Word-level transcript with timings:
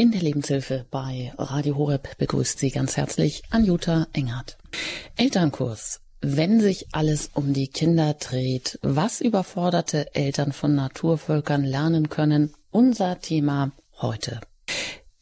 In 0.00 0.12
der 0.12 0.22
Lebenshilfe 0.22 0.86
bei 0.90 1.30
Radio 1.36 1.76
Horeb 1.76 2.16
begrüßt 2.16 2.58
Sie 2.58 2.70
ganz 2.70 2.96
herzlich 2.96 3.42
Anjuta 3.50 4.06
Engert. 4.14 4.56
Elternkurs. 5.18 6.00
Wenn 6.22 6.58
sich 6.58 6.86
alles 6.92 7.28
um 7.34 7.52
die 7.52 7.68
Kinder 7.68 8.14
dreht, 8.14 8.78
was 8.80 9.20
überforderte 9.20 10.14
Eltern 10.14 10.52
von 10.52 10.74
Naturvölkern 10.74 11.64
lernen 11.64 12.08
können, 12.08 12.54
unser 12.70 13.20
Thema 13.20 13.72
heute. 14.00 14.40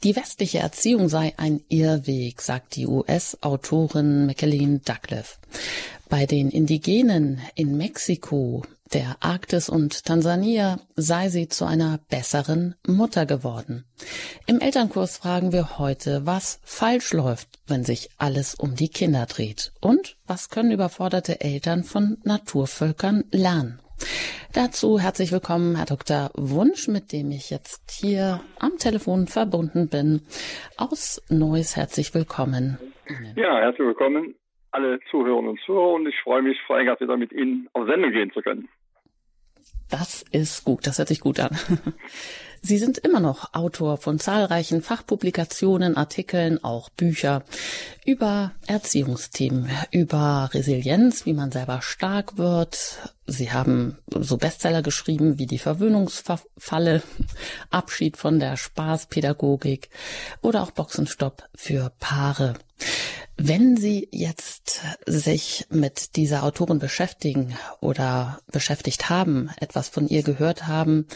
Die 0.04 0.14
westliche 0.14 0.60
Erziehung 0.60 1.08
sei 1.08 1.34
ein 1.38 1.60
Irrweg, 1.68 2.40
sagt 2.40 2.76
die 2.76 2.86
US-Autorin 2.86 4.26
Maclean 4.26 4.80
Douglas. 4.84 5.40
Bei 6.08 6.24
den 6.24 6.52
Indigenen 6.52 7.40
in 7.56 7.76
Mexiko, 7.76 8.62
der 8.94 9.16
Arktis 9.20 9.68
und 9.68 10.04
Tansania 10.04 10.78
sei 10.96 11.28
sie 11.28 11.48
zu 11.48 11.64
einer 11.64 11.98
besseren 12.10 12.74
Mutter 12.86 13.26
geworden. 13.26 13.84
Im 14.46 14.60
Elternkurs 14.60 15.18
fragen 15.18 15.52
wir 15.52 15.78
heute, 15.78 16.22
was 16.24 16.60
falsch 16.64 17.12
läuft, 17.12 17.48
wenn 17.66 17.84
sich 17.84 18.08
alles 18.18 18.54
um 18.54 18.74
die 18.74 18.88
Kinder 18.88 19.26
dreht 19.26 19.72
und 19.80 20.16
was 20.26 20.50
können 20.50 20.72
überforderte 20.72 21.40
Eltern 21.40 21.84
von 21.84 22.18
Naturvölkern 22.24 23.24
lernen. 23.30 23.80
Dazu 24.54 24.98
herzlich 24.98 25.32
willkommen, 25.32 25.76
Herr 25.76 25.86
Dr. 25.86 26.30
Wunsch, 26.34 26.88
mit 26.88 27.12
dem 27.12 27.30
ich 27.30 27.50
jetzt 27.50 27.90
hier 27.90 28.40
am 28.58 28.78
Telefon 28.78 29.26
verbunden 29.26 29.88
bin. 29.88 30.22
Aus 30.76 31.22
Neuss 31.28 31.76
herzlich 31.76 32.14
willkommen. 32.14 32.78
Ja, 33.36 33.58
herzlich 33.58 33.86
willkommen 33.86 34.34
alle 34.70 35.00
Zuhörerinnen 35.10 35.50
und 35.50 35.60
Zuhörer 35.60 35.94
und 35.94 36.06
ich 36.06 36.20
freue 36.22 36.42
mich, 36.42 36.58
Frau 36.66 36.76
Engert, 36.76 37.00
wieder 37.00 37.16
mit 37.16 37.32
Ihnen 37.32 37.68
auf 37.72 37.86
Sendung 37.88 38.12
gehen 38.12 38.30
zu 38.32 38.42
können. 38.42 38.68
Das 39.88 40.24
ist 40.30 40.64
gut, 40.64 40.86
das 40.86 40.98
hört 40.98 41.08
sich 41.08 41.20
gut 41.20 41.40
an. 41.40 41.56
Sie 42.62 42.78
sind 42.78 42.98
immer 42.98 43.20
noch 43.20 43.54
Autor 43.54 43.96
von 43.96 44.18
zahlreichen 44.18 44.82
Fachpublikationen, 44.82 45.96
Artikeln, 45.96 46.62
auch 46.62 46.88
Bücher 46.90 47.44
über 48.04 48.52
Erziehungsthemen, 48.66 49.70
über 49.90 50.50
Resilienz, 50.52 51.26
wie 51.26 51.34
man 51.34 51.52
selber 51.52 51.82
stark 51.82 52.36
wird. 52.38 53.12
Sie 53.26 53.52
haben 53.52 53.98
so 54.08 54.36
Bestseller 54.36 54.82
geschrieben 54.82 55.38
wie 55.38 55.46
die 55.46 55.58
Verwöhnungsfalle, 55.58 57.02
Abschied 57.70 58.16
von 58.16 58.38
der 58.38 58.56
Spaßpädagogik 58.56 59.90
oder 60.40 60.62
auch 60.62 60.70
Boxenstopp 60.70 61.48
für 61.54 61.92
Paare. 62.00 62.54
Wenn 63.40 63.76
Sie 63.76 64.08
jetzt 64.10 64.80
sich 65.06 65.66
mit 65.70 66.16
dieser 66.16 66.42
Autorin 66.42 66.80
beschäftigen 66.80 67.56
oder 67.80 68.40
beschäftigt 68.50 69.10
haben, 69.10 69.50
etwas 69.60 69.88
von 69.88 70.08
ihr 70.08 70.24
gehört 70.24 70.66
haben, 70.66 71.06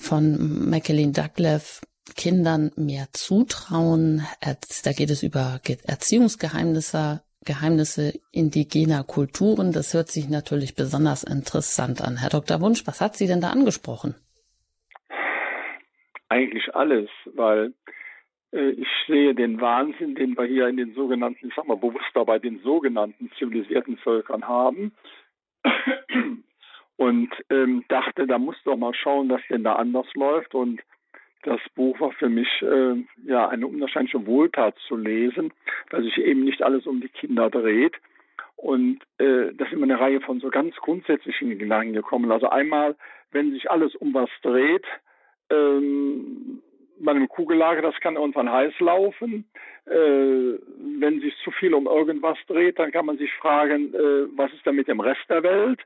von 0.00 0.68
Maclean 0.70 1.12
Douglas, 1.12 1.82
Kindern 2.16 2.72
mehr 2.76 3.06
zutrauen, 3.12 4.22
da 4.40 4.92
geht 4.92 5.10
es 5.10 5.22
über 5.22 5.60
Erziehungsgeheimnisse, 5.86 7.22
Geheimnisse 7.44 8.18
indigener 8.32 9.04
Kulturen. 9.04 9.72
Das 9.72 9.94
hört 9.94 10.08
sich 10.08 10.28
natürlich 10.28 10.74
besonders 10.74 11.24
interessant 11.24 12.02
an. 12.02 12.16
Herr 12.18 12.30
Dr. 12.30 12.60
Wunsch, 12.60 12.86
was 12.86 13.00
hat 13.00 13.16
Sie 13.16 13.26
denn 13.26 13.40
da 13.40 13.50
angesprochen? 13.50 14.14
Eigentlich 16.28 16.74
alles, 16.74 17.08
weil 17.34 17.74
äh, 18.52 18.70
ich 18.70 18.88
sehe 19.06 19.34
den 19.34 19.60
Wahnsinn, 19.60 20.14
den 20.14 20.36
wir 20.36 20.44
hier 20.44 20.68
in 20.68 20.76
den 20.76 20.94
sogenannten, 20.94 21.48
ich 21.48 21.54
sag 21.54 21.66
mal 21.66 21.76
bewusster 21.76 22.24
bei 22.24 22.38
den 22.38 22.60
sogenannten 22.60 23.30
zivilisierten 23.38 23.96
Völkern 23.98 24.46
haben. 24.46 24.92
Und 27.00 27.30
ähm, 27.48 27.82
dachte, 27.88 28.26
da 28.26 28.38
muss 28.38 28.62
doch 28.66 28.76
mal 28.76 28.92
schauen, 28.92 29.30
was 29.30 29.40
denn 29.48 29.64
da 29.64 29.76
anders 29.76 30.06
läuft. 30.12 30.54
Und 30.54 30.82
das 31.44 31.58
Buch 31.74 31.98
war 31.98 32.12
für 32.12 32.28
mich 32.28 32.60
äh, 32.60 33.02
ja 33.24 33.48
eine 33.48 33.66
unwahrscheinliche 33.66 34.26
Wohltat 34.26 34.76
zu 34.86 34.96
lesen, 34.96 35.50
weil 35.88 36.02
sich 36.02 36.18
eben 36.18 36.44
nicht 36.44 36.62
alles 36.62 36.86
um 36.86 37.00
die 37.00 37.08
Kinder 37.08 37.48
dreht. 37.48 37.94
Und 38.56 38.98
äh, 39.16 39.54
da 39.54 39.64
sind 39.64 39.78
wir 39.78 39.84
eine 39.84 39.98
Reihe 39.98 40.20
von 40.20 40.40
so 40.40 40.50
ganz 40.50 40.76
grundsätzlichen 40.76 41.58
Gedanken 41.58 41.94
gekommen. 41.94 42.30
Also 42.30 42.50
einmal, 42.50 42.96
wenn 43.32 43.52
sich 43.52 43.70
alles 43.70 43.94
um 43.94 44.12
was 44.12 44.28
dreht, 44.42 44.84
ähm, 45.48 46.60
bei 46.98 47.12
einem 47.12 47.28
Kugellager, 47.28 47.80
das 47.80 47.98
kann 48.00 48.16
irgendwann 48.16 48.52
heiß 48.52 48.78
laufen. 48.78 49.46
Äh, 49.86 50.58
wenn 51.00 51.20
sich 51.22 51.34
zu 51.44 51.50
viel 51.50 51.72
um 51.72 51.86
irgendwas 51.86 52.36
dreht, 52.46 52.78
dann 52.78 52.92
kann 52.92 53.06
man 53.06 53.16
sich 53.16 53.32
fragen, 53.36 53.94
äh, 53.94 54.26
was 54.36 54.52
ist 54.52 54.66
da 54.66 54.72
mit 54.72 54.86
dem 54.86 55.00
Rest 55.00 55.24
der 55.30 55.42
Welt? 55.42 55.80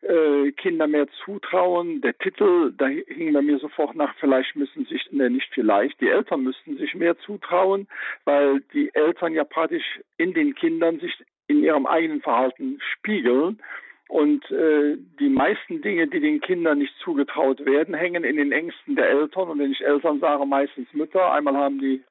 Äh, 0.00 0.52
Kinder 0.52 0.86
mehr 0.86 1.08
zutrauen. 1.24 2.00
Der 2.02 2.16
Titel, 2.16 2.72
da 2.78 2.86
hing 2.86 3.32
bei 3.32 3.42
mir 3.42 3.58
sofort 3.58 3.96
nach, 3.96 4.14
vielleicht 4.20 4.54
müssen 4.54 4.84
sich, 4.84 5.10
ne, 5.10 5.28
nicht 5.28 5.48
vielleicht, 5.52 6.00
die 6.00 6.08
Eltern 6.08 6.44
müssten 6.44 6.76
sich 6.76 6.94
mehr 6.94 7.18
zutrauen, 7.18 7.88
weil 8.24 8.60
die 8.72 8.94
Eltern 8.94 9.34
ja 9.34 9.42
praktisch 9.42 10.00
in 10.16 10.34
den 10.34 10.54
Kindern 10.54 11.00
sich 11.00 11.12
in 11.48 11.64
ihrem 11.64 11.84
eigenen 11.86 12.20
Verhalten 12.20 12.78
spiegeln 12.92 13.60
und 14.08 14.48
äh, 14.52 14.96
die 15.18 15.28
meisten 15.28 15.82
Dinge, 15.82 16.06
die 16.06 16.20
den 16.20 16.40
Kindern 16.40 16.78
nicht 16.78 16.94
zugetraut 17.02 17.64
werden, 17.66 17.94
hängen 17.94 18.22
in 18.22 18.36
den 18.36 18.52
Ängsten 18.52 18.94
der 18.94 19.10
Eltern. 19.10 19.48
Und 19.48 19.58
wenn 19.58 19.72
ich 19.72 19.84
Eltern 19.84 20.20
sage, 20.20 20.46
meistens 20.46 20.86
Mütter. 20.92 21.32
Einmal 21.32 21.56
haben 21.56 21.80
die 21.80 22.04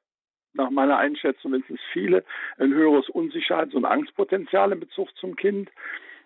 nach 0.52 0.70
meiner 0.70 0.98
Einschätzung 0.98 1.52
mindestens 1.52 1.80
viele 1.92 2.22
ein 2.58 2.72
höheres 2.72 3.08
Unsicherheits- 3.08 3.74
und 3.74 3.84
Angstpotenzial 3.84 4.72
in 4.72 4.80
Bezug 4.80 5.08
zum 5.16 5.36
Kind 5.36 5.70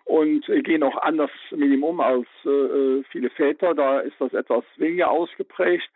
und 0.05 0.47
äh, 0.49 0.61
gehen 0.61 0.83
auch 0.83 0.97
anders 0.97 1.31
mit 1.51 1.71
ihm 1.71 1.83
um 1.83 1.99
als 1.99 2.27
äh, 2.45 2.49
äh, 2.49 3.03
viele 3.11 3.29
Väter. 3.29 3.73
Da 3.73 3.99
ist 3.99 4.15
das 4.19 4.33
etwas 4.33 4.63
weniger 4.77 5.09
ausgeprägt. 5.09 5.89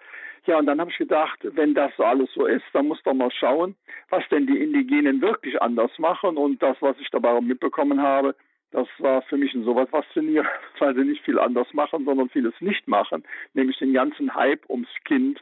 Ja, 0.45 0.57
und 0.57 0.65
dann 0.65 0.79
habe 0.79 0.89
ich 0.89 0.97
gedacht, 0.97 1.39
wenn 1.43 1.73
das 1.73 1.91
so 1.97 2.03
alles 2.03 2.29
so 2.33 2.45
ist, 2.45 2.63
dann 2.71 2.87
muss 2.87 3.03
doch 3.03 3.13
mal 3.13 3.31
schauen, 3.31 3.75
was 4.09 4.23
denn 4.29 4.47
die 4.47 4.61
Indigenen 4.61 5.21
wirklich 5.21 5.61
anders 5.61 5.91
machen. 5.99 6.37
Und 6.37 6.61
das, 6.63 6.77
was 6.79 6.97
ich 6.99 7.09
dabei 7.09 7.39
mitbekommen 7.41 8.01
habe, 8.01 8.33
das 8.71 8.87
war 8.99 9.21
für 9.23 9.37
mich 9.37 9.53
insoweit 9.53 9.89
faszinierend, 9.89 10.49
weil 10.79 10.95
sie 10.95 11.03
nicht 11.03 11.23
viel 11.23 11.39
anders 11.39 11.73
machen, 11.73 12.05
sondern 12.05 12.29
vieles 12.29 12.53
nicht 12.59 12.87
machen, 12.87 13.23
nämlich 13.53 13.77
den 13.77 13.93
ganzen 13.93 14.35
Hype 14.35 14.69
ums 14.69 14.89
Kind, 15.05 15.41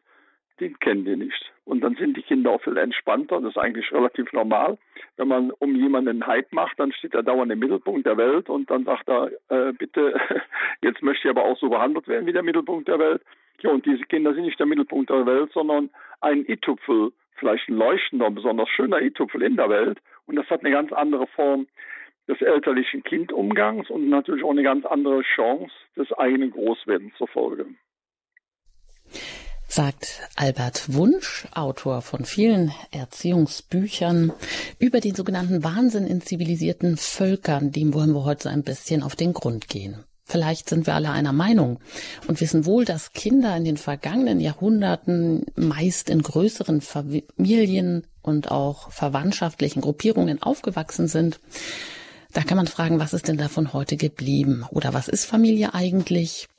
den 0.59 0.77
kennen 0.79 1.05
die 1.05 1.15
nicht. 1.15 1.51
Und 1.65 1.81
dann 1.81 1.95
sind 1.95 2.15
die 2.15 2.21
Kinder 2.21 2.51
auch 2.51 2.61
viel 2.61 2.77
entspannter, 2.77 3.41
das 3.41 3.51
ist 3.51 3.57
eigentlich 3.57 3.91
relativ 3.91 4.31
normal. 4.33 4.77
Wenn 5.17 5.27
man 5.27 5.51
um 5.51 5.75
jemanden 5.75 6.09
einen 6.09 6.27
Hype 6.27 6.51
macht, 6.53 6.79
dann 6.79 6.93
steht 6.93 7.13
er 7.13 7.23
dauernd 7.23 7.51
im 7.51 7.59
Mittelpunkt 7.59 8.05
der 8.05 8.17
Welt 8.17 8.49
und 8.49 8.69
dann 8.69 8.85
sagt 8.85 9.09
er, 9.09 9.31
äh, 9.49 9.73
bitte, 9.73 10.19
jetzt 10.81 11.01
möchte 11.01 11.27
ich 11.27 11.31
aber 11.31 11.45
auch 11.45 11.57
so 11.57 11.69
behandelt 11.69 12.07
werden 12.07 12.27
wie 12.27 12.33
der 12.33 12.43
Mittelpunkt 12.43 12.87
der 12.87 12.99
Welt. 12.99 13.21
Ja, 13.61 13.71
und 13.71 13.85
diese 13.85 14.03
Kinder 14.03 14.33
sind 14.33 14.43
nicht 14.43 14.59
der 14.59 14.67
Mittelpunkt 14.67 15.09
der 15.09 15.25
Welt, 15.25 15.51
sondern 15.53 15.89
ein 16.21 16.45
i-Tupfel, 16.47 17.11
vielleicht 17.35 17.69
ein 17.69 17.77
leuchtender, 17.77 18.29
besonders 18.29 18.69
schöner 18.69 19.01
i-Tupfel 19.01 19.41
in 19.41 19.55
der 19.55 19.69
Welt. 19.69 19.99
Und 20.27 20.35
das 20.35 20.49
hat 20.49 20.61
eine 20.61 20.71
ganz 20.71 20.91
andere 20.91 21.27
Form 21.27 21.67
des 22.27 22.41
elterlichen 22.41 23.03
Kindumgangs 23.03 23.89
und 23.89 24.09
natürlich 24.09 24.43
auch 24.43 24.51
eine 24.51 24.63
ganz 24.63 24.85
andere 24.85 25.21
Chance 25.21 25.73
des 25.95 26.11
eigenen 26.13 26.51
Großwerdens 26.51 27.13
zur 27.17 27.27
Folge. 27.27 27.67
Sagt 29.75 30.21
Albert 30.37 30.93
Wunsch, 30.93 31.49
Autor 31.53 32.01
von 32.01 32.23
vielen 32.23 32.71
Erziehungsbüchern 32.91 34.31
über 34.79 35.01
den 35.01 35.15
sogenannten 35.15 35.65
Wahnsinn 35.65 36.07
in 36.07 36.21
zivilisierten 36.21 36.95
Völkern. 36.95 37.73
Dem 37.73 37.93
wollen 37.93 38.13
wir 38.13 38.23
heute 38.23 38.43
so 38.43 38.49
ein 38.49 38.63
bisschen 38.63 39.03
auf 39.03 39.17
den 39.17 39.33
Grund 39.33 39.67
gehen. 39.67 40.05
Vielleicht 40.23 40.69
sind 40.69 40.87
wir 40.87 40.93
alle 40.93 41.09
einer 41.09 41.33
Meinung 41.33 41.81
und 42.25 42.39
wissen 42.39 42.65
wohl, 42.65 42.85
dass 42.85 43.11
Kinder 43.11 43.57
in 43.57 43.65
den 43.65 43.75
vergangenen 43.75 44.39
Jahrhunderten 44.39 45.45
meist 45.57 46.09
in 46.09 46.21
größeren 46.21 46.79
Familien 46.79 48.07
und 48.21 48.51
auch 48.51 48.91
verwandtschaftlichen 48.93 49.81
Gruppierungen 49.81 50.41
aufgewachsen 50.41 51.09
sind 51.09 51.41
da 52.35 52.43
kann 52.43 52.57
man 52.57 52.67
fragen, 52.67 52.99
was 52.99 53.13
ist 53.13 53.29
denn 53.29 53.37
davon 53.37 53.71
heute 53.71 53.95
geblieben? 53.95 54.65
Oder 54.69 54.93
was 54.93 55.07
ist 55.07 55.23
Familie 55.23 55.73
eigentlich? 55.73 56.49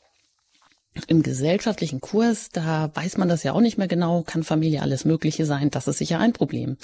Im 1.06 1.22
gesellschaftlichen 1.22 2.00
Kurs, 2.00 2.48
da 2.50 2.90
weiß 2.94 3.16
man 3.18 3.28
das 3.28 3.42
ja 3.42 3.52
auch 3.52 3.60
nicht 3.60 3.78
mehr 3.78 3.88
genau, 3.88 4.22
kann 4.22 4.42
Familie 4.42 4.82
alles 4.82 5.04
Mögliche 5.04 5.46
sein. 5.46 5.70
Das 5.70 5.88
ist 5.88 5.98
sicher 5.98 6.18
ein 6.18 6.32
Problem. 6.32 6.76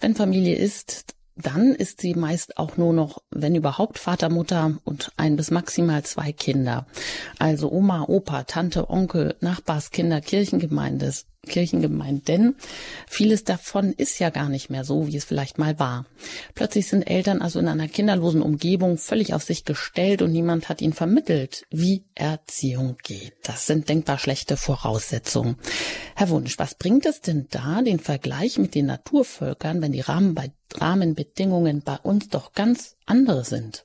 Wenn 0.00 0.14
Familie 0.14 0.56
ist, 0.56 1.14
dann 1.36 1.74
ist 1.74 2.00
sie 2.00 2.14
meist 2.14 2.58
auch 2.58 2.76
nur 2.76 2.92
noch, 2.92 3.22
wenn 3.30 3.54
überhaupt, 3.54 3.98
Vater, 3.98 4.28
Mutter 4.28 4.76
und 4.84 5.12
ein 5.16 5.36
bis 5.36 5.50
maximal 5.50 6.02
zwei 6.02 6.32
Kinder. 6.32 6.86
Also 7.38 7.70
Oma, 7.70 8.04
Opa, 8.08 8.44
Tante, 8.44 8.90
Onkel, 8.90 9.36
Nachbarskinder, 9.40 10.20
Kirchengemeindes, 10.20 11.26
Kirchengemeinden. 11.48 12.54
Vieles 13.08 13.42
davon 13.42 13.92
ist 13.92 14.20
ja 14.20 14.30
gar 14.30 14.48
nicht 14.48 14.70
mehr 14.70 14.84
so, 14.84 15.08
wie 15.08 15.16
es 15.16 15.24
vielleicht 15.24 15.58
mal 15.58 15.78
war. 15.80 16.06
Plötzlich 16.54 16.86
sind 16.86 17.02
Eltern 17.02 17.42
also 17.42 17.58
in 17.58 17.66
einer 17.66 17.88
kinderlosen 17.88 18.42
Umgebung 18.42 18.96
völlig 18.96 19.34
auf 19.34 19.42
sich 19.42 19.64
gestellt 19.64 20.22
und 20.22 20.30
niemand 20.30 20.68
hat 20.68 20.80
ihnen 20.80 20.92
vermittelt, 20.92 21.66
wie 21.70 22.04
Erziehung 22.14 22.96
geht. 23.02 23.34
Das 23.44 23.66
sind 23.66 23.88
denkbar 23.88 24.18
schlechte 24.18 24.56
Voraussetzungen. 24.56 25.56
Herr 26.14 26.30
Wunsch, 26.30 26.60
was 26.60 26.76
bringt 26.76 27.06
es 27.06 27.20
denn 27.20 27.48
da, 27.50 27.82
den 27.82 27.98
Vergleich 27.98 28.58
mit 28.58 28.76
den 28.76 28.86
Naturvölkern, 28.86 29.82
wenn 29.82 29.92
die 29.92 30.00
Rahmen 30.00 30.36
bei, 30.36 30.52
Rahmenbedingungen 30.74 31.82
bei 31.84 31.96
uns 32.04 32.28
doch 32.28 32.52
ganz 32.52 32.96
andere 33.04 33.42
sind? 33.42 33.84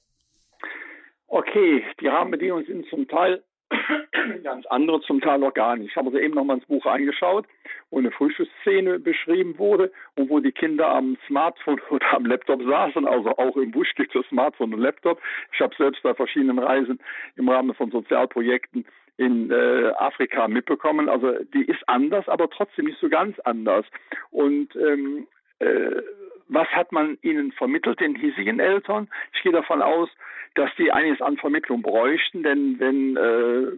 Okay, 1.26 1.84
die 2.00 2.08
Rahmenbedingungen 2.08 2.66
sind 2.68 2.86
zum 2.90 3.08
Teil 3.08 3.44
ganz 4.44 4.66
andere, 4.68 5.02
zum 5.02 5.22
Teil 5.22 5.40
noch 5.40 5.54
gar 5.54 5.76
nicht. 5.76 5.90
Ich 5.90 5.96
habe 5.96 6.08
also 6.08 6.20
eben 6.20 6.34
noch 6.34 6.44
mal 6.44 6.56
ins 6.56 6.66
Buch 6.66 6.86
eingeschaut, 6.86 7.46
wo 7.90 8.00
eine 8.00 8.12
Frühstücksszene 8.12 9.00
beschrieben 9.00 9.58
wurde 9.58 9.92
und 10.16 10.30
wo 10.30 10.40
die 10.40 10.52
Kinder 10.52 10.90
am 10.90 11.18
Smartphone 11.28 11.82
oder 11.90 12.14
am 12.14 12.26
Laptop 12.26 12.62
saßen, 12.64 13.06
also 13.06 13.30
auch 13.38 13.56
im 13.58 13.72
Busch 13.72 13.94
gibt 13.96 14.16
es 14.16 14.26
Smartphone 14.28 14.74
und 14.74 14.82
Laptop. 14.82 15.20
Ich 15.54 15.60
habe 15.60 15.76
selbst 15.78 16.04
bei 16.04 16.14
verschiedenen 16.14 16.60
Reisen 16.60 17.00
im 17.36 17.50
Rahmen 17.50 17.74
von 17.76 17.92
Sozialprojekten 17.92 18.86
in 19.18 19.52
äh, 19.52 19.92
Afrika 19.98 20.48
mitbekommen. 20.48 21.10
Also 21.10 21.34
die 21.54 21.66
ist 21.66 21.82
anders, 21.88 22.28
aber 22.28 22.50
trotzdem 22.50 22.86
nicht 22.86 23.00
so 23.00 23.10
ganz 23.10 23.40
anders. 23.40 23.86
Und 24.30 24.76
ähm, 24.76 25.28
äh, 25.60 26.02
was 26.50 26.68
hat 26.70 26.92
man 26.92 27.18
ihnen 27.22 27.52
vermittelt, 27.52 28.00
den 28.00 28.16
hiesigen 28.16 28.60
Eltern? 28.60 29.10
Ich 29.34 29.42
gehe 29.42 29.52
davon 29.52 29.82
aus, 29.82 30.10
dass 30.56 30.70
die 30.78 30.92
einiges 30.92 31.22
an 31.22 31.38
Vermittlung 31.38 31.82
bräuchten, 31.82 32.44
denn 32.44 32.80
wenn 32.80 33.18
äh, 33.18 33.78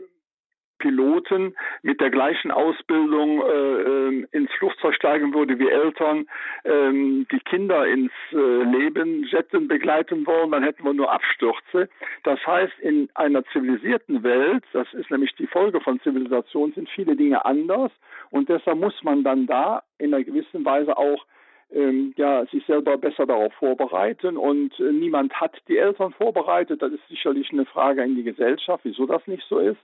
Piloten 0.80 1.56
mit 1.84 2.02
der 2.02 2.10
gleichen 2.10 2.52
Ausbildung 2.52 3.42
äh, 3.42 3.82
ähm, 3.82 4.28
ins 4.32 4.52
Flugzeug 4.54 4.96
steigen 4.96 5.34
würde 5.34 5.60
wie 5.60 5.70
Eltern, 5.70 6.26
ähm, 6.64 7.28
die 7.32 7.40
Kinder 7.42 7.86
ins 7.86 8.12
äh, 8.32 8.64
Leben 8.64 9.24
jetten 9.26 9.68
begleiten 9.68 10.26
wollen, 10.26 10.52
dann 10.52 10.64
hätten 10.64 10.84
wir 10.84 10.94
nur 10.94 11.12
Abstürze. 11.12 11.90
Das 12.24 12.40
heißt, 12.48 12.80
in 12.80 13.10
einer 13.14 13.44
zivilisierten 13.52 14.24
Welt, 14.24 14.64
das 14.74 14.92
ist 14.94 15.12
nämlich 15.12 15.36
die 15.36 15.48
Folge 15.48 15.82
von 15.82 16.00
Zivilisation, 16.02 16.72
sind 16.72 16.90
viele 16.90 17.16
Dinge 17.16 17.46
anders 17.46 17.92
und 18.32 18.50
deshalb 18.50 18.80
muss 18.80 19.04
man 19.04 19.24
dann 19.24 19.46
da 19.46 19.84
in 19.98 20.14
einer 20.14 20.24
gewissen 20.24 20.66
Weise 20.66 20.98
auch 20.98 21.26
ähm, 21.72 22.14
ja, 22.18 22.46
sich 22.48 22.66
selber 22.66 22.98
besser 22.98 23.26
darauf 23.26 23.54
vorbereiten 23.54 24.38
und 24.38 24.80
äh, 24.80 24.92
niemand 24.92 25.34
hat 25.34 25.56
die 25.68 25.78
Eltern 25.78 26.14
vorbereitet. 26.14 26.82
Das 26.82 26.92
ist 26.92 27.08
sicherlich 27.08 27.52
eine 27.52 27.66
Frage 27.66 28.04
in 28.04 28.16
die 28.16 28.24
Gesellschaft, 28.24 28.84
wieso 28.84 29.06
das 29.06 29.26
nicht 29.28 29.44
so 29.48 29.60
ist. 29.60 29.80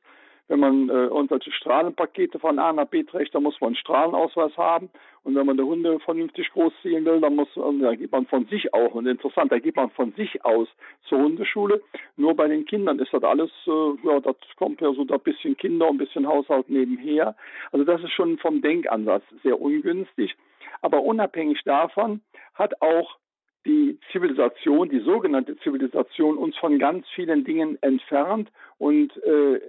Wenn 0.47 0.59
man 0.59 0.89
äh, 0.89 1.05
irgendwelche 1.05 1.51
Strahlenpakete 1.51 2.37
von 2.37 2.59
A 2.59 2.71
nach 2.71 2.85
B 2.85 3.03
trägt, 3.03 3.33
dann 3.33 3.43
muss 3.43 3.59
man 3.59 3.69
einen 3.69 3.77
Strahlenausweis 3.77 4.55
haben. 4.57 4.89
Und 5.23 5.33
wenn 5.35 5.45
man 5.47 5.57
die 5.57 5.63
Hunde 5.63 5.99
vernünftig 5.99 6.51
großziehen 6.51 7.03
will, 7.03 7.19
dann 7.19 7.35
muss, 7.35 7.47
äh, 7.57 7.79
da 7.81 7.95
geht 7.95 8.11
man 8.11 8.27
von 8.27 8.45
sich 8.45 8.71
auch. 8.73 8.93
Und 8.93 9.07
interessant, 9.07 9.51
da 9.51 9.57
geht 9.57 9.75
man 9.75 9.89
von 9.91 10.11
sich 10.13 10.45
aus 10.45 10.67
zur 11.09 11.19
Hundeschule. 11.19 11.81
Nur 12.15 12.35
bei 12.35 12.47
den 12.47 12.65
Kindern 12.65 12.99
ist 12.99 13.11
das 13.11 13.23
alles, 13.23 13.49
äh, 13.65 14.07
ja, 14.07 14.19
das 14.19 14.35
kommt 14.57 14.81
ja 14.81 14.93
so 14.93 15.01
ein 15.01 15.19
bisschen 15.21 15.57
Kinder, 15.57 15.87
ein 15.87 15.97
bisschen 15.97 16.27
Haushalt 16.27 16.69
nebenher. 16.69 17.35
Also 17.71 17.83
das 17.83 18.03
ist 18.03 18.11
schon 18.11 18.37
vom 18.37 18.61
Denkansatz 18.61 19.23
sehr 19.41 19.59
ungünstig. 19.59 20.35
Aber 20.81 21.01
unabhängig 21.01 21.61
davon 21.63 22.21
hat 22.53 22.81
auch 22.81 23.17
die 23.65 23.97
Zivilisation, 24.11 24.89
die 24.89 24.99
sogenannte 24.99 25.57
Zivilisation, 25.57 26.37
uns 26.37 26.55
von 26.57 26.77
ganz 26.77 27.07
vielen 27.15 27.43
Dingen 27.43 27.81
entfernt 27.81 28.51
und 28.77 29.11
äh, 29.23 29.59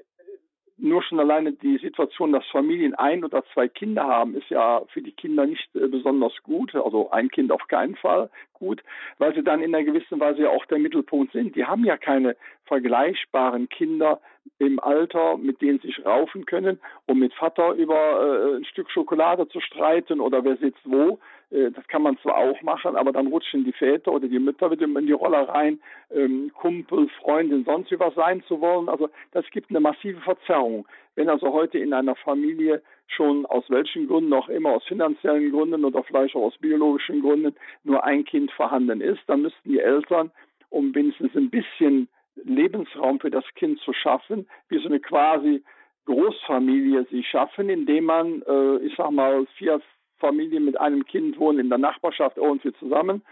nur 0.78 1.02
schon 1.02 1.20
alleine 1.20 1.52
die 1.52 1.78
Situation, 1.78 2.32
dass 2.32 2.44
Familien 2.46 2.94
ein 2.94 3.24
oder 3.24 3.42
zwei 3.54 3.68
Kinder 3.68 4.04
haben, 4.04 4.34
ist 4.34 4.50
ja 4.50 4.82
für 4.92 5.00
die 5.00 5.12
Kinder 5.12 5.46
nicht 5.46 5.74
äh, 5.74 5.88
besonders 5.88 6.34
gut. 6.42 6.74
Also 6.74 7.10
ein 7.10 7.30
Kind 7.30 7.50
auf 7.50 7.66
keinen 7.68 7.96
Fall 7.96 8.30
gut, 8.58 8.82
weil 9.18 9.34
sie 9.34 9.42
dann 9.42 9.62
in 9.62 9.74
einer 9.74 9.84
gewissen 9.84 10.20
Weise 10.20 10.42
ja 10.42 10.50
auch 10.50 10.66
der 10.66 10.78
Mittelpunkt 10.78 11.32
sind. 11.32 11.56
Die 11.56 11.64
haben 11.64 11.84
ja 11.84 11.96
keine 11.96 12.36
vergleichbaren 12.64 13.68
Kinder 13.68 14.20
im 14.58 14.80
Alter, 14.80 15.36
mit 15.36 15.60
denen 15.60 15.78
sie 15.80 15.88
sich 15.88 16.04
raufen 16.04 16.46
können, 16.46 16.78
um 17.06 17.18
mit 17.18 17.34
Vater 17.34 17.72
über 17.72 17.94
äh, 17.94 18.56
ein 18.56 18.64
Stück 18.64 18.90
Schokolade 18.90 19.48
zu 19.48 19.60
streiten 19.60 20.20
oder 20.20 20.44
wer 20.44 20.56
sitzt 20.56 20.80
wo. 20.84 21.18
Äh, 21.50 21.70
das 21.70 21.86
kann 21.88 22.02
man 22.02 22.18
zwar 22.18 22.36
auch 22.36 22.60
machen, 22.62 22.96
aber 22.96 23.12
dann 23.12 23.26
rutschen 23.26 23.64
die 23.64 23.72
Väter 23.72 24.12
oder 24.12 24.28
die 24.28 24.38
Mütter 24.38 24.70
wieder 24.70 24.86
in 24.86 25.06
die 25.06 25.12
Rolle 25.12 25.48
rein, 25.48 25.80
ähm, 26.14 26.50
Kumpel, 26.54 27.08
Freundin, 27.20 27.64
sonst 27.64 27.92
was 27.98 28.14
sein 28.14 28.42
zu 28.44 28.60
wollen. 28.60 28.88
Also 28.88 29.08
das 29.32 29.44
gibt 29.50 29.70
eine 29.70 29.80
massive 29.80 30.20
Verzerrung. 30.20 30.86
Wenn 31.16 31.28
also 31.28 31.52
heute 31.52 31.78
in 31.78 31.92
einer 31.92 32.14
Familie 32.14 32.82
schon 33.08 33.46
aus 33.46 33.64
welchen 33.68 34.06
Gründen 34.06 34.32
auch 34.32 34.48
immer, 34.48 34.70
aus 34.70 34.84
finanziellen 34.84 35.50
Gründen 35.50 35.84
oder 35.84 36.02
vielleicht 36.04 36.36
auch 36.36 36.42
aus 36.42 36.58
biologischen 36.58 37.22
Gründen, 37.22 37.54
nur 37.84 38.04
ein 38.04 38.24
Kind 38.24 38.52
vorhanden 38.52 39.00
ist, 39.00 39.20
dann 39.26 39.42
müssten 39.42 39.70
die 39.70 39.80
Eltern, 39.80 40.30
um 40.68 40.94
wenigstens 40.94 41.34
ein 41.34 41.50
bisschen 41.50 42.08
Lebensraum 42.44 43.18
für 43.18 43.30
das 43.30 43.44
Kind 43.54 43.80
zu 43.80 43.92
schaffen, 43.92 44.46
wie 44.68 44.78
so 44.78 44.88
eine 44.88 45.00
quasi 45.00 45.64
Großfamilie 46.04 47.04
sich 47.06 47.26
schaffen, 47.28 47.68
indem 47.68 48.04
man, 48.04 48.42
äh, 48.42 48.76
ich 48.84 48.94
sag 48.96 49.10
mal, 49.10 49.46
vier 49.56 49.80
Familien 50.18 50.64
mit 50.64 50.78
einem 50.78 51.04
Kind 51.04 51.38
wohnen 51.38 51.58
in 51.60 51.68
der 51.68 51.78
Nachbarschaft 51.78 52.36
irgendwie 52.36 52.72
zusammen. 52.74 53.22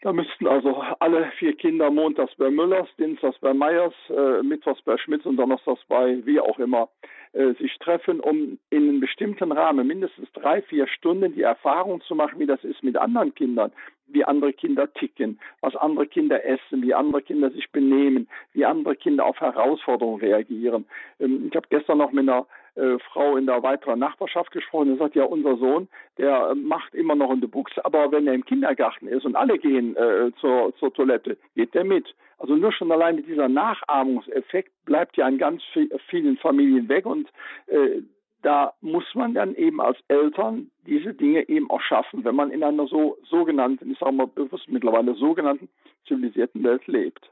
Da 0.00 0.12
müssten 0.12 0.46
also 0.46 0.84
alle 1.00 1.32
vier 1.38 1.56
Kinder 1.56 1.90
montags 1.90 2.32
bei 2.36 2.50
Müllers, 2.50 2.88
dienstags 2.98 3.36
bei 3.40 3.52
Meyers, 3.52 3.94
äh, 4.10 4.42
mittwochs 4.44 4.80
bei 4.82 4.96
Schmitz 4.96 5.26
und 5.26 5.36
donnerstags 5.36 5.84
bei 5.88 6.24
wie 6.24 6.38
auch 6.38 6.60
immer 6.60 6.88
äh, 7.32 7.54
sich 7.54 7.76
treffen, 7.78 8.20
um 8.20 8.58
in 8.70 8.88
einem 8.88 9.00
bestimmten 9.00 9.50
Rahmen 9.50 9.88
mindestens 9.88 10.30
drei, 10.34 10.62
vier 10.62 10.86
Stunden 10.86 11.34
die 11.34 11.42
Erfahrung 11.42 12.00
zu 12.02 12.14
machen, 12.14 12.38
wie 12.38 12.46
das 12.46 12.62
ist 12.62 12.84
mit 12.84 12.96
anderen 12.96 13.34
Kindern, 13.34 13.72
wie 14.06 14.24
andere 14.24 14.52
Kinder 14.52 14.92
ticken, 14.94 15.40
was 15.62 15.74
andere 15.74 16.06
Kinder 16.06 16.44
essen, 16.44 16.80
wie 16.82 16.94
andere 16.94 17.22
Kinder 17.22 17.50
sich 17.50 17.68
benehmen, 17.72 18.28
wie 18.52 18.64
andere 18.64 18.94
Kinder 18.94 19.26
auf 19.26 19.40
Herausforderungen 19.40 20.20
reagieren. 20.20 20.86
Ähm, 21.18 21.48
ich 21.48 21.56
habe 21.56 21.66
gestern 21.70 21.98
noch 21.98 22.12
mit 22.12 22.28
einer 22.28 22.46
äh, 22.74 22.98
Frau 23.12 23.36
in 23.36 23.46
der 23.46 23.62
weiteren 23.62 23.98
Nachbarschaft 23.98 24.50
gesprochen, 24.50 24.92
die 24.92 24.98
sagt, 24.98 25.14
ja, 25.14 25.24
unser 25.24 25.56
Sohn, 25.56 25.88
der 26.16 26.54
macht 26.54 26.94
immer 26.94 27.14
noch 27.14 27.32
in 27.32 27.40
der 27.40 27.48
Buchs, 27.48 27.72
aber 27.78 28.10
wenn 28.12 28.26
er 28.26 28.34
im 28.34 28.44
Kindergarten 28.44 29.08
ist 29.08 29.24
und 29.24 29.36
alle 29.36 29.58
gehen 29.58 29.96
äh, 29.96 30.30
zur, 30.40 30.74
zur 30.78 30.92
Toilette, 30.92 31.36
geht 31.54 31.74
der 31.74 31.84
mit. 31.84 32.14
Also 32.38 32.54
nur 32.54 32.72
schon 32.72 32.92
alleine 32.92 33.22
dieser 33.22 33.48
Nachahmungseffekt 33.48 34.72
bleibt 34.84 35.16
ja 35.16 35.28
in 35.28 35.38
ganz 35.38 35.62
vielen 36.08 36.36
Familien 36.36 36.88
weg 36.88 37.04
und 37.04 37.28
äh, 37.66 38.02
da 38.42 38.72
muss 38.80 39.04
man 39.14 39.34
dann 39.34 39.54
eben 39.56 39.80
als 39.80 39.98
Eltern 40.06 40.70
diese 40.86 41.12
Dinge 41.12 41.48
eben 41.48 41.68
auch 41.70 41.80
schaffen, 41.80 42.24
wenn 42.24 42.36
man 42.36 42.50
in 42.50 42.62
einer 42.62 42.86
so 42.86 43.18
sogenannten, 43.28 43.90
ich 43.90 43.98
sage 43.98 44.12
mal 44.12 44.28
bewusst 44.28 44.68
mittlerweile 44.68 45.14
sogenannten 45.14 45.68
zivilisierten 46.06 46.62
Welt 46.62 46.86
lebt. 46.86 47.30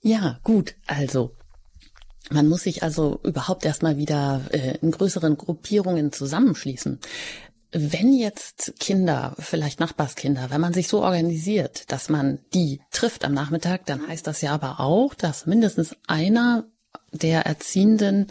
Ja, 0.00 0.38
gut, 0.44 0.74
also 0.86 1.30
man 2.30 2.48
muss 2.48 2.62
sich 2.62 2.82
also 2.82 3.20
überhaupt 3.22 3.64
erstmal 3.64 3.96
wieder 3.96 4.42
äh, 4.50 4.76
in 4.78 4.90
größeren 4.90 5.36
Gruppierungen 5.36 6.12
zusammenschließen. 6.12 6.98
Wenn 7.70 8.14
jetzt 8.14 8.74
Kinder, 8.78 9.34
vielleicht 9.38 9.78
Nachbarskinder, 9.78 10.50
wenn 10.50 10.60
man 10.60 10.72
sich 10.72 10.88
so 10.88 11.02
organisiert, 11.02 11.90
dass 11.92 12.08
man 12.08 12.38
die 12.54 12.80
trifft 12.90 13.24
am 13.24 13.34
Nachmittag, 13.34 13.84
dann 13.86 14.06
heißt 14.06 14.26
das 14.26 14.40
ja 14.40 14.52
aber 14.52 14.80
auch, 14.80 15.14
dass 15.14 15.44
mindestens 15.44 15.94
einer 16.06 16.64
der 17.12 17.46
Erziehenden 17.46 18.28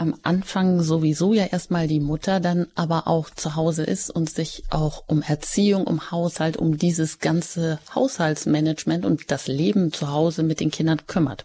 am 0.00 0.16
Anfang 0.22 0.82
sowieso 0.82 1.34
ja 1.34 1.44
erstmal 1.44 1.86
die 1.86 2.00
Mutter 2.00 2.40
dann 2.40 2.68
aber 2.74 3.06
auch 3.06 3.28
zu 3.28 3.54
Hause 3.54 3.84
ist 3.84 4.08
und 4.08 4.30
sich 4.30 4.64
auch 4.70 5.04
um 5.08 5.20
Erziehung, 5.20 5.86
um 5.86 6.10
Haushalt, 6.10 6.56
um 6.56 6.78
dieses 6.78 7.18
ganze 7.18 7.78
Haushaltsmanagement 7.94 9.04
und 9.04 9.30
das 9.30 9.46
Leben 9.46 9.92
zu 9.92 10.10
Hause 10.10 10.42
mit 10.42 10.60
den 10.60 10.70
Kindern 10.70 11.06
kümmert. 11.06 11.44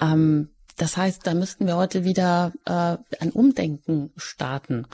Ähm, 0.00 0.50
das 0.78 0.96
heißt, 0.96 1.26
da 1.26 1.34
müssten 1.34 1.66
wir 1.66 1.76
heute 1.76 2.04
wieder 2.04 2.52
äh, 2.64 2.96
ein 3.20 3.30
Umdenken 3.32 4.10
starten. 4.16 4.86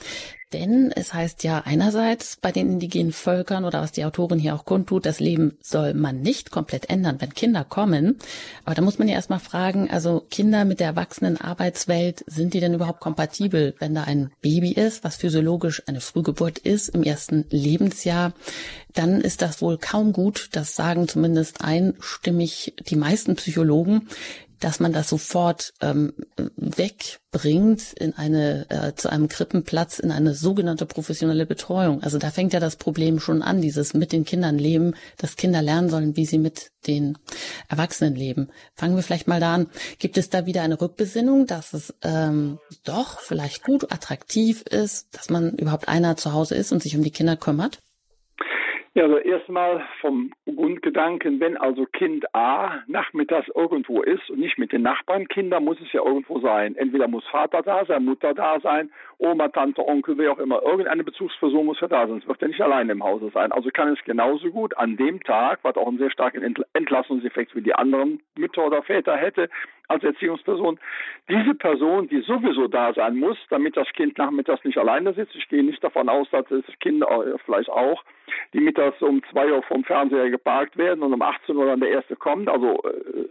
Denn 0.53 0.91
es 0.95 1.13
heißt 1.13 1.43
ja 1.43 1.63
einerseits 1.65 2.37
bei 2.37 2.51
den 2.51 2.69
indigenen 2.69 3.11
Völkern 3.11 3.65
oder 3.65 3.81
was 3.81 3.91
die 3.91 4.05
Autorin 4.05 4.39
hier 4.39 4.55
auch 4.55 4.63
kundtut, 4.63 5.05
das 5.05 5.19
Leben 5.19 5.57
soll 5.61 5.93
man 5.93 6.21
nicht 6.21 6.49
komplett 6.49 6.89
ändern, 6.89 7.17
wenn 7.19 7.33
Kinder 7.33 7.65
kommen. 7.65 8.19
Aber 8.63 8.73
da 8.73 8.81
muss 8.81 8.97
man 8.97 9.09
ja 9.09 9.15
erstmal 9.15 9.39
fragen, 9.39 9.89
also 9.89 10.25
Kinder 10.29 10.63
mit 10.63 10.79
der 10.79 10.87
erwachsenen 10.87 11.41
Arbeitswelt, 11.41 12.23
sind 12.27 12.53
die 12.53 12.61
denn 12.61 12.73
überhaupt 12.73 13.01
kompatibel, 13.01 13.75
wenn 13.79 13.95
da 13.95 14.03
ein 14.03 14.31
Baby 14.41 14.71
ist, 14.71 15.03
was 15.03 15.17
physiologisch 15.17 15.83
eine 15.87 15.99
Frühgeburt 15.99 16.59
ist 16.59 16.89
im 16.89 17.03
ersten 17.03 17.45
Lebensjahr? 17.49 18.31
Dann 18.93 19.19
ist 19.19 19.41
das 19.41 19.61
wohl 19.61 19.77
kaum 19.77 20.13
gut. 20.13 20.49
Das 20.53 20.75
sagen 20.75 21.09
zumindest 21.09 21.61
einstimmig 21.65 22.75
die 22.87 22.95
meisten 22.95 23.35
Psychologen 23.35 24.07
dass 24.65 24.79
man 24.79 24.93
das 24.93 25.09
sofort 25.09 25.73
ähm, 25.79 26.13
wegbringt 26.55 27.93
in 27.93 28.15
eine 28.17 28.65
äh, 28.71 28.95
zu 28.95 29.11
einem 29.11 29.29
Krippenplatz 29.29 29.99
in 29.99 30.09
eine 30.09 30.33
sogenannte 30.33 30.87
professionelle 30.87 31.45
Betreuung. 31.45 32.01
Also 32.01 32.17
da 32.17 32.31
fängt 32.31 32.51
ja 32.51 32.59
das 32.59 32.75
Problem 32.75 33.19
schon 33.19 33.43
an, 33.43 33.61
dieses 33.61 33.93
mit 33.93 34.11
den 34.11 34.25
Kindern 34.25 34.57
leben, 34.57 34.95
dass 35.17 35.35
Kinder 35.35 35.61
lernen 35.61 35.89
sollen, 35.89 36.17
wie 36.17 36.25
sie 36.25 36.39
mit 36.39 36.71
den 36.87 37.15
Erwachsenen 37.69 38.15
leben. 38.15 38.47
Fangen 38.73 38.95
wir 38.95 39.03
vielleicht 39.03 39.27
mal 39.27 39.39
da 39.39 39.53
an. 39.53 39.67
Gibt 39.99 40.17
es 40.17 40.31
da 40.31 40.47
wieder 40.47 40.63
eine 40.63 40.81
Rückbesinnung, 40.81 41.45
dass 41.45 41.75
es 41.75 41.93
ähm, 42.01 42.57
doch 42.83 43.19
vielleicht 43.19 43.61
gut 43.61 43.91
attraktiv 43.91 44.63
ist, 44.63 45.09
dass 45.11 45.29
man 45.29 45.51
überhaupt 45.51 45.87
einer 45.87 46.17
zu 46.17 46.33
Hause 46.33 46.55
ist 46.55 46.71
und 46.71 46.81
sich 46.81 46.97
um 46.97 47.03
die 47.03 47.11
Kinder 47.11 47.37
kümmert? 47.37 47.77
Ja, 48.97 49.03
also 49.03 49.17
erstmal 49.17 49.83
vom 49.99 50.31
Grundgedanken, 50.45 51.41
wenn 51.41 51.57
also 51.57 51.85
Kind 51.85 52.33
A 52.33 52.79
nachmittags 52.87 53.49
irgendwo 53.53 54.01
ist 54.01 54.29
und 54.29 54.39
nicht 54.39 54.57
mit 54.57 54.71
den 54.71 54.83
Nachbarn, 54.83 55.27
Kinder 55.27 55.59
muss 55.59 55.77
es 55.81 55.91
ja 55.91 56.01
irgendwo 56.01 56.39
sein. 56.39 56.77
Entweder 56.77 57.09
muss 57.09 57.27
Vater 57.27 57.61
da 57.61 57.83
sein, 57.83 58.05
Mutter 58.05 58.33
da 58.33 58.57
sein, 58.61 58.89
Oma, 59.17 59.49
Tante, 59.49 59.85
Onkel, 59.85 60.17
wer 60.17 60.31
auch 60.31 60.39
immer. 60.39 60.63
Irgendeine 60.63 61.03
Bezugsperson 61.03 61.65
muss 61.65 61.81
ja 61.81 61.89
da 61.89 62.03
sein, 62.03 62.21
sonst 62.21 62.27
wird 62.29 62.41
er 62.41 62.47
nicht 62.47 62.61
alleine 62.61 62.93
im 62.93 63.03
Hause 63.03 63.31
sein. 63.33 63.51
Also 63.51 63.69
kann 63.69 63.91
es 63.91 64.01
genauso 64.05 64.49
gut 64.49 64.77
an 64.77 64.95
dem 64.95 65.21
Tag, 65.21 65.59
was 65.63 65.75
auch 65.75 65.87
einen 65.87 65.97
sehr 65.97 66.11
starken 66.11 66.55
Entlassungseffekt 66.71 67.53
wie 67.53 67.63
die 67.63 67.75
anderen 67.75 68.21
Mütter 68.37 68.65
oder 68.65 68.81
Väter 68.81 69.17
hätte, 69.17 69.49
als 69.87 70.03
Erziehungsperson, 70.03 70.79
diese 71.29 71.55
Person, 71.55 72.07
die 72.07 72.21
sowieso 72.21 72.67
da 72.67 72.93
sein 72.93 73.17
muss, 73.17 73.37
damit 73.49 73.77
das 73.77 73.87
Kind 73.93 74.17
nachmittags 74.17 74.63
nicht 74.63 74.77
alleine 74.77 75.13
sitzt. 75.13 75.35
Ich 75.35 75.47
gehe 75.49 75.63
nicht 75.63 75.83
davon 75.83 76.09
aus, 76.09 76.27
dass 76.31 76.45
das 76.49 76.63
Kind 76.79 77.03
äh, 77.03 77.37
vielleicht 77.45 77.69
auch, 77.69 78.03
die 78.53 78.59
mittags 78.59 79.01
um 79.01 79.21
zwei 79.31 79.51
Uhr 79.51 79.63
vom 79.63 79.83
Fernseher 79.83 80.29
geparkt 80.29 80.77
werden 80.77 81.03
und 81.03 81.13
um 81.13 81.21
18 81.21 81.55
Uhr 81.55 81.65
dann 81.65 81.79
der 81.79 81.89
erste 81.89 82.15
kommt. 82.15 82.49
Also 82.49 82.81
äh, 82.83 83.27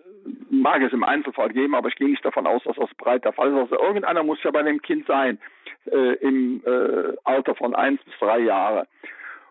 mag 0.50 0.82
es 0.82 0.92
im 0.92 1.04
Einzelfall 1.04 1.50
geben, 1.50 1.74
aber 1.74 1.88
ich 1.88 1.96
gehe 1.96 2.08
nicht 2.08 2.24
davon 2.24 2.46
aus, 2.46 2.62
dass 2.64 2.76
das 2.76 2.94
breit 2.94 3.24
der 3.24 3.32
Fall 3.32 3.50
ist. 3.50 3.58
Also 3.58 3.78
irgendeiner 3.78 4.22
muss 4.22 4.42
ja 4.42 4.50
bei 4.50 4.62
dem 4.62 4.80
Kind 4.80 5.06
sein 5.06 5.38
äh, 5.86 6.14
im 6.14 6.62
äh, 6.64 7.16
Alter 7.24 7.54
von 7.54 7.74
eins 7.74 8.02
bis 8.04 8.14
drei 8.18 8.40
Jahre. 8.40 8.86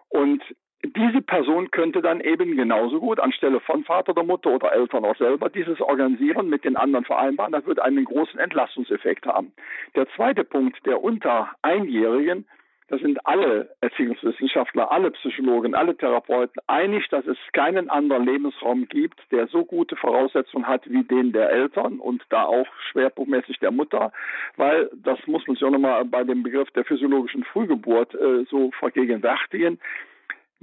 Und 0.10 0.44
diese 0.84 1.22
Person 1.22 1.72
könnte 1.72 2.02
dann 2.02 2.20
eben 2.20 2.56
genauso 2.56 3.00
gut 3.00 3.20
anstelle 3.20 3.60
von 3.62 3.84
Vater 3.84 4.12
oder 4.12 4.24
Mutter 4.24 4.52
oder 4.52 4.74
Eltern 4.74 5.06
auch 5.06 5.16
selber 5.16 5.50
dieses 5.50 5.80
organisieren 5.80 6.50
mit 6.50 6.66
den 6.66 6.76
anderen 6.76 7.06
vereinbaren. 7.06 7.54
Das 7.54 7.66
wird 7.66 7.80
einen 7.80 8.06
großen 8.06 8.40
Entlastungseffekt 8.40 9.26
haben. 9.26 9.54
Der 9.96 10.08
zweite 10.16 10.44
Punkt, 10.44 10.86
der 10.86 11.02
unter 11.02 11.52
Einjährigen, 11.62 12.46
da 12.90 12.98
sind 12.98 13.26
alle 13.26 13.70
Erziehungswissenschaftler, 13.80 14.92
alle 14.92 15.12
Psychologen, 15.12 15.74
alle 15.74 15.96
Therapeuten 15.96 16.62
einig, 16.68 17.08
dass 17.10 17.26
es 17.26 17.38
keinen 17.54 17.90
anderen 17.90 18.26
Lebensraum 18.26 18.88
gibt, 18.90 19.20
der 19.32 19.48
so 19.48 19.64
gute 19.64 19.96
Voraussetzungen 19.96 20.68
hat 20.68 20.88
wie 20.90 21.04
den 21.04 21.32
der 21.32 21.50
Eltern 21.50 22.00
und 22.00 22.22
da 22.30 22.44
auch 22.44 22.68
schwerpunktmäßig 22.92 23.60
der 23.60 23.72
Mutter, 23.72 24.12
weil 24.58 24.92
das 24.94 25.18
muss 25.28 25.48
man 25.48 25.56
sich 25.56 25.64
auch 25.64 25.72
nochmal 25.72 26.04
bei 26.06 26.24
dem 26.26 26.44
Begriff 26.44 26.70
der 26.72 26.84
physiologischen 26.84 27.46
Frühgeburt 27.46 28.14
äh, 28.16 28.44
so 28.50 28.72
vergegenwärtigen. 28.78 29.80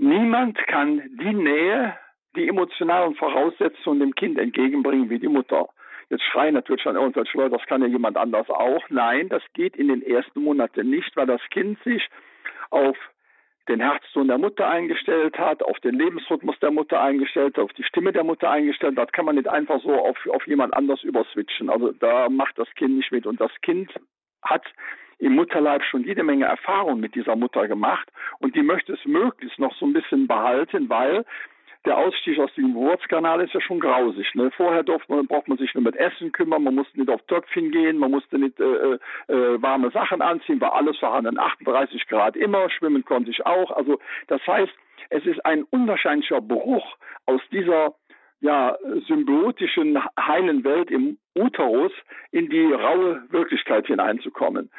Niemand 0.02 0.56
kann 0.66 1.02
die 1.20 1.34
Nähe, 1.34 1.94
die 2.34 2.48
emotionalen 2.48 3.14
Voraussetzungen 3.16 4.00
dem 4.00 4.14
Kind 4.14 4.38
entgegenbringen 4.38 5.10
wie 5.10 5.18
die 5.18 5.28
Mutter. 5.28 5.68
Jetzt 6.08 6.24
schreien 6.24 6.54
natürlich 6.54 6.80
schon 6.80 6.96
irgendwelche 6.96 7.36
Leute, 7.36 7.58
das 7.58 7.66
kann 7.66 7.82
ja 7.82 7.86
jemand 7.86 8.16
anders 8.16 8.48
auch. 8.48 8.82
Nein, 8.88 9.28
das 9.28 9.42
geht 9.52 9.76
in 9.76 9.88
den 9.88 10.00
ersten 10.00 10.42
Monaten 10.42 10.88
nicht, 10.88 11.14
weil 11.16 11.26
das 11.26 11.42
Kind 11.50 11.78
sich 11.84 12.08
auf 12.70 12.96
den 13.68 13.80
Herzton 13.80 14.28
der 14.28 14.38
Mutter 14.38 14.66
eingestellt 14.66 15.38
hat, 15.38 15.62
auf 15.62 15.78
den 15.80 15.96
Lebensrhythmus 15.96 16.58
der 16.60 16.70
Mutter 16.70 16.98
eingestellt, 17.02 17.58
auf 17.58 17.72
die 17.74 17.84
Stimme 17.84 18.12
der 18.12 18.24
Mutter 18.24 18.50
eingestellt 18.50 18.96
hat, 18.96 19.12
kann 19.12 19.26
man 19.26 19.34
nicht 19.36 19.48
einfach 19.48 19.82
so 19.82 19.92
auf, 19.92 20.16
auf 20.30 20.46
jemand 20.46 20.72
anders 20.72 21.02
überswitchen. 21.02 21.68
Also 21.68 21.92
da 21.92 22.30
macht 22.30 22.58
das 22.58 22.72
Kind 22.74 22.96
nicht 22.96 23.12
mit. 23.12 23.26
Und 23.26 23.38
das 23.38 23.52
Kind 23.60 23.92
hat 24.40 24.64
im 25.20 25.34
Mutterleib 25.34 25.84
schon 25.84 26.04
jede 26.04 26.24
Menge 26.24 26.46
Erfahrung 26.46 27.00
mit 27.00 27.14
dieser 27.14 27.36
Mutter 27.36 27.68
gemacht 27.68 28.08
und 28.40 28.56
die 28.56 28.62
möchte 28.62 28.94
es 28.94 29.04
möglichst 29.04 29.58
noch 29.58 29.74
so 29.76 29.86
ein 29.86 29.92
bisschen 29.92 30.26
behalten, 30.26 30.88
weil 30.88 31.24
der 31.84 31.96
Ausstieg 31.96 32.38
aus 32.38 32.52
dem 32.54 32.74
Geburtskanal 32.74 33.40
ist 33.40 33.54
ja 33.54 33.60
schon 33.60 33.80
grausig. 33.80 34.34
Ne? 34.34 34.50
Vorher 34.56 34.82
durfte 34.82 35.12
man, 35.12 35.26
braucht 35.26 35.48
man 35.48 35.56
sich 35.56 35.72
nur 35.74 35.84
mit 35.84 35.96
Essen 35.96 36.32
kümmern, 36.32 36.62
man 36.62 36.74
musste 36.74 36.98
nicht 36.98 37.10
auf 37.10 37.22
Töpfchen 37.22 37.70
gehen, 37.70 37.98
man 37.98 38.10
musste 38.10 38.38
nicht 38.38 38.60
äh, 38.60 38.98
äh, 39.28 39.62
warme 39.62 39.90
Sachen 39.90 40.20
anziehen, 40.20 40.60
war 40.60 40.74
alles 40.74 40.98
vorhanden, 40.98 41.38
38 41.38 42.06
Grad 42.06 42.36
immer, 42.36 42.68
schwimmen 42.70 43.04
konnte 43.04 43.30
ich 43.30 43.46
auch. 43.46 43.70
Also 43.70 43.98
das 44.26 44.46
heißt, 44.46 44.72
es 45.10 45.24
ist 45.24 45.44
ein 45.44 45.64
unwahrscheinlicher 45.64 46.40
Bruch 46.40 46.96
aus 47.26 47.40
dieser 47.50 47.94
ja, 48.40 48.76
symbiotischen 49.06 49.98
heilen 50.18 50.64
Welt 50.64 50.90
im 50.90 51.18
Uterus 51.34 51.92
in 52.30 52.48
die 52.48 52.72
raue 52.72 53.22
Wirklichkeit 53.30 53.86
hineinzukommen. 53.86 54.70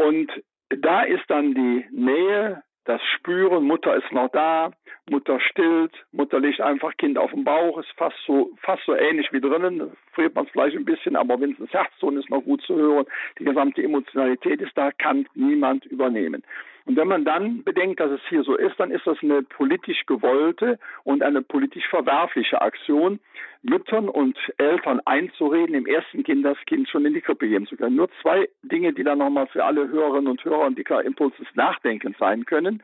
Und 0.00 0.30
da 0.70 1.02
ist 1.02 1.24
dann 1.28 1.54
die 1.54 1.84
Nähe, 1.90 2.62
das 2.84 3.02
Spüren, 3.16 3.64
Mutter 3.64 3.94
ist 3.96 4.10
noch 4.12 4.30
da, 4.30 4.70
Mutter 5.10 5.38
stillt, 5.40 5.92
Mutter 6.10 6.40
legt 6.40 6.60
einfach 6.62 6.96
Kind 6.96 7.18
auf 7.18 7.30
den 7.32 7.44
Bauch, 7.44 7.78
ist 7.78 7.92
fast 7.96 8.16
so, 8.26 8.50
fast 8.62 8.82
so 8.86 8.94
ähnlich 8.94 9.30
wie 9.30 9.42
drinnen, 9.42 9.92
friert 10.12 10.34
man 10.34 10.46
es 10.46 10.52
vielleicht 10.52 10.76
ein 10.76 10.86
bisschen, 10.86 11.16
aber 11.16 11.36
das 11.36 11.70
Herzton 11.70 12.16
ist 12.16 12.30
noch 12.30 12.40
gut 12.42 12.62
zu 12.62 12.76
hören, 12.76 13.04
die 13.38 13.44
gesamte 13.44 13.82
Emotionalität 13.82 14.62
ist 14.62 14.72
da, 14.74 14.90
kann 14.90 15.28
niemand 15.34 15.84
übernehmen. 15.84 16.42
Und 16.86 16.96
wenn 16.96 17.08
man 17.08 17.24
dann 17.24 17.62
bedenkt, 17.62 18.00
dass 18.00 18.10
es 18.10 18.20
hier 18.28 18.42
so 18.42 18.56
ist, 18.56 18.78
dann 18.78 18.90
ist 18.90 19.06
das 19.06 19.18
eine 19.22 19.42
politisch 19.42 20.06
gewollte 20.06 20.78
und 21.04 21.22
eine 21.22 21.42
politisch 21.42 21.86
verwerfliche 21.88 22.60
Aktion, 22.60 23.20
Müttern 23.62 24.08
und 24.08 24.38
Eltern 24.56 25.00
einzureden, 25.04 25.74
im 25.74 25.86
ersten 25.86 26.24
Kind 26.24 26.44
das 26.44 26.56
Kind 26.66 26.88
schon 26.88 27.04
in 27.04 27.14
die 27.14 27.20
Krippe 27.20 27.48
geben 27.48 27.66
zu 27.66 27.76
können. 27.76 27.96
Nur 27.96 28.08
zwei 28.22 28.48
Dinge, 28.62 28.92
die 28.92 29.04
dann 29.04 29.18
nochmal 29.18 29.46
für 29.48 29.64
alle 29.64 29.88
Hörerinnen 29.88 30.28
und 30.28 30.44
Hörer 30.44 30.64
ein 30.64 30.74
dicker 30.74 31.04
Impuls 31.04 31.34
des 31.36 31.48
sein 32.18 32.44
können 32.46 32.82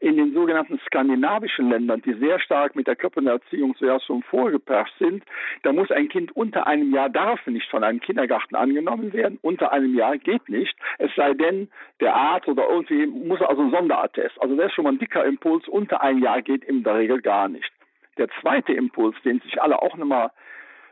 in 0.00 0.16
den 0.16 0.32
sogenannten 0.32 0.80
skandinavischen 0.86 1.68
Ländern, 1.68 2.00
die 2.02 2.14
sehr 2.14 2.40
stark 2.40 2.74
mit 2.74 2.86
der 2.86 2.96
Krippenerziehung 2.96 3.76
zuerst 3.76 4.06
schon 4.06 4.22
vorgeprescht 4.22 4.94
sind, 4.98 5.22
da 5.62 5.72
muss 5.72 5.90
ein 5.90 6.08
Kind 6.08 6.34
unter 6.34 6.66
einem 6.66 6.92
Jahr 6.94 7.10
darf 7.10 7.46
nicht 7.46 7.68
von 7.70 7.84
einem 7.84 8.00
Kindergarten 8.00 8.56
angenommen 8.56 9.12
werden. 9.12 9.38
Unter 9.42 9.72
einem 9.72 9.94
Jahr 9.94 10.16
geht 10.16 10.48
nicht. 10.48 10.74
Es 10.98 11.14
sei 11.14 11.34
denn, 11.34 11.68
der 12.00 12.14
Arzt 12.14 12.48
oder 12.48 12.68
irgendwie 12.68 13.06
muss 13.06 13.42
also 13.42 13.62
ein 13.62 13.70
Sonderattest. 13.70 14.40
Also 14.40 14.56
das 14.56 14.66
ist 14.66 14.74
schon 14.74 14.84
mal 14.84 14.92
ein 14.92 14.98
dicker 14.98 15.24
Impuls. 15.24 15.68
Unter 15.68 16.02
ein 16.02 16.18
Jahr 16.22 16.40
geht 16.40 16.64
in 16.64 16.82
der 16.82 16.96
Regel 16.96 17.20
gar 17.20 17.48
nicht. 17.48 17.70
Der 18.16 18.28
zweite 18.40 18.72
Impuls, 18.72 19.16
den 19.24 19.40
sich 19.40 19.60
alle 19.60 19.82
auch 19.82 19.96
nochmal 19.96 20.30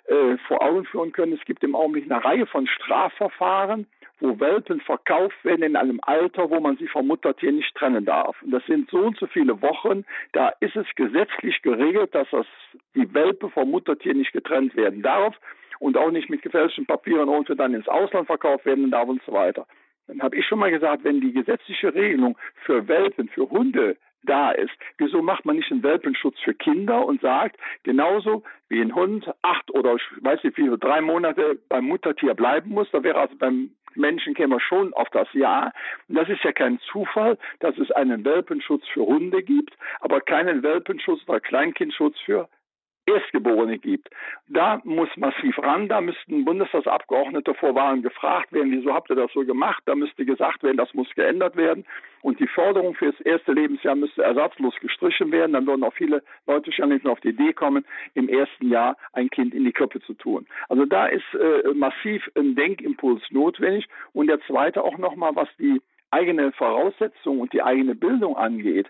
äh, 0.07 0.37
vor 0.47 0.63
Augen 0.63 0.85
führen 0.85 1.13
können, 1.13 1.33
es 1.33 1.45
gibt 1.45 1.65
im 1.65 1.75
Augenblick 1.75 2.11
eine 2.11 2.23
Reihe 2.23 2.47
von 2.47 2.67
Strafverfahren, 2.67 3.87
wo 4.21 4.39
Welpen 4.41 4.81
verkauft 4.81 5.37
werden 5.45 5.63
in 5.63 5.77
einem 5.77 6.01
Alter, 6.03 6.51
wo 6.51 6.61
man 6.61 6.77
sie 6.77 6.89
vom 6.89 7.07
Muttertier 7.07 7.53
nicht 7.53 7.75
trennen 7.75 8.05
darf. 8.05 8.41
Und 8.43 8.51
das 8.51 8.65
sind 8.67 8.91
so 8.91 8.99
und 8.99 9.19
so 9.19 9.27
viele 9.27 9.61
Wochen, 9.63 10.05
da 10.33 10.53
ist 10.61 10.77
es 10.77 10.87
gesetzlich 10.97 11.63
geregelt, 11.63 12.15
dass 12.15 12.29
das, 12.31 12.47
die 12.95 13.13
Welpe 13.15 13.49
vom 13.51 13.71
Muttertier 13.71 14.15
nicht 14.15 14.33
getrennt 14.33 14.77
werden 14.77 15.03
darf 15.03 15.37
und 15.79 15.97
auch 15.97 16.11
nicht 16.11 16.31
mit 16.31 16.43
gefälschten 16.43 16.87
Papieren 16.87 17.29
und 17.29 17.49
dann 17.59 17.75
ins 17.75 17.89
Ausland 17.89 18.27
verkauft 18.27 18.65
werden 18.67 18.91
darf 18.91 19.09
und 19.09 19.23
so 19.25 19.33
weiter. 19.33 19.67
Dann 20.07 20.23
habe 20.23 20.37
ich 20.37 20.47
schon 20.47 20.59
mal 20.59 20.71
gesagt, 20.71 21.05
wenn 21.05 21.21
die 21.21 21.33
gesetzliche 21.33 21.95
Regelung 21.95 22.37
für 22.65 22.89
Welpen, 22.89 23.29
für 23.29 23.49
Hunde 23.51 23.97
da 24.23 24.51
ist. 24.51 24.73
Wieso 24.97 25.23
macht 25.23 25.45
man 25.45 25.57
nicht 25.57 25.71
einen 25.71 25.83
Welpenschutz 25.83 26.39
für 26.41 26.55
Kinder 26.55 27.07
und 27.07 27.21
sagt, 27.21 27.57
genauso 27.85 28.43
wie 28.69 28.81
ein 28.81 28.95
Hund 28.95 29.31
acht 29.43 29.71
oder 29.71 29.95
ich 29.95 30.03
weiß 30.23 30.43
nicht 30.43 30.57
wie 30.57 30.63
viele, 30.63 30.79
drei 30.79 31.01
Monate 31.01 31.59
beim 31.69 31.85
Muttertier 31.85 32.35
bleiben 32.35 32.71
muss, 32.71 32.91
da 32.91 33.03
wäre 33.03 33.19
also 33.19 33.37
beim 33.37 33.71
Menschen 33.99 34.35
kämen 34.35 34.61
schon 34.61 34.95
auf 34.95 35.09
das 35.11 35.33
Jahr. 35.33 35.73
Und 36.09 36.15
das 36.15 36.29
ist 36.29 36.43
ja 36.45 36.53
kein 36.53 36.79
Zufall, 36.91 37.39
dass 37.61 37.77
es 37.79 37.91
einen 37.91 38.25
Welpenschutz 38.25 38.87
für 38.89 39.05
Hunde 39.05 39.43
gibt, 39.43 39.75
aber 40.01 40.21
keinen 40.21 40.63
Welpenschutz 40.63 41.21
oder 41.27 41.41
Kleinkindschutz 41.41 42.19
für 42.21 42.49
Erstgeborene 43.09 43.79
gibt. 43.79 44.11
Da 44.49 44.81
muss 44.85 45.09
massiv 45.17 45.59
ran, 45.59 45.89
da 45.89 46.01
müssten 46.01 46.45
Bundestagsabgeordnete 46.45 47.55
vor 47.55 47.75
Wahlen 47.75 48.03
gefragt 48.03 48.53
werden, 48.53 48.71
wieso 48.71 48.93
habt 48.93 49.09
ihr 49.11 49.17
das 49.17 49.33
so 49.33 49.45
gemacht? 49.45 49.83
Da 49.87 49.95
müsste 49.95 50.25
gesagt 50.25 50.63
werden, 50.63 50.77
das 50.77 50.93
muss 50.93 51.09
geändert 51.15 51.57
werden. 51.57 51.87
Und 52.21 52.39
die 52.41 52.47
Forderung 52.47 52.95
für 52.95 53.13
das 53.13 53.21
erste 53.21 53.53
Lebensjahr 53.53 53.95
müsste 53.95 54.23
ersatzlos 54.23 54.75
gestrichen 54.81 55.33
werden. 55.33 55.53
Dann 55.53 55.67
würden 55.67 55.85
auch 55.85 55.95
viele 55.95 56.23
Leute 56.47 56.71
schon 56.73 56.91
nicht 56.91 57.05
mehr 57.05 57.13
auf 57.13 57.21
die 57.21 57.31
Idee 57.31 57.53
kommen, 57.53 57.85
im 58.15 58.29
ersten 58.29 58.69
Jahr 58.69 58.97
ein 59.13 59.31
Kind 59.31 59.55
in 59.55 59.65
die 59.65 59.73
Krippe 59.73 60.01
zu 60.01 60.15
tun. 60.15 60.47
Also 60.69 60.85
da 60.85 61.07
ist 61.07 61.35
äh, 61.35 61.73
massiv 61.75 62.31
ein 62.37 62.55
Denkimpuls 62.57 63.23
notwendig. 63.31 63.89
Und 64.13 64.27
der 64.27 64.41
zweite 64.43 64.85
auch 64.85 64.99
nochmal, 64.99 65.35
was 65.35 65.49
die 65.59 65.81
eigene 66.11 66.53
Voraussetzung 66.53 67.41
und 67.41 67.53
die 67.53 67.63
eigene 67.63 67.95
Bildung 67.95 68.37
angeht. 68.37 68.89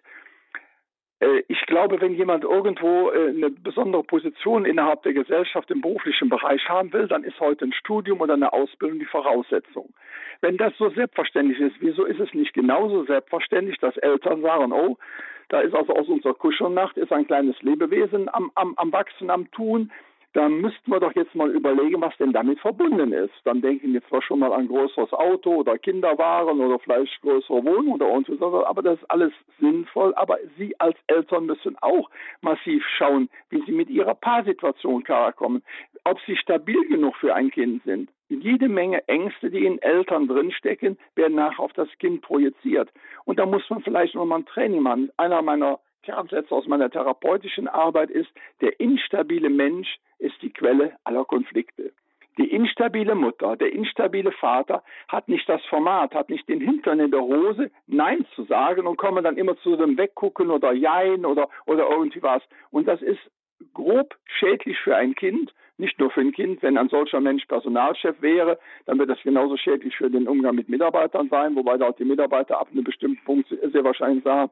Äh, 1.21 1.43
ich 1.49 1.61
glaube, 1.67 2.01
wenn 2.01 2.15
jemand 2.15 2.45
irgendwo 2.45 3.11
äh, 3.11 3.29
eine 3.29 3.51
besondere 3.51 4.05
Position 4.05 4.65
innerhalb 4.65 5.03
der 5.03 5.13
Gesellschaft 5.13 5.71
im 5.71 5.81
beruflichen 5.81 6.29
Bereich 6.29 6.69
haben 6.69 6.93
will, 6.93 7.09
dann 7.09 7.25
ist 7.25 7.39
heute 7.41 7.65
ein 7.65 7.73
Studium 7.73 8.21
oder 8.21 8.35
eine 8.35 8.53
Ausbildung 8.53 8.99
die 8.99 9.05
Voraussetzung. 9.05 9.93
Wenn 10.41 10.57
das 10.57 10.73
so 10.79 10.91
selbstverständlich 10.91 11.59
ist, 11.59 11.77
wieso 11.81 12.05
ist 12.05 12.21
es 12.21 12.33
nicht 12.35 12.55
genauso 12.55 13.05
selbstverständlich, 13.05 13.79
dass 13.79 13.97
Eltern 13.97 14.43
sagen, 14.43 14.73
oh, 14.73 14.97
da 15.49 15.61
ist 15.61 15.75
also 15.75 15.95
aus 15.95 16.07
unserer 16.09 16.35
Kuschelnacht 16.35 16.97
ist 16.97 17.13
ein 17.13 17.27
kleines 17.27 17.61
Lebewesen 17.63 18.29
am, 18.33 18.53
am, 18.55 18.75
am 18.77 18.93
Wachsen, 18.93 19.31
am 19.31 19.51
Tun 19.51 19.91
dann 20.39 20.61
müssten 20.61 20.93
wir 20.93 21.01
doch 21.01 21.17
jetzt 21.17 21.35
mal 21.35 21.51
überlegen, 21.51 22.01
was 22.01 22.17
denn 22.17 22.33
damit 22.33 22.61
verbunden 22.61 23.13
ist. 23.13 23.35
Dann 23.43 23.61
denken 23.61 23.93
wir 23.93 24.07
zwar 24.07 24.23
schon 24.23 24.39
mal 24.39 24.53
an 24.53 24.69
größeres 24.69 25.13
Auto 25.13 25.53
oder 25.57 25.77
Kinderwaren 25.79 26.61
oder 26.61 26.79
vielleicht 26.79 27.21
größere 27.23 27.65
Wohnung 27.65 27.95
oder 27.95 28.09
und 28.09 28.29
so, 28.29 28.65
aber 28.65 28.83
das 28.83 29.01
ist 29.01 29.11
alles 29.11 29.33
sinnvoll. 29.59 30.15
Aber 30.15 30.39
Sie 30.57 30.79
als 30.79 30.97
Eltern 31.09 31.47
müssen 31.47 31.77
auch 31.81 32.09
massiv 32.41 32.85
schauen, 32.97 33.29
wie 33.51 33.65
Sie 33.67 33.73
mit 33.73 33.91
Ihrer 33.91 34.15
Paarsituation 34.15 35.03
klarkommen, 35.03 35.65
ob 36.05 36.21
Sie 36.25 36.37
stabil 36.37 36.87
genug 36.87 37.17
für 37.17 37.35
ein 37.35 37.51
Kind 37.51 37.83
sind. 37.83 38.09
Jede 38.29 38.69
Menge 38.69 39.09
Ängste, 39.09 39.51
die 39.51 39.67
in 39.67 39.83
Eltern 39.83 40.29
drinstecken, 40.29 40.99
werden 41.17 41.35
nachher 41.35 41.65
auf 41.65 41.73
das 41.73 41.89
Kind 41.99 42.23
projiziert. 42.23 42.91
Und 43.25 43.41
da 43.41 43.47
muss 43.47 43.69
man 43.71 43.83
vielleicht 43.83 44.15
noch 44.15 44.25
mal 44.25 44.37
ein 44.37 44.47
Training 44.47 44.83
machen. 44.83 45.11
Einer 45.17 45.43
meiner 45.43 45.81
Kernsätze 46.09 46.55
aus 46.55 46.67
meiner 46.67 46.91
therapeutischen 46.91 47.69
Arbeit 47.69 48.09
ist, 48.09 48.31
der 48.63 48.81
instabile 48.81 49.51
Mensch 49.51 49.99
ist 50.19 50.41
die 50.41 50.51
Quelle 50.51 50.97
aller 51.05 51.27
Konflikte. 51.27 51.93
Die 52.39 52.51
instabile 52.51 53.15
Mutter, 53.15 53.57
der 53.57 53.73
instabile 53.73 54.33
Vater 54.33 54.83
hat 55.09 55.29
nicht 55.29 55.47
das 55.49 55.63
Format, 55.67 56.15
hat 56.15 56.31
nicht 56.31 56.49
den 56.49 56.63
Hintern 56.63 57.01
in 57.01 57.11
der 57.11 57.21
Hose, 57.21 57.71
Nein 57.87 58.25
zu 58.35 58.45
sagen 58.45 58.87
und 58.87 58.97
kommen 58.97 59.23
dann 59.23 59.37
immer 59.37 59.59
zu 59.59 59.77
dem 59.77 59.99
Weggucken 59.99 60.51
oder 60.51 60.73
Jein 60.73 61.27
oder, 61.27 61.51
oder 61.67 61.91
irgendwie 61.91 62.23
was. 62.23 62.43
Und 62.71 62.89
das 62.89 63.03
ist 63.03 63.21
grob 63.75 64.15
schädlich 64.25 64.79
für 64.79 64.97
ein 64.97 65.15
Kind, 65.15 65.53
nicht 65.77 65.99
nur 65.99 66.11
für 66.11 66.21
ein 66.21 66.33
Kind. 66.33 66.63
Wenn 66.63 66.79
ein 66.79 66.89
solcher 66.89 67.21
Mensch 67.21 67.45
Personalchef 67.45 68.23
wäre, 68.23 68.59
dann 68.87 68.99
wird 68.99 69.11
das 69.11 69.21
genauso 69.23 69.59
schädlich 69.59 69.95
für 69.97 70.09
den 70.09 70.27
Umgang 70.27 70.55
mit 70.55 70.71
Mitarbeitern 70.71 71.29
sein, 71.29 71.55
wobei 71.55 71.77
da 71.77 71.89
auch 71.89 71.97
die 71.97 72.05
Mitarbeiter 72.05 72.59
ab 72.61 72.69
einem 72.73 72.85
bestimmten 72.85 73.23
Punkt 73.25 73.49
sehr 73.49 73.85
wahrscheinlich 73.85 74.25
sagen, 74.25 74.51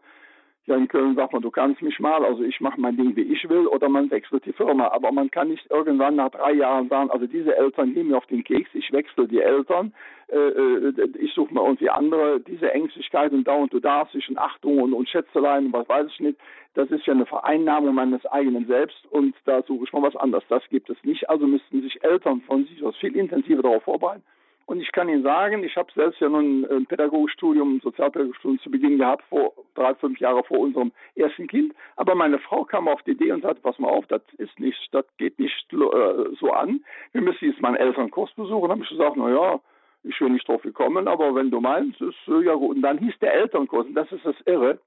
ja, 0.67 0.75
in 0.75 0.89
Köln 0.89 1.15
sagt 1.15 1.33
man, 1.33 1.43
du 1.43 1.51
kannst 1.51 1.81
mich 1.81 2.01
mal, 2.01 2.25
also 2.25 2.43
ich 2.43 2.61
mache 2.61 2.81
mein 2.81 2.97
Ding, 2.97 3.15
wie 3.15 3.23
ich 3.23 3.49
will, 3.49 3.69
oder 3.69 3.89
man 3.89 4.11
wechselt 4.11 4.45
die 4.47 4.53
Firma. 4.53 4.89
Aber 4.89 5.13
man 5.13 5.31
kann 5.31 5.49
nicht 5.49 5.71
irgendwann 5.71 6.17
nach 6.17 6.31
drei 6.31 6.55
Jahren 6.55 6.89
sagen, 6.89 7.11
also 7.11 7.27
diese 7.27 7.57
Eltern 7.57 7.95
gehen 7.95 8.09
mir 8.09 8.17
auf 8.17 8.27
den 8.27 8.43
Keks, 8.43 8.71
ich 8.75 8.93
wechsle 8.93 9.29
die 9.29 9.41
Eltern, 9.41 9.95
äh, 10.29 10.37
äh 10.37 11.09
ich 11.19 11.33
suche 11.35 11.55
mir 11.55 11.63
irgendwie 11.63 11.89
andere. 11.89 12.41
Diese 12.41 12.73
Ängstlichkeit 12.73 13.33
und 13.33 13.47
dauernd, 13.47 13.73
du 13.73 13.79
darfst 13.79 14.15
dich 14.15 14.29
und 14.29 14.39
Achtung 14.39 14.79
und, 14.79 14.93
und 14.93 15.09
Schätzeleien 15.09 15.67
und 15.67 15.73
was 15.73 15.89
weiß 15.89 16.09
ich 16.11 16.21
nicht, 16.21 16.39
das 16.75 16.91
ist 16.91 17.07
ja 17.07 17.15
eine 17.15 17.27
Vereinnahmung 17.27 17.95
meines 17.95 18.27
eigenen 18.27 18.67
Selbst 18.67 19.07
und 19.11 19.37
da 19.45 19.63
suche 19.63 19.85
ich 19.85 19.93
mal 19.93 20.03
was 20.03 20.17
anderes. 20.17 20.45
Das 20.49 20.69
gibt 20.69 20.91
es 20.91 20.97
nicht. 21.05 21.31
Also 21.31 21.47
müssten 21.47 21.81
sich 21.81 22.03
Eltern 22.03 22.41
von 22.41 22.65
sich 22.65 22.83
aus 22.83 22.97
viel 22.97 23.17
intensiver 23.17 23.63
darauf 23.63 23.85
vorbereiten. 23.85 24.25
Und 24.67 24.81
ich 24.81 24.91
kann 24.91 25.09
Ihnen 25.09 25.23
sagen, 25.23 25.63
ich 25.63 25.77
habe 25.77 25.93
selbst 25.95 26.21
ja 26.21 26.29
nun 26.29 26.67
ein 26.69 26.87
Pädagogikstudium, 26.87 27.81
Sozialpädagogikstudium 27.83 28.59
zu 28.59 28.71
Beginn 28.71 28.99
gehabt, 28.99 29.25
vor 29.29 29.53
drei, 29.75 29.95
fünf 29.95 30.19
Jahre 30.19 30.43
vor 30.43 30.59
unserem 30.59 30.91
ersten 31.15 31.47
Kind. 31.47 31.73
Aber 31.95 32.17
meine 32.17 32.41
Frau 32.41 32.65
kam 32.65 32.89
auf 32.89 33.01
die 33.05 33.13
Idee 33.13 33.31
und 33.31 33.43
sagte, 33.43 33.63
pass 33.63 33.79
mal 33.79 33.89
auf, 33.89 34.07
das 34.09 34.23
ist 34.39 34.59
nicht, 34.59 34.89
das 34.93 35.07
geht 35.19 35.39
nicht 35.39 35.73
äh, 35.73 36.35
so 36.41 36.51
an. 36.51 36.85
Wir 37.13 37.21
müssen 37.21 37.49
jetzt 37.49 37.61
mal 37.61 37.69
einen 37.69 37.77
Elternkurs 37.77 38.33
besuchen. 38.35 38.63
Dann 38.63 38.73
habe 38.73 38.83
ich 38.83 38.89
gesagt, 38.89 39.17
na 39.17 39.31
ja, 39.31 39.61
ich 40.03 40.21
will 40.21 40.31
nicht 40.31 40.49
drauf 40.49 40.63
gekommen, 40.63 41.07
aber 41.07 41.35
wenn 41.37 41.53
du 41.53 41.61
meinst, 41.61 42.01
ist 42.01 42.17
äh, 42.27 42.45
ja 42.45 42.55
gut. 42.55 42.75
Und 42.75 42.83
dann 42.83 42.99
hieß 42.99 43.19
der 43.21 43.35
Elternkurs, 43.35 43.87
und 43.87 43.95
das 43.95 44.11
ist 44.11 44.27
das 44.27 44.37
Irre, 44.47 44.81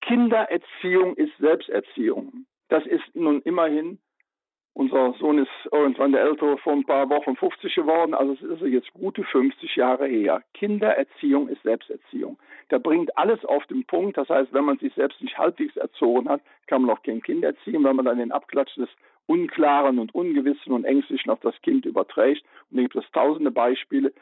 Kindererziehung 0.00 1.14
ist 1.14 1.36
Selbsterziehung. 1.38 2.44
Das 2.68 2.84
ist 2.86 3.14
nun 3.14 3.40
immerhin 3.42 3.98
unser 4.74 5.12
Sohn 5.14 5.38
ist 5.38 5.50
irgendwann 5.70 6.12
der 6.12 6.22
Ältere 6.22 6.56
vor 6.58 6.72
ein 6.72 6.84
paar 6.84 7.08
Wochen 7.10 7.36
50 7.36 7.74
geworden, 7.74 8.14
also 8.14 8.32
es 8.32 8.42
ist 8.42 8.62
jetzt 8.62 8.92
gute 8.94 9.22
50 9.22 9.76
Jahre 9.76 10.06
her. 10.06 10.42
Kindererziehung 10.54 11.48
ist 11.48 11.62
Selbsterziehung. 11.62 12.38
Da 12.70 12.78
bringt 12.78 13.16
alles 13.18 13.44
auf 13.44 13.66
den 13.66 13.84
Punkt. 13.84 14.16
Das 14.16 14.30
heißt, 14.30 14.52
wenn 14.54 14.64
man 14.64 14.78
sich 14.78 14.94
selbst 14.94 15.20
nicht 15.20 15.36
halbwegs 15.36 15.76
erzogen 15.76 16.28
hat, 16.28 16.40
kann 16.66 16.82
man 16.82 16.96
auch 16.96 17.02
kein 17.02 17.20
Kind 17.20 17.44
erziehen, 17.44 17.84
wenn 17.84 17.96
man 17.96 18.06
dann 18.06 18.18
den 18.18 18.32
Abklatsch 18.32 18.74
des 18.76 18.88
Unklaren 19.26 19.98
und 19.98 20.14
Ungewissen 20.14 20.72
und 20.72 20.84
Ängstlichen 20.84 21.30
auf 21.30 21.40
das 21.40 21.60
Kind 21.62 21.84
überträgt. 21.84 22.42
Und 22.70 22.78
da 22.78 22.82
gibt 22.82 22.96
es 22.96 23.10
tausende 23.12 23.50
Beispiele 23.50 24.12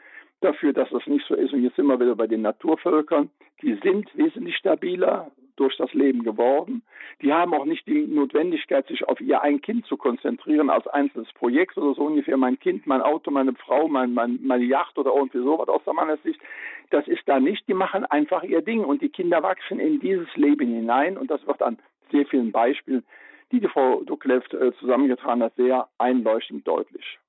dafür, 0.41 0.73
dass 0.73 0.89
das 0.89 1.07
nicht 1.07 1.25
so 1.27 1.35
ist. 1.35 1.53
Und 1.53 1.63
jetzt 1.63 1.77
sind 1.77 1.87
wir 1.87 1.99
wieder 1.99 2.15
bei 2.15 2.27
den 2.27 2.41
Naturvölkern. 2.41 3.29
Die 3.61 3.75
sind 3.83 4.09
wesentlich 4.17 4.57
stabiler, 4.57 5.31
durch 5.61 5.77
das 5.77 5.93
Leben 5.93 6.23
geworden. 6.23 6.81
Die 7.21 7.31
haben 7.31 7.53
auch 7.53 7.65
nicht 7.65 7.85
die 7.87 8.07
Notwendigkeit, 8.07 8.87
sich 8.87 9.07
auf 9.07 9.21
ihr 9.21 9.41
ein 9.41 9.61
Kind 9.61 9.85
zu 9.85 9.95
konzentrieren 9.95 10.69
als 10.71 10.87
einzelnes 10.87 11.31
Projekt 11.33 11.77
oder 11.77 11.93
so 11.93 12.03
ungefähr 12.03 12.35
mein 12.35 12.59
Kind, 12.59 12.87
mein 12.87 13.01
Auto, 13.01 13.29
meine 13.29 13.53
Frau, 13.53 13.87
mein, 13.87 14.13
mein, 14.13 14.39
meine 14.41 14.65
Yacht 14.65 14.97
oder 14.97 15.13
irgendwie 15.15 15.43
sowas 15.43 15.69
aus 15.69 15.83
der 15.85 15.93
Mannes 15.93 16.21
Sicht. 16.23 16.41
Das 16.89 17.07
ist 17.07 17.21
da 17.27 17.39
nicht. 17.39 17.67
Die 17.67 17.75
machen 17.75 18.05
einfach 18.05 18.43
ihr 18.43 18.61
Ding 18.61 18.83
und 18.83 19.01
die 19.01 19.09
Kinder 19.09 19.43
wachsen 19.43 19.79
in 19.79 19.99
dieses 19.99 20.35
Leben 20.35 20.67
hinein 20.67 21.17
und 21.17 21.29
das 21.29 21.45
wird 21.45 21.61
an 21.61 21.77
sehr 22.11 22.25
vielen 22.25 22.51
Beispielen, 22.51 23.03
die 23.51 23.59
die 23.59 23.67
Frau 23.67 24.01
Ducklev 24.03 24.43
äh, 24.53 24.71
zusammengetragen 24.79 25.43
hat, 25.43 25.55
sehr 25.55 25.87
einleuchtend 25.99 26.67
deutlich 26.67 27.19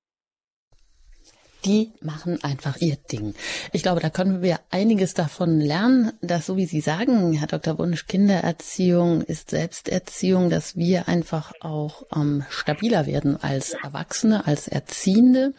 die 1.64 1.92
machen 2.00 2.42
einfach 2.42 2.76
ihr 2.78 2.96
Ding. 3.10 3.34
Ich 3.72 3.82
glaube, 3.82 4.00
da 4.00 4.10
können 4.10 4.42
wir 4.42 4.60
einiges 4.70 5.14
davon 5.14 5.60
lernen, 5.60 6.12
dass 6.20 6.46
so 6.46 6.56
wie 6.56 6.66
Sie 6.66 6.80
sagen, 6.80 7.32
Herr 7.32 7.46
Dr. 7.46 7.78
Wunsch, 7.78 8.06
Kindererziehung 8.06 9.22
ist 9.22 9.50
Selbsterziehung, 9.50 10.50
dass 10.50 10.76
wir 10.76 11.08
einfach 11.08 11.52
auch 11.60 12.04
ähm, 12.14 12.44
stabiler 12.50 13.06
werden 13.06 13.42
als 13.42 13.74
Erwachsene, 13.74 14.46
als 14.46 14.68
Erziehende, 14.68 15.54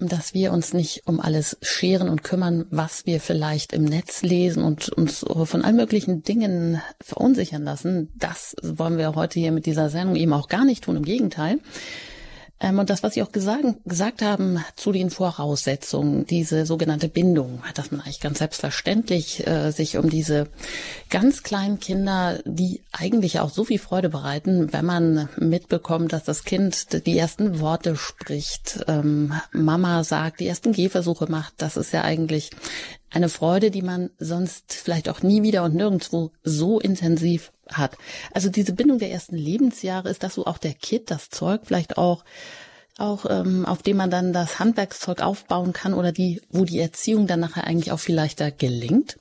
dass 0.00 0.32
wir 0.32 0.52
uns 0.52 0.72
nicht 0.72 1.06
um 1.06 1.20
alles 1.20 1.58
scheren 1.60 2.08
und 2.08 2.24
kümmern, 2.24 2.66
was 2.70 3.04
wir 3.04 3.20
vielleicht 3.20 3.72
im 3.72 3.84
Netz 3.84 4.22
lesen 4.22 4.64
und 4.64 4.88
uns 4.88 5.24
von 5.44 5.62
allen 5.62 5.76
möglichen 5.76 6.22
Dingen 6.22 6.80
verunsichern 7.00 7.62
lassen. 7.62 8.08
Das 8.16 8.56
wollen 8.62 8.96
wir 8.96 9.14
heute 9.14 9.38
hier 9.38 9.52
mit 9.52 9.66
dieser 9.66 9.90
Sendung 9.90 10.16
eben 10.16 10.32
auch 10.32 10.48
gar 10.48 10.64
nicht 10.64 10.84
tun, 10.84 10.96
im 10.96 11.04
Gegenteil. 11.04 11.58
Ähm, 12.60 12.78
und 12.78 12.90
das, 12.90 13.02
was 13.02 13.14
Sie 13.14 13.22
auch 13.22 13.32
gesagt, 13.32 13.64
gesagt 13.84 14.22
haben 14.22 14.62
zu 14.76 14.92
den 14.92 15.10
Voraussetzungen, 15.10 16.26
diese 16.26 16.66
sogenannte 16.66 17.08
Bindung, 17.08 17.62
dass 17.74 17.90
man 17.90 18.00
eigentlich 18.00 18.20
ganz 18.20 18.38
selbstverständlich 18.38 19.46
äh, 19.46 19.70
sich 19.70 19.96
um 19.96 20.10
diese 20.10 20.48
ganz 21.08 21.42
kleinen 21.42 21.80
Kinder, 21.80 22.40
die 22.44 22.82
eigentlich 22.92 23.40
auch 23.40 23.50
so 23.50 23.64
viel 23.64 23.78
Freude 23.78 24.10
bereiten, 24.10 24.72
wenn 24.72 24.84
man 24.84 25.28
mitbekommt, 25.36 26.12
dass 26.12 26.24
das 26.24 26.44
Kind 26.44 27.06
die 27.06 27.18
ersten 27.18 27.60
Worte 27.60 27.96
spricht, 27.96 28.84
ähm, 28.88 29.32
Mama 29.52 30.04
sagt, 30.04 30.40
die 30.40 30.46
ersten 30.46 30.72
Gehversuche 30.72 31.30
macht, 31.30 31.54
das 31.58 31.76
ist 31.76 31.92
ja 31.92 32.02
eigentlich 32.02 32.50
eine 33.10 33.28
Freude, 33.28 33.70
die 33.70 33.82
man 33.82 34.10
sonst 34.18 34.72
vielleicht 34.72 35.08
auch 35.08 35.22
nie 35.22 35.42
wieder 35.42 35.64
und 35.64 35.74
nirgendwo 35.74 36.30
so 36.44 36.78
intensiv 36.78 37.52
hat. 37.76 37.96
Also 38.34 38.50
diese 38.50 38.74
Bindung 38.74 38.98
der 38.98 39.10
ersten 39.10 39.36
Lebensjahre, 39.36 40.08
ist 40.08 40.22
das 40.22 40.34
so 40.34 40.46
auch 40.46 40.58
der 40.58 40.72
Kit, 40.72 41.10
das 41.10 41.30
Zeug 41.30 41.62
vielleicht 41.64 41.98
auch, 41.98 42.24
auch 42.98 43.26
ähm, 43.28 43.64
auf 43.66 43.82
dem 43.82 43.96
man 43.96 44.10
dann 44.10 44.32
das 44.32 44.60
Handwerkszeug 44.60 45.22
aufbauen 45.22 45.72
kann 45.72 45.94
oder 45.94 46.12
die, 46.12 46.40
wo 46.50 46.64
die 46.64 46.80
Erziehung 46.80 47.26
dann 47.26 47.40
nachher 47.40 47.66
eigentlich 47.66 47.92
auch 47.92 47.98
viel 47.98 48.14
leichter 48.14 48.50
gelingt? 48.50 49.18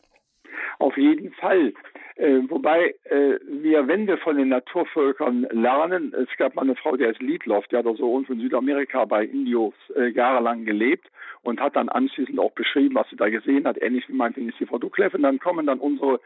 Auf 0.79 0.97
jeden 0.97 1.31
Fall. 1.33 1.73
Äh, 2.19 2.49
wobei 2.49 2.95
äh, 3.05 3.39
wir, 3.47 3.87
wenn 3.87 4.05
wir 4.05 4.17
von 4.17 4.35
den 4.35 4.49
Naturvölkern 4.49 5.47
lernen, 5.51 6.13
es 6.13 6.27
gab 6.37 6.53
mal 6.53 6.63
eine 6.63 6.75
Frau, 6.75 6.97
die 6.97 7.05
heißt 7.05 7.21
Liedloff, 7.21 7.65
die 7.67 7.77
hat 7.77 7.85
also 7.85 8.11
irgendwo 8.11 8.33
in 8.33 8.41
Südamerika 8.41 9.05
bei 9.05 9.23
Indios 9.23 9.73
äh, 9.95 10.09
jahrelang 10.09 10.65
gelebt 10.65 11.07
und 11.43 11.61
hat 11.61 11.77
dann 11.77 11.87
anschließend 11.87 12.37
auch 12.37 12.51
beschrieben, 12.51 12.95
was 12.95 13.09
sie 13.09 13.15
da 13.15 13.29
gesehen 13.29 13.65
hat, 13.65 13.81
ähnlich 13.81 14.09
wie 14.09 14.13
meinetwegen 14.13 14.51
die 14.59 14.65
Frau 14.65 14.79
Duckleff. 14.79 15.13
Und 15.13 15.23
dann 15.23 15.39
kommen 15.39 15.65
dann 15.65 15.79
unsere 15.79 16.19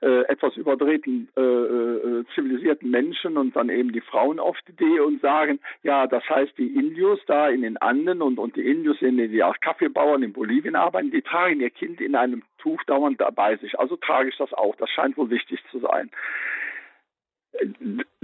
äh, 0.00 0.22
etwas 0.28 0.56
überdrehten 0.56 1.28
äh, 1.36 1.40
äh, 1.40 2.24
zivilisierten 2.34 2.90
Menschen 2.90 3.36
und 3.36 3.56
dann 3.56 3.68
eben 3.68 3.92
die 3.92 4.00
Frauen 4.00 4.38
auf 4.38 4.56
die 4.66 4.72
Idee 4.72 5.00
und 5.00 5.20
sagen, 5.20 5.58
ja, 5.82 6.06
das 6.06 6.28
heißt, 6.28 6.56
die 6.58 6.74
Indios 6.74 7.20
da 7.26 7.48
in 7.48 7.62
den 7.62 7.76
Anden 7.78 8.22
und, 8.22 8.38
und 8.38 8.56
die 8.56 8.68
Indios, 8.68 9.00
in 9.00 9.16
die 9.16 9.42
auch 9.42 9.58
Kaffeebauern 9.60 10.22
in 10.22 10.32
Bolivien 10.32 10.76
arbeiten, 10.76 11.10
die 11.10 11.22
tragen 11.22 11.60
ihr 11.60 11.70
Kind 11.70 12.00
in 12.00 12.14
einem 12.14 12.42
Tuch 12.58 12.82
dauernd 12.84 13.22
bei 13.34 13.56
sich. 13.56 13.78
Also 13.78 13.96
trage 13.96 14.28
ich 14.28 14.36
das 14.36 14.52
auch. 14.52 14.76
Das 14.76 14.90
scheint 14.90 15.16
wohl 15.16 15.30
wichtig 15.30 15.60
zu 15.70 15.78
sein 15.78 16.10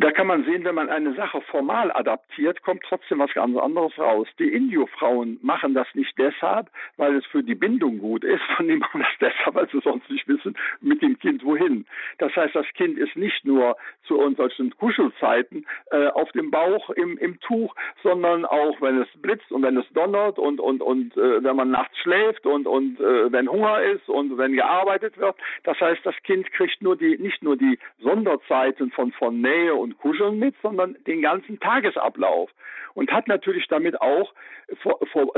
da 0.03 0.11
kann 0.11 0.27
man 0.27 0.45
sehen, 0.45 0.65
wenn 0.65 0.75
man 0.75 0.89
eine 0.89 1.15
Sache 1.15 1.41
formal 1.43 1.93
adaptiert, 1.93 2.63
kommt 2.63 2.83
trotzdem 2.89 3.21
was 3.21 3.33
ganz 3.35 3.57
anderes 3.57 3.97
raus. 3.99 4.27
Die 4.39 4.53
Indio-Frauen 4.53 5.39
machen 5.43 5.75
das 5.75 5.87
nicht 5.95 6.19
deshalb, 6.19 6.69
weil 6.97 7.17
es 7.17 7.27
für 7.27 7.43
die 7.43 7.55
Bindung 7.55 7.99
gut 7.99 8.25
ist, 8.25 8.43
sondern 8.57 8.75
die 8.75 8.81
machen 8.81 9.03
das 9.03 9.31
deshalb, 9.31 9.55
weil 9.55 9.69
sie 9.71 9.81
sonst 9.81 10.11
nicht 10.11 10.27
wissen, 10.27 10.57
mit 10.81 11.03
dem 11.03 11.19
Kind 11.19 11.45
wohin. 11.45 11.87
Das 12.19 12.35
heißt, 12.35 12.55
das 12.55 12.67
Kind 12.75 12.99
ist 12.99 13.17
nicht 13.17 13.45
nur 13.45 13.77
zu 14.05 14.19
solchen 14.37 14.77
Kuschelzeiten 14.77 15.67
äh, 15.91 16.09
auf 16.09 16.31
dem 16.33 16.51
Bauch 16.51 16.91
im, 16.91 17.19
im 17.19 17.39
Tuch, 17.41 17.75
sondern 18.03 18.45
auch, 18.45 18.81
wenn 18.81 19.01
es 19.01 19.09
blitzt 19.21 19.53
und 19.53 19.63
wenn 19.63 19.77
es 19.77 19.89
donnert 19.93 20.39
und, 20.39 20.59
und, 20.59 20.83
und 20.83 21.17
äh, 21.17 21.45
wenn 21.45 21.57
man 21.57 21.71
nachts 21.71 21.97
schläft 21.99 22.47
und, 22.47 22.67
und 22.67 22.99
äh, 22.99 23.31
wenn 23.31 23.49
Hunger 23.49 23.83
ist 23.83 24.09
und 24.09 24.37
wenn 24.39 24.55
gearbeitet 24.55 25.19
wird. 25.19 25.37
Das 25.65 25.79
heißt, 25.81 26.01
das 26.05 26.15
Kind 26.25 26.51
kriegt 26.53 26.83
nur 26.83 26.97
die, 26.97 27.19
nicht 27.19 27.43
nur 27.43 27.57
die 27.57 27.79
Sonderzeiten 28.01 28.91
von 28.91 29.13
von 29.23 29.41
Nähe 29.41 29.73
und 29.73 29.99
Kuscheln 29.99 30.41
mit, 30.41 30.57
sondern 30.63 30.97
den 31.07 31.23
ganzen 31.23 31.61
Tagesablauf 31.61 32.51
und 32.95 33.13
hat 33.13 33.29
natürlich 33.29 33.67
damit 33.69 34.01
auch, 34.01 34.33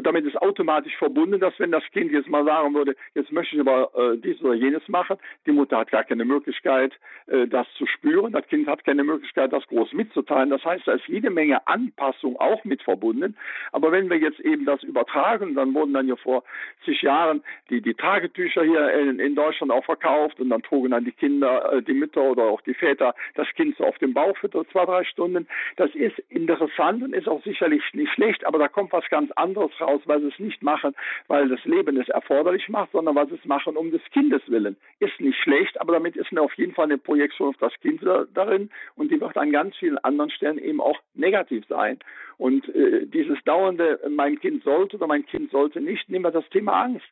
damit 0.03 0.25
ist 0.27 0.41
automatisch 0.41 0.97
verbunden, 0.97 1.41
dass 1.41 1.59
wenn 1.59 1.73
das 1.73 1.85
Kind 1.93 2.13
jetzt 2.13 2.29
mal 2.29 2.45
sagen 2.45 2.75
würde, 2.75 2.95
jetzt 3.15 3.33
möchte 3.33 3.57
ich 3.57 3.61
aber 3.61 3.91
äh, 3.95 4.17
dies 4.19 4.41
oder 4.43 4.55
jenes 4.55 4.87
machen, 4.89 5.17
die 5.47 5.53
Mutter 5.53 5.79
hat 5.79 5.91
gar 5.91 6.05
keine 6.05 6.25
Möglichkeit, 6.25 6.93
äh, 7.27 7.47
das 7.47 7.67
zu 7.77 7.87
spüren, 7.87 8.33
das 8.33 8.47
Kind 8.49 8.67
hat 8.69 8.85
keine 8.85 9.05
Möglichkeit, 9.05 9.53
das 9.53 9.67
groß 9.67 9.93
mitzuteilen. 9.93 10.51
Das 10.51 10.65
heißt, 10.65 10.87
da 10.87 10.93
ist 10.93 11.07
jede 11.07 11.31
Menge 11.31 11.67
Anpassung 11.67 12.37
auch 12.39 12.65
mit 12.65 12.83
verbunden. 12.83 13.37
Aber 13.73 13.93
wenn 13.93 14.09
wir 14.09 14.19
jetzt 14.19 14.41
eben 14.41 14.65
das 14.65 14.83
übertragen, 14.83 15.55
dann 15.55 15.75
wurden 15.75 15.95
dann 15.95 16.09
ja 16.09 16.17
vor 16.17 16.45
zig 16.85 17.03
Jahren 17.03 17.43
die, 17.71 17.81
die 17.81 17.95
Tagetücher 17.95 18.63
hier 18.63 18.93
in, 18.93 19.19
in 19.19 19.35
Deutschland 19.35 19.73
auch 19.73 19.85
verkauft 19.85 20.41
und 20.41 20.51
dann 20.51 20.63
trugen 20.63 20.91
dann 20.91 21.05
die 21.05 21.13
Kinder, 21.13 21.73
äh, 21.73 21.83
die 21.83 21.95
Mütter 21.95 22.23
oder 22.23 22.45
auch 22.45 22.61
die 22.63 22.75
Väter 22.75 23.15
das 23.35 23.49
Kind 23.55 23.74
so 23.77 23.85
auf 23.85 23.99
dem 23.99 24.15
Bauch 24.15 24.37
für 24.37 24.51
zwei, 24.51 24.85
drei 24.85 25.05
Stunden. 25.05 25.47
Das 25.77 25.95
ist 25.95 26.19
interessant 26.29 27.03
und 27.03 27.15
ist 27.15 27.29
auch 27.29 27.43
sicherlich 27.43 27.83
nicht 27.93 28.13
schlecht, 28.13 28.47
aber 28.47 28.59
da 28.59 28.69
kommt 28.69 28.93
was 28.93 29.09
ganz 29.11 29.31
anderes 29.33 29.71
raus, 29.81 30.01
weil 30.07 30.21
sie 30.21 30.29
es 30.29 30.39
nicht 30.39 30.63
machen, 30.63 30.95
weil 31.29 31.49
das 31.49 31.65
Leben 31.65 32.01
es 32.01 32.09
erforderlich 32.09 32.69
macht, 32.69 32.93
sondern 32.93 33.15
weil 33.15 33.29
sie 33.29 33.37
es 33.37 33.45
machen 33.45 33.77
um 33.77 33.91
des 33.91 34.03
Kindes 34.13 34.43
willen. 34.47 34.77
Ist 35.01 35.21
nicht 35.21 35.39
schlecht, 35.39 35.81
aber 35.81 35.95
damit 35.95 36.17
ist 36.17 36.37
auf 36.39 36.55
jeden 36.55 36.75
Fall 36.75 36.87
eine 36.87 36.99
Projektion 36.99 37.49
auf 37.51 37.57
das 37.59 37.73
Kind 37.81 38.03
darin 38.35 38.71
und 38.97 39.11
die 39.11 39.21
wird 39.21 39.37
an 39.37 39.53
ganz 39.53 39.77
vielen 39.77 39.99
anderen 39.99 40.31
Stellen 40.31 40.59
eben 40.59 40.81
auch 40.81 40.99
negativ 41.15 41.65
sein. 41.69 41.99
Und 42.37 42.69
äh, 42.75 43.07
dieses 43.07 43.43
dauernde, 43.45 44.01
mein 44.11 44.41
Kind 44.41 44.65
sollte 44.65 44.97
oder 44.97 45.07
mein 45.07 45.27
Kind 45.27 45.51
sollte 45.51 45.81
nicht, 45.81 46.09
nehmen 46.09 46.25
wir 46.25 46.33
das 46.33 46.49
Thema 46.51 46.83
Angst. 46.83 47.07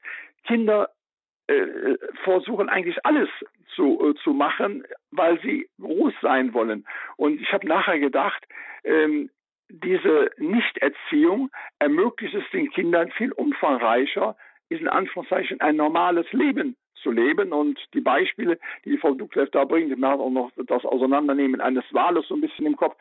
Kinder 0.45 0.91
äh, 1.53 1.99
versuchen 2.25 2.69
eigentlich 2.69 3.05
alles 3.05 3.29
zu, 3.75 4.01
äh, 4.11 4.15
zu 4.23 4.33
machen, 4.33 4.85
weil 5.11 5.41
sie 5.41 5.69
groß 5.81 6.15
sein 6.21 6.55
wollen. 6.55 6.85
Und 7.17 7.41
ich 7.41 7.53
habe 7.53 7.67
nachher 7.67 7.99
gedacht, 7.99 8.47
ähm, 8.85 9.31
diese 9.69 10.31
Nichterziehung 10.37 11.51
ermöglicht 11.79 12.35
es 12.35 12.45
den 12.53 12.71
Kindern 12.71 13.11
viel 13.13 13.33
umfangreicher, 13.33 14.37
in 14.69 14.89
Anführungszeichen 14.89 15.61
ein 15.61 15.77
normales 15.77 16.31
Leben 16.33 16.77
zu 16.95 17.11
leben. 17.11 17.53
Und 17.53 17.79
die 17.95 18.01
Beispiele, 18.01 18.59
die 18.85 18.99
Frau 18.99 19.15
Duklev 19.15 19.51
da 19.51 19.65
bringt, 19.65 19.97
wir 19.97 20.09
haben 20.09 20.21
auch 20.21 20.31
noch 20.31 20.51
das 20.67 20.85
Auseinandernehmen 20.85 21.61
eines 21.61 21.85
Wales 21.93 22.27
so 22.29 22.35
ein 22.35 22.41
bisschen 22.41 22.67
im 22.67 22.77
Kopf, 22.77 22.97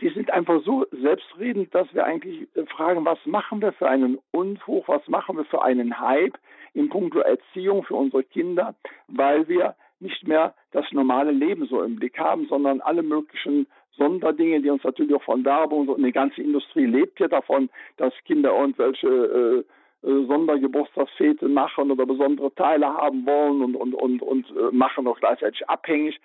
die 0.00 0.10
sind 0.10 0.30
einfach 0.30 0.62
so 0.64 0.86
selbstredend, 0.92 1.74
dass 1.74 1.92
wir 1.92 2.04
eigentlich 2.04 2.48
fragen, 2.68 3.04
was 3.04 3.18
machen 3.26 3.60
wir 3.60 3.72
für 3.72 3.88
einen 3.88 4.18
Unfug, 4.30 4.88
was 4.88 5.06
machen 5.08 5.36
wir 5.36 5.44
für 5.44 5.62
einen 5.62 5.98
Hype 5.98 6.38
in 6.74 6.88
puncto 6.88 7.20
Erziehung 7.20 7.82
für 7.82 7.94
unsere 7.94 8.22
Kinder, 8.22 8.74
weil 9.08 9.48
wir 9.48 9.74
nicht 10.00 10.26
mehr 10.26 10.54
das 10.70 10.84
normale 10.92 11.32
Leben 11.32 11.66
so 11.66 11.82
im 11.82 11.96
Blick 11.96 12.18
haben, 12.18 12.46
sondern 12.48 12.80
alle 12.80 13.02
möglichen 13.02 13.66
Sonderdinge, 13.96 14.60
die 14.62 14.70
uns 14.70 14.84
natürlich 14.84 15.14
auch 15.14 15.24
von 15.24 15.44
Werbung 15.44 15.88
und 15.88 16.04
die 16.04 16.12
ganze 16.12 16.40
Industrie 16.40 16.86
lebt 16.86 17.18
ja 17.18 17.26
davon, 17.26 17.68
dass 17.96 18.14
Kinder 18.24 18.52
irgendwelche 18.56 19.08
äh, 19.08 20.08
äh, 20.08 20.26
Sondergeburtstagsfete 20.26 21.48
machen 21.48 21.90
oder 21.90 22.06
besondere 22.06 22.54
Teile 22.54 22.86
haben 22.86 23.26
wollen 23.26 23.62
und, 23.62 23.74
und, 23.74 23.94
und, 23.94 24.22
und 24.22 24.46
äh, 24.50 24.70
machen 24.70 25.08
auch 25.08 25.18
gleichzeitig 25.18 25.68
abhängig. 25.68 26.20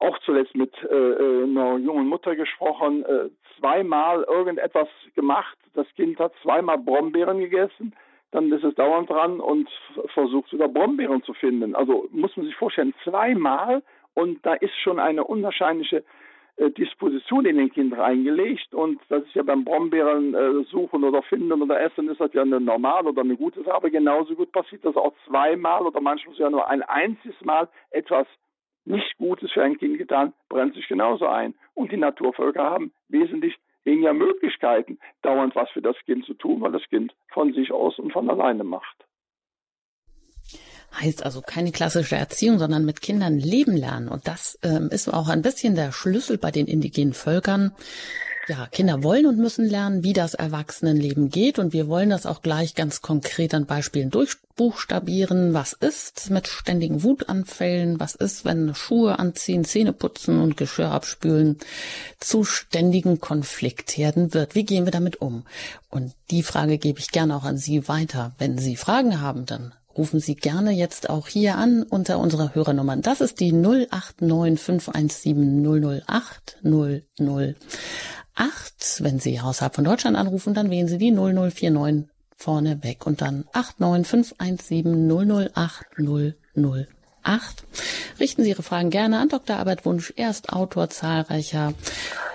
Auch 0.00 0.18
zuletzt 0.20 0.56
mit 0.56 0.72
äh, 0.82 0.94
äh, 0.94 1.44
einer 1.44 1.76
jungen 1.76 2.08
Mutter 2.08 2.34
gesprochen, 2.34 3.04
äh, 3.04 3.28
zweimal 3.58 4.22
irgendetwas 4.24 4.88
gemacht. 5.14 5.56
Das 5.74 5.86
Kind 5.94 6.18
hat 6.18 6.32
zweimal 6.42 6.78
Brombeeren 6.78 7.38
gegessen, 7.38 7.94
dann 8.32 8.50
ist 8.50 8.64
es 8.64 8.74
dauernd 8.74 9.10
dran 9.10 9.40
und 9.40 9.68
versucht 10.14 10.50
sogar 10.50 10.68
Brombeeren 10.68 11.22
zu 11.22 11.34
finden. 11.34 11.74
Also 11.74 12.08
muss 12.12 12.36
man 12.36 12.46
sich 12.46 12.56
vorstellen, 12.56 12.94
zweimal 13.04 13.82
und 14.14 14.44
da 14.44 14.54
ist 14.54 14.74
schon 14.82 14.98
eine 14.98 15.24
unwahrscheinliche 15.24 16.04
äh, 16.56 16.70
Disposition 16.70 17.44
in 17.44 17.56
den 17.56 17.72
Kind 17.72 17.96
reingelegt 17.96 18.74
und 18.74 19.00
das 19.08 19.22
ist 19.24 19.34
ja 19.34 19.42
beim 19.42 19.64
Brombeeren 19.64 20.34
äh, 20.34 20.64
suchen 20.64 21.04
oder 21.04 21.22
finden 21.22 21.52
oder 21.52 21.80
essen 21.80 22.08
ist 22.08 22.20
das 22.20 22.32
ja 22.32 22.42
eine 22.42 22.60
normale 22.60 23.08
oder 23.08 23.22
eine 23.22 23.36
gute 23.36 23.62
Sache, 23.62 23.74
aber 23.74 23.90
genauso 23.90 24.34
gut 24.34 24.52
passiert 24.52 24.84
das 24.84 24.96
auch 24.96 25.12
zweimal 25.26 25.86
oder 25.86 26.00
manchmal 26.00 26.36
ja 26.36 26.50
nur 26.50 26.68
ein 26.68 26.82
einziges 26.82 27.40
Mal 27.44 27.68
etwas 27.90 28.26
nicht 28.90 29.16
Gutes 29.18 29.50
für 29.52 29.62
ein 29.62 29.78
Kind 29.78 29.98
getan, 29.98 30.32
brennt 30.48 30.74
sich 30.74 30.86
genauso 30.88 31.26
ein. 31.26 31.54
Und 31.74 31.92
die 31.92 31.96
Naturvölker 31.96 32.64
haben 32.64 32.92
wesentlich 33.08 33.56
weniger 33.84 34.12
Möglichkeiten, 34.12 34.98
dauernd 35.22 35.54
was 35.54 35.70
für 35.70 35.82
das 35.82 35.96
Kind 36.04 36.26
zu 36.26 36.34
tun, 36.34 36.60
weil 36.60 36.72
das 36.72 36.82
Kind 36.88 37.14
von 37.28 37.52
sich 37.54 37.72
aus 37.72 37.98
und 37.98 38.12
von 38.12 38.28
alleine 38.28 38.64
macht. 38.64 38.96
Heißt 41.00 41.24
also 41.24 41.40
keine 41.40 41.70
klassische 41.70 42.16
Erziehung, 42.16 42.58
sondern 42.58 42.84
mit 42.84 43.00
Kindern 43.00 43.38
leben 43.38 43.76
lernen. 43.76 44.08
Und 44.08 44.26
das 44.26 44.58
ähm, 44.62 44.88
ist 44.90 45.08
auch 45.08 45.28
ein 45.28 45.42
bisschen 45.42 45.76
der 45.76 45.92
Schlüssel 45.92 46.36
bei 46.36 46.50
den 46.50 46.66
indigenen 46.66 47.14
Völkern. 47.14 47.72
Ja, 48.50 48.66
Kinder 48.66 49.04
wollen 49.04 49.26
und 49.26 49.38
müssen 49.38 49.64
lernen, 49.64 50.02
wie 50.02 50.12
das 50.12 50.34
Erwachsenenleben 50.34 51.30
geht. 51.30 51.60
Und 51.60 51.72
wir 51.72 51.86
wollen 51.86 52.10
das 52.10 52.26
auch 52.26 52.42
gleich 52.42 52.74
ganz 52.74 53.00
konkret 53.00 53.54
an 53.54 53.66
Beispielen 53.66 54.10
durchbuchstabieren. 54.10 55.54
Was 55.54 55.72
ist 55.72 56.30
mit 56.30 56.48
ständigen 56.48 57.04
Wutanfällen? 57.04 58.00
Was 58.00 58.16
ist, 58.16 58.44
wenn 58.44 58.74
Schuhe 58.74 59.20
anziehen, 59.20 59.64
Zähne 59.64 59.92
putzen 59.92 60.40
und 60.40 60.56
Geschirr 60.56 60.90
abspülen 60.90 61.58
zu 62.18 62.42
ständigen 62.42 63.20
Konfliktherden 63.20 64.34
wird? 64.34 64.56
Wie 64.56 64.64
gehen 64.64 64.84
wir 64.84 64.90
damit 64.90 65.20
um? 65.20 65.44
Und 65.88 66.14
die 66.32 66.42
Frage 66.42 66.78
gebe 66.78 66.98
ich 66.98 67.12
gerne 67.12 67.36
auch 67.36 67.44
an 67.44 67.56
Sie 67.56 67.86
weiter. 67.86 68.32
Wenn 68.38 68.58
Sie 68.58 68.74
Fragen 68.74 69.20
haben, 69.20 69.46
dann 69.46 69.74
rufen 69.96 70.18
Sie 70.18 70.34
gerne 70.34 70.72
jetzt 70.72 71.08
auch 71.08 71.28
hier 71.28 71.56
an 71.56 71.84
unter 71.84 72.18
unserer 72.18 72.52
Hörernummern. 72.56 73.00
Das 73.00 73.20
ist 73.20 73.38
die 73.38 73.52
089 73.52 74.58
517 74.58 76.02
008 76.02 76.58
008. 78.40 79.02
Wenn 79.04 79.20
Sie 79.20 79.38
außerhalb 79.40 79.74
von 79.74 79.84
Deutschland 79.84 80.16
anrufen, 80.16 80.54
dann 80.54 80.70
wählen 80.70 80.88
Sie 80.88 80.98
die 80.98 81.10
0049 81.12 82.08
vorne 82.36 82.82
weg 82.82 83.06
und 83.06 83.20
dann 83.20 83.44
89 83.52 84.34
517 84.38 85.50
008 85.52 85.84
008. 87.24 87.64
Richten 88.18 88.42
Sie 88.42 88.50
Ihre 88.50 88.62
Fragen 88.62 88.90
gerne 88.90 89.18
an 89.18 89.28
Dr. 89.28 89.56
Albert 89.56 89.84
Wunsch. 89.84 90.12
Er 90.16 90.30
ist 90.30 90.52
Autor 90.52 90.88
zahlreicher 90.88 91.74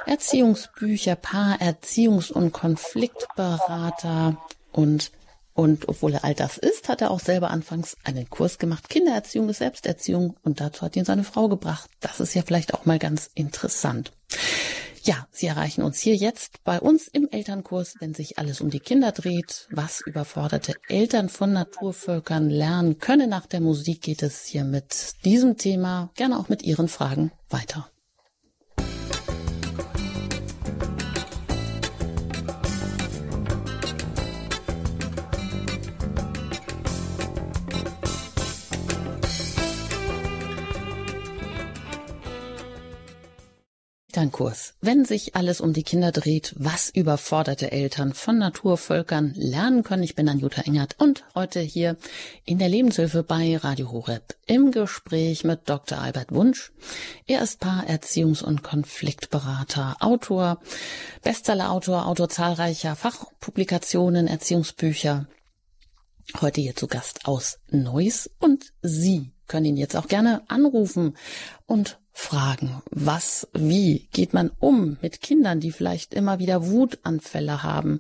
Erziehungsbücher, 0.06 1.16
Paar-, 1.16 1.60
Erziehungs- 1.60 2.32
und 2.32 2.54
Konfliktberater 2.54 4.38
und 4.72 5.12
und 5.56 5.88
obwohl 5.88 6.14
er 6.14 6.26
all 6.26 6.34
das 6.34 6.58
ist, 6.58 6.90
hat 6.90 7.02
er 7.02 7.12
auch 7.12 7.22
selber 7.22 7.50
anfangs 7.50 7.96
einen 8.04 8.30
Kurs 8.30 8.60
gemacht. 8.60 8.90
Kindererziehung 8.90 9.48
ist 9.48 9.60
Selbsterziehung. 9.60 10.36
Und 10.44 10.60
dazu 10.60 10.82
hat 10.82 10.98
ihn 10.98 11.06
seine 11.06 11.24
Frau 11.24 11.48
gebracht. 11.48 11.90
Das 12.02 12.20
ist 12.20 12.34
ja 12.36 12.42
vielleicht 12.42 12.74
auch 12.74 12.84
mal 12.84 13.00
ganz 13.00 13.30
interessant. 13.36 14.12
Ja, 15.06 15.28
Sie 15.30 15.46
erreichen 15.46 15.84
uns 15.84 16.00
hier 16.00 16.16
jetzt 16.16 16.64
bei 16.64 16.80
uns 16.80 17.08
im 17.08 17.30
Elternkurs, 17.30 17.94
wenn 18.00 18.16
sich 18.16 18.40
alles 18.40 18.60
um 18.60 18.72
die 18.72 18.80
Kinder 18.80 19.12
dreht, 19.12 19.68
was 19.70 20.02
überforderte 20.02 20.74
Eltern 20.88 21.30
von 21.30 21.54
Naturvölkern 21.54 22.50
lernen 22.50 22.98
können. 22.98 23.30
Nach 23.30 23.46
der 23.46 23.62
Musik 23.62 24.02
geht 24.02 24.24
es 24.24 24.46
hier 24.46 24.64
mit 24.64 25.24
diesem 25.24 25.58
Thema, 25.58 26.10
gerne 26.16 26.40
auch 26.40 26.50
mit 26.50 26.64
Ihren 26.64 26.88
Fragen 26.88 27.32
weiter. 27.52 27.88
Elternkurs. 44.26 44.74
Wenn 44.82 45.06
sich 45.06 45.36
alles 45.36 45.62
um 45.62 45.74
die 45.74 45.84
Kinder 45.84 46.12
dreht, 46.12 46.54
was 46.58 46.90
überforderte 46.90 47.72
Eltern 47.72 48.14
von 48.14 48.40
Naturvölkern 48.40 49.34
lernen 49.36 49.84
können. 49.84 50.02
Ich 50.02 50.16
bin 50.16 50.28
Anjuta 50.28 50.62
Engert 50.62 50.96
und 51.00 51.24
heute 51.36 51.60
hier 51.60 51.96
in 52.44 52.58
der 52.58 52.70
Lebenshilfe 52.70 53.22
bei 53.24 53.58
Radio 53.58 53.92
Horeb 53.92 54.36
im 54.48 54.72
Gespräch 54.72 55.44
mit 55.44 55.70
Dr. 55.70 56.00
Albert 56.00 56.32
Wunsch. 56.32 56.72
Er 57.28 57.44
ist 57.44 57.60
Paar-, 57.60 57.88
Erziehungs- 57.88 58.44
und 58.44 58.64
Konfliktberater, 58.64 59.98
Autor, 60.00 60.60
Bestsellerautor, 61.22 62.08
Autor 62.08 62.30
zahlreicher 62.30 62.96
Fachpublikationen, 62.96 64.28
Erziehungsbücher. 64.28 65.28
Heute 66.42 66.62
hier 66.62 66.76
zu 66.76 66.88
Gast 66.88 67.28
aus 67.28 67.60
Neuss 67.70 68.30
und 68.40 68.74
Sie 68.82 69.32
können 69.48 69.66
ihn 69.66 69.78
jetzt 69.78 69.96
auch 69.96 70.08
gerne 70.08 70.42
anrufen 70.48 71.16
und 71.68 72.00
fragen, 72.18 72.82
was, 72.92 73.48
wie 73.54 74.08
geht 74.14 74.34
man 74.34 74.50
um 74.60 74.98
mit 75.02 75.22
Kindern, 75.22 75.60
die 75.60 75.72
vielleicht 75.72 76.14
immer 76.14 76.40
wieder 76.40 76.66
Wutanfälle 76.66 77.62
haben, 77.62 78.00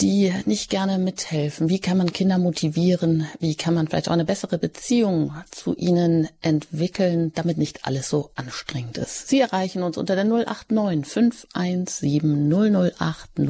die 0.00 0.32
nicht 0.46 0.70
gerne 0.70 0.98
mithelfen? 0.98 1.68
Wie 1.68 1.80
kann 1.80 1.98
man 1.98 2.12
Kinder 2.12 2.38
motivieren? 2.38 3.26
Wie 3.40 3.56
kann 3.56 3.74
man 3.74 3.88
vielleicht 3.88 4.08
auch 4.08 4.12
eine 4.12 4.24
bessere 4.24 4.58
Beziehung 4.58 5.34
zu 5.50 5.74
ihnen 5.74 6.28
entwickeln, 6.40 7.32
damit 7.34 7.58
nicht 7.58 7.84
alles 7.84 8.08
so 8.08 8.30
anstrengend 8.36 8.96
ist? 8.96 9.28
Sie 9.28 9.40
erreichen 9.40 9.82
uns 9.82 9.98
unter 9.98 10.14
der 10.14 10.24
089 10.24 11.04
517 11.04 12.48
008 12.48 13.40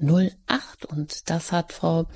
008 0.00 0.84
und 0.86 1.30
das 1.30 1.52
hat 1.52 1.72
Frau 1.74 2.06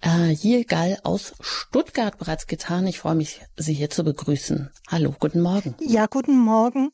äh, 0.00 0.64
Gall 0.64 0.98
aus 1.02 1.34
Stuttgart 1.40 2.18
bereits 2.18 2.46
getan. 2.46 2.86
Ich 2.86 2.98
freue 2.98 3.14
mich, 3.14 3.40
Sie 3.56 3.74
hier 3.74 3.90
zu 3.90 4.04
begrüßen. 4.04 4.70
Hallo, 4.88 5.14
guten 5.18 5.40
Morgen. 5.40 5.74
Ja, 5.80 6.06
guten 6.06 6.38
Morgen 6.38 6.90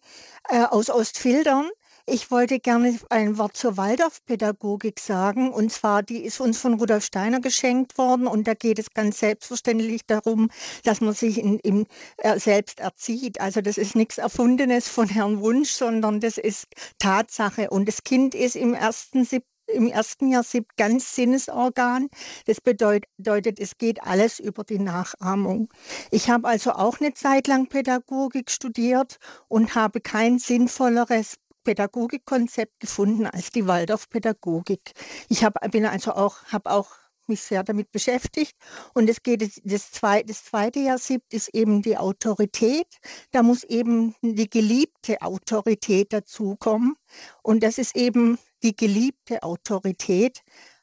äh, 0.49 0.65
aus 0.65 0.91
Ostfildern. 0.91 1.69
Ich 2.09 2.31
wollte 2.31 2.61
gerne 2.61 2.97
ein 3.11 3.37
Wort 3.37 3.57
zur 3.57 3.77
Waldorfpädagogik 3.77 5.01
sagen. 5.01 5.51
Und 5.51 5.73
zwar, 5.73 6.05
die 6.05 6.25
ist 6.25 6.39
uns 6.41 6.59
von 6.59 6.75
Rudolf 6.75 7.05
Steiner 7.05 7.41
geschenkt 7.41 7.99
worden. 7.99 8.29
Und 8.29 8.47
da 8.47 8.55
geht 8.55 8.79
es 8.79 8.91
ganz 8.95 9.19
selbstverständlich 9.19 10.07
darum, 10.07 10.51
dass 10.85 11.01
man 11.01 11.15
sich 11.15 11.39
in, 11.39 11.59
in, 11.59 11.87
äh, 12.19 12.39
selbst 12.39 12.79
erzieht. 12.79 13.41
Also 13.41 13.61
das 13.61 13.77
ist 13.77 13.97
nichts 13.97 14.19
Erfundenes 14.19 14.89
von 14.89 15.09
Herrn 15.09 15.41
Wunsch, 15.41 15.71
sondern 15.71 16.21
das 16.21 16.39
ist 16.39 16.69
Tatsache. 17.01 17.71
Und 17.71 17.89
das 17.89 18.05
Kind 18.05 18.37
ist 18.37 18.55
im 18.55 18.75
ersten, 18.75 19.25
siebten 19.25 19.56
im 19.67 19.89
ersten 19.89 20.31
Jahr 20.31 20.43
siebt 20.43 20.77
ganz 20.77 21.15
Sinnesorgan. 21.15 22.09
Das 22.47 22.61
bedeutet, 22.61 23.61
es 23.61 23.79
geht 23.79 24.03
alles 24.03 24.39
über 24.39 24.65
die 24.65 24.79
Nachahmung. 24.79 25.69
Ich 26.11 26.31
habe 26.31 26.49
also 26.49 26.73
auch 26.73 27.01
eine 27.01 27.15
Zeit 27.15 27.47
lang 27.47 27.69
Pädagogik 27.69 28.51
studiert 28.51 29.19
und 29.49 29.75
habe 29.75 30.01
kein 30.01 30.39
sinnvolleres 30.39 31.37
Pädagogikkonzept 31.65 32.79
gefunden 32.79 33.27
als 33.27 33.51
die 33.51 33.67
Waldorfpädagogik. 33.67 34.93
Ich 35.29 35.45
hab, 35.45 35.55
bin 35.73 35.85
also 35.85 36.13
auch, 36.13 36.45
habe 36.45 36.71
auch 36.71 36.91
mich 37.29 37.43
sehr 37.43 37.65
damit 37.65 37.93
beschäftigt. 37.93 38.57
Und 38.95 39.09
es 39.09 39.23
geht 39.23 39.43
das 39.65 39.93
zweite, 39.93 40.27
das 40.27 40.45
zweite 40.45 40.81
Jahr 40.81 40.99
siebt 40.99 41.33
ist 41.33 41.49
eben 41.55 41.83
die 41.83 41.97
Autorität. 41.97 42.89
Da 43.33 43.43
muss 43.43 43.65
eben 43.65 44.15
die 44.23 44.51
geliebte 44.51 45.23
Autorität 45.23 46.13
dazukommen. 46.13 46.97
Und 47.43 47.63
das 47.63 47.79
ist 47.79 47.97
eben 47.97 48.39
die 48.63 48.77
geliebte 48.77 49.43
Autorität, 49.43 50.43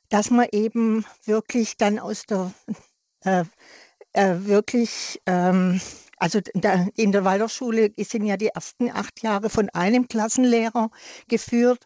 dass 0.10 0.30
man 0.30 0.48
eben 0.52 1.06
wirklich 1.26 1.78
dann 1.78 2.00
aus 2.00 2.24
der 2.26 2.54
äh, 3.26 3.46
äh, 4.14 4.46
wirklich 4.46 5.22
ähm, 5.26 5.82
also 6.18 6.40
in 6.96 7.12
der 7.12 7.26
Waldorfschule 7.26 7.92
sind 7.98 8.26
ja 8.26 8.38
die 8.38 8.48
ersten 8.48 8.90
acht 8.92 9.24
Jahre 9.24 9.50
von 9.50 9.70
einem 9.70 10.08
Klassenlehrer 10.08 10.90
geführt 11.28 11.86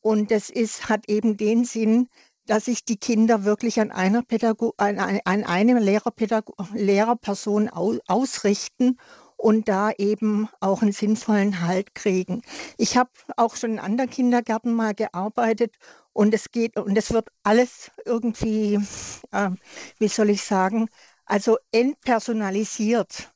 Und 0.00 0.30
das 0.30 0.50
ist, 0.50 0.88
hat 0.90 1.08
eben 1.08 1.38
den 1.38 1.64
Sinn, 1.64 2.08
dass 2.46 2.66
sich 2.66 2.84
die 2.84 2.96
Kinder 2.96 3.44
wirklich 3.44 3.80
an 3.80 3.90
einer 3.90 4.22
Pädago 4.22 4.74
an, 4.76 4.98
an 4.98 5.44
eine 5.44 5.80
Lehrerpädago 5.80 6.54
Lehrerperson 6.74 7.68
au 7.70 7.98
ausrichten 8.06 8.98
und 9.36 9.68
da 9.68 9.90
eben 9.92 10.48
auch 10.60 10.82
einen 10.82 10.92
sinnvollen 10.92 11.60
Halt 11.60 11.94
kriegen. 11.94 12.42
Ich 12.78 12.96
habe 12.96 13.10
auch 13.36 13.56
schon 13.56 13.72
in 13.72 13.78
anderen 13.78 14.10
Kindergärten 14.10 14.72
mal 14.72 14.94
gearbeitet 14.94 15.76
und 16.12 16.32
es 16.32 16.50
geht 16.50 16.78
und 16.78 16.96
es 16.96 17.12
wird 17.12 17.28
alles 17.42 17.90
irgendwie, 18.04 18.78
äh, 19.32 19.50
wie 19.98 20.08
soll 20.08 20.30
ich 20.30 20.42
sagen, 20.42 20.88
also 21.26 21.58
entpersonalisiert. 21.72 23.32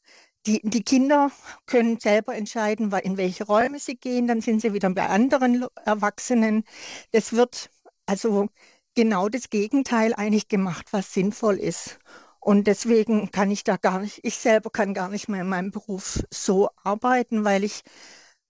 Die, 0.47 0.61
die 0.63 0.83
Kinder 0.83 1.31
können 1.67 1.99
selber 1.99 2.35
entscheiden, 2.35 2.91
in 3.03 3.17
welche 3.17 3.45
Räume 3.45 3.79
sie 3.79 3.97
gehen, 3.97 4.27
dann 4.29 4.41
sind 4.41 4.63
sie 4.63 4.73
wieder 4.73 4.89
bei 4.91 5.07
anderen 5.09 5.67
Erwachsenen. 5.85 6.65
Das 7.13 7.33
wird 7.35 7.71
also 8.07 8.49
genau 8.99 9.29
das 9.29 9.49
Gegenteil 9.49 10.13
eigentlich 10.13 10.49
gemacht, 10.49 10.89
was 10.91 11.15
sinnvoll 11.15 11.55
ist. 11.55 12.01
Und 12.41 12.67
deswegen 12.67 13.31
kann 13.31 13.49
ich 13.49 13.63
da 13.63 13.77
gar 13.77 14.01
nicht, 14.01 14.19
ich 14.25 14.37
selber 14.37 14.71
kann 14.71 14.93
gar 14.93 15.09
nicht 15.09 15.29
mehr 15.29 15.43
in 15.43 15.49
meinem 15.49 15.71
Beruf 15.71 16.25
so 16.31 16.69
arbeiten, 16.83 17.45
weil 17.45 17.63
ich, 17.63 17.85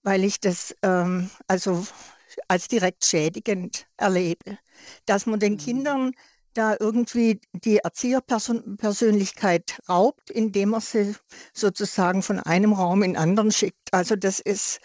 weil 0.02 0.24
ich 0.24 0.40
das 0.40 0.74
ähm, 0.82 1.28
also 1.48 1.86
als 2.48 2.66
direkt 2.66 3.04
schädigend 3.04 3.86
erlebe. 3.98 4.56
Dass 5.04 5.26
man 5.26 5.38
den 5.38 5.54
mhm. 5.54 5.58
Kindern 5.58 6.12
da 6.54 6.76
irgendwie 6.80 7.42
die 7.52 7.80
Erzieherpersönlichkeit 7.80 9.80
raubt, 9.86 10.30
indem 10.30 10.72
er 10.72 10.80
sie 10.80 11.14
sozusagen 11.52 12.22
von 12.22 12.40
einem 12.40 12.72
Raum 12.72 13.02
in 13.02 13.18
anderen 13.18 13.52
schickt. 13.52 13.92
Also 13.92 14.16
das 14.16 14.40
ist, 14.40 14.80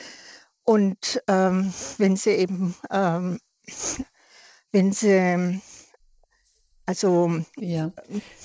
und 0.66 1.24
ähm, 1.30 1.74
wenn 2.00 2.18
sie 2.18 2.32
eben, 2.32 2.76
ähm, 2.92 3.40
wenn 4.74 4.92
sie 4.92 5.62
also 6.86 7.40
ja, 7.58 7.94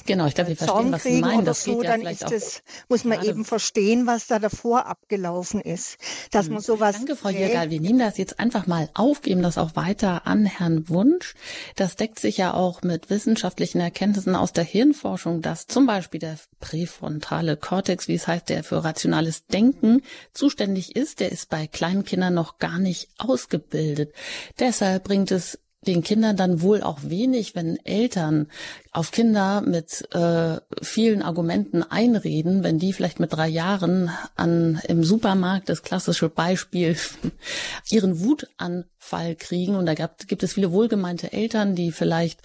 genau, 0.07 0.27
ich 0.27 0.35
glaube, 0.37 0.51
wir 0.51 0.57
verstehen, 0.57 0.93
was 0.93 1.03
Sie 1.03 1.21
meinen. 1.21 1.45
Das 1.45 1.65
so, 1.65 1.83
ja 1.83 1.91
dann 1.91 2.03
ist 2.03 2.23
das, 2.23 2.63
muss 2.89 3.03
man 3.03 3.25
eben 3.25 3.45
verstehen, 3.45 4.07
was 4.07 4.29
da 4.29 4.39
davor 4.39 4.87
abgelaufen 4.87 5.61
ist, 5.61 5.97
dass 6.31 6.47
hm. 6.47 6.55
man 6.55 6.63
sowas. 6.63 6.99
Danke, 6.99 7.17
Frau 7.17 7.31
Jägerl. 7.31 7.71
Wir 7.71 7.81
nehmen 7.81 7.99
das 7.99 8.17
jetzt 8.17 8.39
einfach 8.39 8.69
mal 8.69 8.91
auf, 8.95 9.23
geben 9.23 9.43
das 9.43 9.59
auch 9.59 9.75
weiter 9.75 10.29
an 10.29 10.47
Herrn 10.47 10.89
Wunsch. 10.89 11.35
Das 11.75 11.97
deckt 11.97 12.21
sich 12.21 12.37
ja 12.37 12.55
auch 12.55 12.83
mit 12.83 13.11
wissenschaftlichen 13.11 13.81
Erkenntnissen 13.81 14.37
aus 14.37 14.53
der 14.53 14.65
Hirnforschung, 14.65 15.43
dass 15.43 15.67
zum 15.67 15.87
Beispiel 15.87 16.21
der 16.21 16.39
präfrontale 16.61 17.57
Kortex, 17.57 18.07
wie 18.07 18.15
es 18.15 18.29
heißt, 18.29 18.49
der 18.51 18.63
für 18.63 18.85
rationales 18.85 19.47
Denken 19.47 20.03
zuständig 20.33 20.95
ist, 20.95 21.19
der 21.19 21.33
ist 21.33 21.49
bei 21.49 21.67
kleinen 21.67 22.05
Kindern 22.05 22.35
noch 22.35 22.59
gar 22.59 22.79
nicht 22.79 23.09
ausgebildet. 23.19 24.15
Deshalb 24.61 25.03
bringt 25.03 25.33
es 25.33 25.59
den 25.87 26.03
Kindern 26.03 26.37
dann 26.37 26.61
wohl 26.61 26.83
auch 26.83 26.99
wenig, 27.05 27.55
wenn 27.55 27.79
Eltern 27.85 28.49
auf 28.93 29.13
Kinder 29.13 29.63
mit 29.65 30.09
äh, 30.13 30.59
vielen 30.83 31.23
Argumenten 31.23 31.83
einreden, 31.83 32.65
wenn 32.65 32.79
die 32.79 32.93
vielleicht 32.93 33.21
mit 33.21 33.33
drei 33.33 33.47
Jahren 33.47 34.11
an 34.37 34.81
im 34.89 35.05
Supermarkt 35.05 35.69
das 35.69 35.83
klassische 35.83 36.29
Beispiel 36.29 36.97
ihren 37.91 38.21
Wutanfall 38.21 39.37
kriegen 39.37 39.77
und 39.77 39.87
da 39.87 39.95
gab, 39.95 40.19
gibt 40.27 40.43
es 40.43 40.55
viele 40.55 40.73
wohlgemeinte 40.73 41.33
Eltern, 41.33 41.77
die 41.77 41.93
vielleicht 41.93 42.41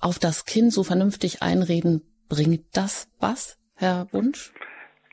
auf 0.00 0.18
das 0.18 0.44
Kind 0.44 0.72
so 0.72 0.84
vernünftig 0.84 1.42
einreden. 1.42 2.02
Bringt 2.28 2.76
das 2.76 3.08
was, 3.20 3.58
Herr 3.76 4.06
Wunsch? 4.12 4.52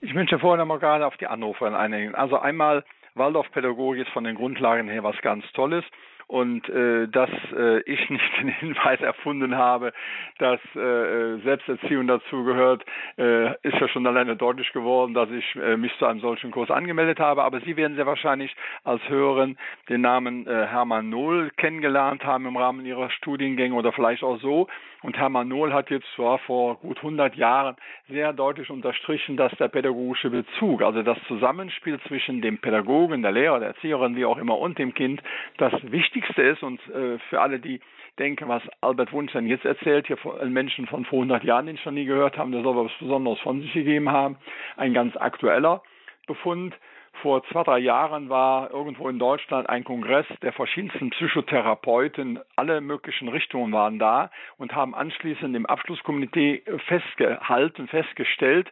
Ich 0.02 0.14
möchte 0.14 0.38
vorher 0.40 0.58
noch 0.58 0.66
mal 0.66 0.80
gerade 0.80 1.06
auf 1.06 1.16
die 1.18 1.28
Anrufer 1.28 1.68
einigen. 1.78 2.14
Also 2.14 2.38
einmal 2.38 2.84
Waldorfpädagogik 3.16 4.06
ist 4.06 4.14
von 4.14 4.24
den 4.24 4.36
Grundlagen 4.36 4.90
her 4.90 5.04
was 5.04 5.16
ganz 5.22 5.46
Tolles 5.54 5.86
und 6.28 6.68
äh, 6.70 7.08
dass 7.08 7.30
äh, 7.56 7.82
ich 7.82 8.10
nicht 8.10 8.38
den 8.40 8.50
Hinweis 8.50 9.02
erfunden 9.02 9.56
habe, 9.56 9.94
dass 10.40 10.60
äh, 10.76 10.80
äh, 10.80 11.38
Selbsterziehung 11.44 12.08
dazugehört, 12.08 12.84
äh, 13.18 13.52
ist 13.62 13.80
ja 13.80 13.88
schon 13.88 14.08
alleine 14.08 14.36
deutlich 14.36 14.72
geworden, 14.74 15.14
dass 15.14 15.30
ich 15.30 15.56
äh, 15.56 15.78
mich 15.78 15.96
zu 15.98 16.06
einem 16.06 16.20
solchen 16.20 16.52
Kurs 16.52 16.72
angemeldet 16.72 17.20
habe. 17.20 17.44
Aber 17.44 17.60
Sie 17.62 17.78
werden 17.78 17.96
sehr 17.96 18.06
wahrscheinlich 18.06 18.56
als 18.84 19.02
Hörerin 19.10 19.58
den 19.90 20.02
Namen 20.02 20.48
äh, 20.48 20.68
Hermann 20.68 21.10
Nohl 21.10 21.52
kennengelernt 21.58 22.24
haben 22.24 22.46
im 22.46 22.58
Rahmen 22.58 22.86
Ihrer 22.86 23.10
Studiengänge 23.10 23.76
oder 23.76 23.92
vielleicht 23.92 24.24
auch 24.24 24.40
so. 24.40 24.68
Und 25.04 25.18
Hermann 25.18 25.50
Nohl 25.50 25.74
hat 25.74 25.90
jetzt 25.90 26.08
zwar 26.16 26.40
vor 26.40 26.78
gut 26.78 26.98
100 26.98 27.36
Jahren 27.36 27.76
sehr 28.08 28.32
deutlich 28.32 28.70
unterstrichen, 28.70 29.36
dass 29.36 29.52
der 29.58 29.68
pädagogische 29.68 30.30
Bezug, 30.30 30.82
also 30.82 31.04
das 31.04 31.18
Zusammenspiel 31.28 32.00
zwischen 32.08 32.42
dem 32.42 32.58
Pädagogen, 32.60 33.22
der 33.22 33.34
Lehrer, 33.34 33.60
der 33.60 33.68
Erzieherin, 33.70 34.16
wie 34.16 34.26
auch 34.26 34.38
immer, 34.38 34.58
und 34.58 34.80
dem 34.80 34.94
Kind, 34.94 35.22
das 35.58 35.74
Wichtigste 35.84 36.42
ist. 36.42 36.64
Und 36.64 36.80
äh, 36.90 37.20
für 37.30 37.42
alle, 37.42 37.60
die 37.60 37.82
denken, 38.18 38.48
was 38.48 38.64
Albert 38.80 39.12
Wunsch 39.12 39.34
dann 39.34 39.46
jetzt 39.46 39.66
erzählt, 39.66 40.08
hier 40.08 40.18
von 40.18 40.52
Menschen 40.54 40.88
von 40.88 41.04
vor 41.04 41.20
100 41.20 41.44
Jahren, 41.44 41.66
den 41.66 41.78
schon 41.78 41.96
nie 41.96 42.06
gehört 42.06 42.38
haben, 42.38 42.54
der 42.54 42.64
soll 42.64 42.86
was 42.86 42.92
Besonderes 42.98 43.40
von 43.40 43.62
sich 43.62 43.74
gegeben 43.74 44.10
haben, 44.10 44.38
ein 44.78 44.94
ganz 44.94 45.18
aktueller 45.18 45.84
Befund. 46.28 46.74
Vor 47.22 47.44
zwei, 47.46 47.64
drei 47.64 47.80
Jahren 47.80 48.30
war 48.30 48.72
irgendwo 48.72 49.08
in 49.08 49.20
Deutschland 49.20 49.70
ein 49.70 49.84
Kongress 49.84 50.26
der 50.42 50.52
verschiedensten 50.52 51.12
Psychotherapeuten. 51.12 52.40
Alle 52.56 52.82
möglichen 52.82 53.30
Richtungen 53.30 53.72
waren 53.72 53.98
da 53.98 54.30
und 54.58 54.76
haben 54.76 54.94
anschließend 54.94 55.56
im 55.56 55.66
Abschlusskomitee 55.66 56.64
festgehalten, 56.88 57.88
festgestellt, 57.88 58.70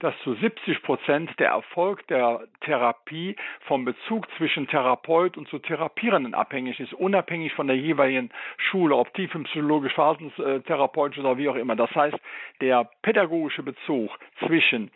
dass 0.00 0.14
zu 0.24 0.34
70 0.34 0.82
Prozent 0.82 1.38
der 1.38 1.50
Erfolg 1.50 2.06
der 2.08 2.48
Therapie 2.62 3.36
vom 3.66 3.84
Bezug 3.84 4.26
zwischen 4.38 4.66
Therapeut 4.66 5.36
und 5.36 5.46
zu 5.48 5.58
Therapierenden 5.58 6.32
abhängig 6.34 6.80
ist, 6.80 6.94
unabhängig 6.94 7.52
von 7.52 7.66
der 7.66 7.76
jeweiligen 7.76 8.30
Schule, 8.56 8.96
ob 8.96 9.12
tiefenpsychologisch, 9.12 9.92
verhaltenstherapeutisch 9.92 11.18
oder 11.18 11.36
wie 11.36 11.50
auch 11.50 11.56
immer. 11.56 11.76
Das 11.76 11.94
heißt, 11.94 12.16
der 12.62 12.88
pädagogische 13.02 13.62
Bezug 13.62 14.10
zwischen 14.38 14.90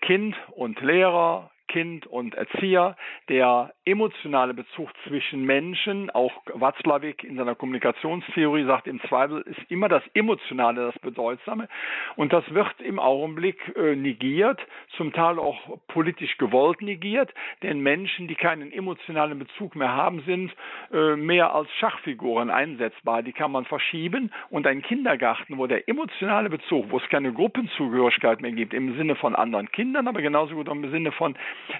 Kind 0.00 0.34
und 0.52 0.80
Lehrer, 0.80 1.50
Kind 1.74 2.06
und 2.06 2.36
Erzieher, 2.36 2.96
der 3.28 3.74
emotionale 3.84 4.54
Bezug 4.54 4.90
zwischen 5.08 5.42
Menschen, 5.42 6.08
auch 6.10 6.30
Watzlawick 6.52 7.24
in 7.24 7.36
seiner 7.36 7.56
Kommunikationstheorie 7.56 8.64
sagt, 8.64 8.86
im 8.86 9.00
Zweifel 9.08 9.40
ist 9.40 9.58
immer 9.70 9.88
das 9.88 10.04
Emotionale 10.14 10.92
das 10.92 10.98
Bedeutsame. 11.00 11.66
Und 12.14 12.32
das 12.32 12.44
wird 12.54 12.80
im 12.80 13.00
Augenblick 13.00 13.76
äh, 13.76 13.96
negiert, 13.96 14.60
zum 14.96 15.12
Teil 15.12 15.40
auch 15.40 15.80
politisch 15.88 16.38
gewollt 16.38 16.80
negiert, 16.80 17.34
denn 17.64 17.80
Menschen, 17.80 18.28
die 18.28 18.36
keinen 18.36 18.70
emotionalen 18.70 19.40
Bezug 19.40 19.74
mehr 19.74 19.92
haben, 19.92 20.22
sind 20.26 20.54
äh, 20.92 21.16
mehr 21.16 21.56
als 21.56 21.68
Schachfiguren 21.80 22.50
einsetzbar, 22.50 23.24
die 23.24 23.32
kann 23.32 23.50
man 23.50 23.64
verschieben 23.64 24.30
und 24.48 24.68
ein 24.68 24.80
Kindergarten, 24.80 25.58
wo 25.58 25.66
der 25.66 25.88
emotionale 25.88 26.50
Bezug, 26.50 26.92
wo 26.92 26.98
es 26.98 27.08
keine 27.08 27.32
Gruppenzugehörigkeit 27.32 28.42
mehr 28.42 28.52
gibt, 28.52 28.74
im 28.74 28.96
Sinne 28.96 29.16
von 29.16 29.34
anderen 29.34 29.72
Kindern, 29.72 30.06
aber 30.06 30.22
genauso 30.22 30.54
gut 30.54 30.68
im 30.68 30.88
Sinne 30.92 31.10
von 31.10 31.34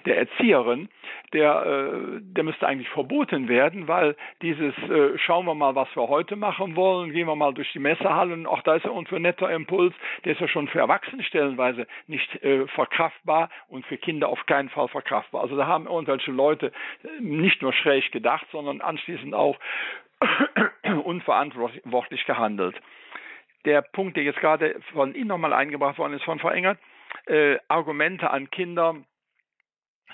der 0.07 0.19
Erzieherin, 0.19 0.89
der, 1.33 1.67
äh, 1.67 2.21
der 2.21 2.45
müsste 2.45 2.67
eigentlich 2.67 2.89
verboten 2.89 3.49
werden, 3.49 3.89
weil 3.89 4.17
dieses 4.43 4.77
äh, 4.89 5.19
schauen 5.19 5.47
wir 5.47 5.55
mal, 5.55 5.75
was 5.75 5.89
wir 5.95 6.09
heute 6.09 6.37
machen 6.37 6.77
wollen, 6.77 7.13
gehen 7.13 7.27
wir 7.27 7.37
mal 7.37 7.55
durch 7.55 7.73
die 7.73 7.79
Messehallen, 7.79 8.47
auch 8.47 8.63
da 8.63 8.77
ist 8.77 8.85
ja 8.85 8.91
ein 8.93 9.23
netter 9.23 9.51
Impuls, 9.51 9.95
der 10.25 10.33
ist 10.33 10.41
ja 10.41 10.49
schon 10.49 10.69
für 10.69 10.79
Erwachsene 10.79 11.23
stellenweise 11.23 11.87
nicht 12.07 12.43
äh, 12.43 12.67
verkraftbar 12.69 13.51
und 13.69 13.87
für 13.87 13.97
Kinder 13.97 14.29
auf 14.29 14.47
keinen 14.47 14.69
Fall 14.69 14.89
verkraftbar. 14.89 15.43
Also 15.43 15.57
da 15.57 15.67
haben 15.67 15.87
irgendwelche 15.87 16.31
Leute 16.31 16.73
nicht 17.21 17.63
nur 17.63 17.73
schräg 17.73 18.13
gedacht, 18.13 18.47
sondern 18.53 18.81
anschließend 18.81 19.35
auch 19.35 19.59
unverantwortlich 21.05 22.25
gehandelt. 22.27 22.77
Der 23.65 23.83
Punkt, 23.83 24.17
der 24.17 24.25
jetzt 24.25 24.41
gerade 24.41 24.79
von 24.93 25.15
Ihnen 25.15 25.29
nochmal 25.29 25.53
eingebracht 25.53 25.99
worden 25.99 26.15
ist, 26.15 26.25
von 26.25 26.39
Frau 26.39 26.51
Engert, 26.51 26.79
äh, 27.27 27.57
Argumente 27.69 28.31
an 28.31 28.51
Kinder, 28.51 28.97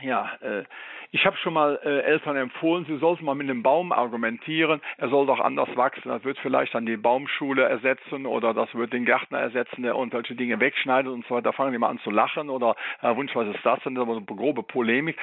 ja, 0.03 0.31
äh, 0.41 0.65
ich 1.13 1.27
habe 1.27 1.37
schon 1.39 1.55
mal 1.55 1.81
äh, 1.83 2.03
Eltern 2.03 2.37
empfohlen, 2.37 2.85
sie 2.87 2.99
sollten 2.99 3.25
mal 3.25 3.35
mit 3.35 3.51
einem 3.51 3.65
Baum 3.65 3.91
argumentieren. 3.91 4.81
Er 4.97 5.09
soll 5.09 5.27
doch 5.27 5.41
anders 5.41 5.69
wachsen. 5.77 6.09
Das 6.09 6.23
wird 6.25 6.39
vielleicht 6.39 6.75
dann 6.75 6.87
die 6.87 6.97
Baumschule 6.97 7.65
ersetzen 7.65 8.27
oder 8.27 8.55
das 8.55 8.73
wird 8.75 8.93
den 8.93 9.05
Gärtner 9.05 9.41
ersetzen, 9.41 9.83
der 9.83 9.95
irgendwelche 9.95 10.37
Dinge 10.37 10.61
wegschneidet 10.61 11.13
und 11.13 11.27
so 11.27 11.35
weiter. 11.35 11.51
Da 11.51 11.53
fangen 11.53 11.73
die 11.73 11.79
mal 11.79 11.89
an 11.89 11.99
zu 12.01 12.11
lachen 12.11 12.49
oder 12.49 12.77
Herr 13.01 13.17
Wunsch, 13.17 13.35
was 13.35 13.49
ist 13.49 13.65
das? 13.65 13.81
Dann 13.83 13.97
ist 13.97 14.03
aber 14.03 14.15
so 14.15 14.25
eine 14.27 14.37
grobe 14.37 14.63
Polemik. 14.63 15.17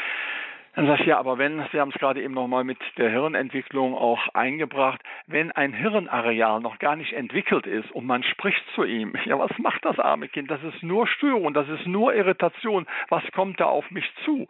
Dann 0.77 0.85
sage 0.85 1.01
ich, 1.01 1.07
ja, 1.07 1.17
aber 1.17 1.39
wenn, 1.39 1.65
Sie 1.71 1.79
haben 1.79 1.89
es 1.89 1.99
gerade 1.99 2.21
eben 2.21 2.35
nochmal 2.35 2.63
mit 2.63 2.77
der 2.99 3.09
Hirnentwicklung 3.09 3.95
auch 3.95 4.27
eingebracht, 4.35 5.01
wenn 5.25 5.51
ein 5.51 5.73
Hirnareal 5.73 6.59
noch 6.59 6.77
gar 6.77 6.95
nicht 6.95 7.13
entwickelt 7.13 7.65
ist 7.65 7.89
und 7.93 8.05
man 8.05 8.21
spricht 8.21 8.63
zu 8.75 8.83
ihm, 8.83 9.15
ja, 9.25 9.39
was 9.39 9.49
macht 9.57 9.83
das 9.85 9.97
arme 9.97 10.27
Kind? 10.27 10.51
Das 10.51 10.61
ist 10.61 10.83
nur 10.83 11.07
Störung, 11.07 11.55
das 11.55 11.67
ist 11.67 11.87
nur 11.87 12.13
Irritation. 12.13 12.85
Was 13.09 13.23
kommt 13.31 13.59
da 13.59 13.65
auf 13.65 13.89
mich 13.89 14.05
zu? 14.23 14.47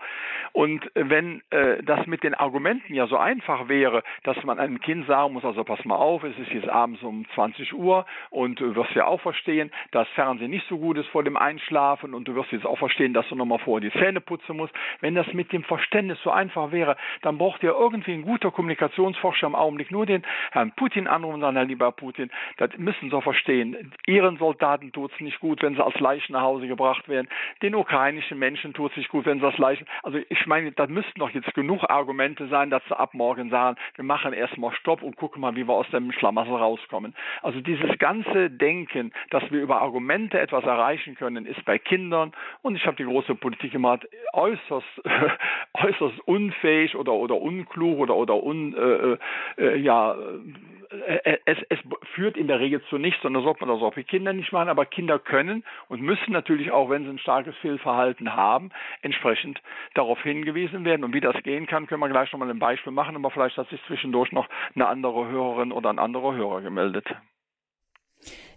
Und 0.52 0.92
wenn 0.96 1.44
äh, 1.50 1.82
das 1.82 2.06
mit 2.08 2.24
den 2.24 2.34
Argumenten 2.34 2.94
ja 2.94 3.08
so 3.08 3.16
einfach 3.16 3.70
wäre, 3.70 4.04
dass 4.24 4.44
man 4.44 4.60
einem 4.60 4.82
Kind 4.82 5.08
sagen 5.08 5.32
muss, 5.32 5.46
also 5.46 5.64
pass 5.64 5.86
mal 5.86 5.96
auf, 5.96 6.26
es 6.26 6.38
ist 6.40 6.52
jetzt 6.52 6.68
abends 6.68 7.02
um 7.04 7.26
20 7.36 7.74
Uhr 7.74 8.06
und 8.32 8.60
du 8.60 8.76
wirst 8.76 8.94
ja 8.96 9.06
auch 9.06 9.22
verstehen, 9.22 9.72
dass 9.92 10.10
Fernsehen 10.10 10.52
nicht 10.52 10.68
so 10.68 10.78
gut 10.78 10.98
ist 10.98 11.08
vor 11.08 11.24
dem 11.24 11.38
Einschlafen 11.38 12.14
und 12.14 12.28
du 12.28 12.36
wirst 12.36 12.52
jetzt 12.52 12.66
auch 12.66 12.80
verstehen, 12.80 13.14
dass 13.14 13.30
du 13.30 13.36
nochmal 13.36 13.60
vorher 13.60 13.90
die 13.90 13.98
Zähne 13.98 14.20
putzen 14.20 14.58
musst. 14.58 14.74
Wenn 15.00 15.16
das 15.16 15.32
mit 15.32 15.54
dem 15.54 15.64
Verständnis 15.64 16.17
alles 16.18 16.24
so 16.24 16.32
einfach 16.32 16.72
wäre, 16.72 16.98
dann 17.22 17.38
braucht 17.38 17.64
ihr 17.64 17.72
irgendwie 17.72 18.14
ein 18.14 18.24
guter 18.24 18.52
Kommunikationsforscher 18.52 19.48
im 19.48 19.56
Augenblick 19.56 19.92
nur 19.92 20.06
den 20.06 20.24
Herrn 20.52 20.72
Putin 20.76 21.08
anrufen 21.08 21.36
und 21.36 21.42
sagen, 21.42 21.56
Herr 21.56 21.66
lieber 21.66 21.92
Putin, 21.92 22.30
das 22.58 22.72
müssen 22.78 23.10
Sie 23.10 23.22
verstehen. 23.22 23.94
Ihren 24.06 24.38
Soldaten 24.38 24.92
tut 24.92 25.12
es 25.14 25.20
nicht 25.20 25.40
gut, 25.40 25.62
wenn 25.62 25.76
sie 25.76 25.84
als 25.84 26.00
Leichen 26.00 26.34
nach 26.34 26.42
Hause 26.42 26.68
gebracht 26.68 27.08
werden. 27.08 27.28
Den 27.62 27.76
ukrainischen 27.76 28.40
Menschen 28.40 28.74
tut 28.74 28.92
es 28.92 28.98
nicht 28.98 29.10
gut, 29.10 29.26
wenn 29.26 29.40
sie 29.40 29.46
als 29.46 29.58
Leichen. 29.58 29.88
Also 30.04 30.20
ich 30.30 30.46
meine, 30.46 30.72
da 30.72 30.88
müssten 30.88 31.20
doch 31.20 31.30
jetzt 31.32 31.54
genug 31.54 31.84
Argumente 31.90 32.48
sein, 32.48 32.70
dass 32.70 32.84
sie 32.88 32.98
ab 32.98 33.14
morgen 33.14 33.50
sagen, 33.50 33.78
wir 33.96 34.04
machen 34.04 34.34
erstmal 34.34 34.74
Stopp 34.74 35.02
und 35.02 35.16
gucken 35.16 35.42
mal, 35.42 35.56
wie 35.56 35.68
wir 35.68 35.74
aus 35.74 35.90
dem 35.92 36.12
Schlamassel 36.12 36.56
rauskommen. 36.56 37.16
Also 37.42 37.62
dieses 37.62 37.98
ganze 38.00 38.50
Denken, 38.50 39.12
dass 39.30 39.44
wir 39.52 39.62
über 39.62 39.82
Argumente 39.82 40.40
etwas 40.40 40.64
erreichen 40.64 41.16
können, 41.16 41.46
ist 41.46 41.64
bei 41.66 41.78
Kindern 41.78 42.34
und 42.62 42.76
ich 42.76 42.86
habe 42.86 42.98
die 42.98 43.06
große 43.06 43.36
Politik 43.36 43.72
gemacht, 43.72 44.08
äußerst, 44.34 44.88
äußerst 45.74 46.07
unfähig 46.26 46.96
oder, 46.96 47.14
oder 47.14 47.40
unklug 47.40 48.00
oder, 48.00 48.16
oder 48.16 48.44
un, 48.44 48.76
äh, 48.76 49.18
äh, 49.62 49.78
ja, 49.78 50.16
äh, 50.90 51.38
es, 51.46 51.58
es 51.70 51.80
führt 52.14 52.38
in 52.38 52.48
der 52.48 52.60
Regel 52.60 52.82
zu 52.90 52.98
nichts, 52.98 53.22
sondern 53.22 53.44
sollte 53.44 53.66
man 53.66 53.76
das 53.76 53.84
auch 53.84 53.94
für 53.94 54.04
Kinder 54.04 54.34
nicht 54.34 54.52
machen. 54.52 54.70
Aber 54.70 54.86
Kinder 54.86 55.20
können 55.20 55.64
und 55.90 56.02
müssen 56.02 56.32
natürlich 56.32 56.72
auch, 56.72 56.90
wenn 56.90 57.04
sie 57.04 57.10
ein 57.10 57.20
starkes 57.20 57.56
Fehlverhalten 57.58 58.36
haben, 58.36 58.72
entsprechend 59.02 59.62
darauf 59.96 60.22
hingewiesen 60.22 60.86
werden. 60.86 61.04
Und 61.04 61.14
wie 61.14 61.22
das 61.22 61.36
gehen 61.44 61.68
kann, 61.68 61.88
können 61.88 62.02
wir 62.02 62.10
gleich 62.10 62.32
nochmal 62.32 62.50
ein 62.50 62.60
Beispiel 62.60 62.94
machen. 62.94 63.16
Aber 63.16 63.32
vielleicht 63.32 63.58
hat 63.58 63.70
sich 63.70 63.82
zwischendurch 63.88 64.32
noch 64.32 64.48
eine 64.76 64.88
andere 64.88 65.28
Hörerin 65.28 65.72
oder 65.72 65.90
ein 65.90 66.00
anderer 66.00 66.34
Hörer 66.36 66.62
gemeldet. 66.62 67.08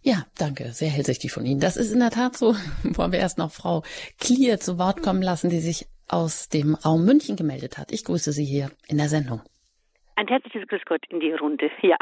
Ja, 0.02 0.24
danke. 0.38 0.72
Sehr 0.72 0.88
hellsichtig 0.88 1.32
von 1.32 1.44
Ihnen. 1.44 1.60
Das 1.60 1.76
ist 1.76 1.92
in 1.92 2.00
der 2.00 2.10
Tat 2.10 2.36
so. 2.36 2.54
Wollen 2.84 3.12
wir 3.12 3.18
erst 3.18 3.38
noch 3.38 3.52
Frau 3.52 3.82
Klier 4.18 4.58
zu 4.58 4.78
Wort 4.78 5.02
kommen 5.02 5.22
lassen, 5.22 5.50
die 5.50 5.60
sich 5.60 5.86
aus 6.12 6.48
dem 6.48 6.74
Raum 6.74 7.04
München 7.04 7.36
gemeldet 7.36 7.78
hat. 7.78 7.92
Ich 7.92 8.04
grüße 8.04 8.32
Sie 8.32 8.44
hier 8.44 8.70
in 8.88 8.98
der 8.98 9.08
Sendung. 9.08 9.40
Ein 10.20 10.28
herzliches 10.28 10.68
Grüß 10.68 10.82
Gott 10.84 11.00
in 11.08 11.18
die 11.20 11.32
Runde. 11.32 11.70
Ja, 11.80 11.96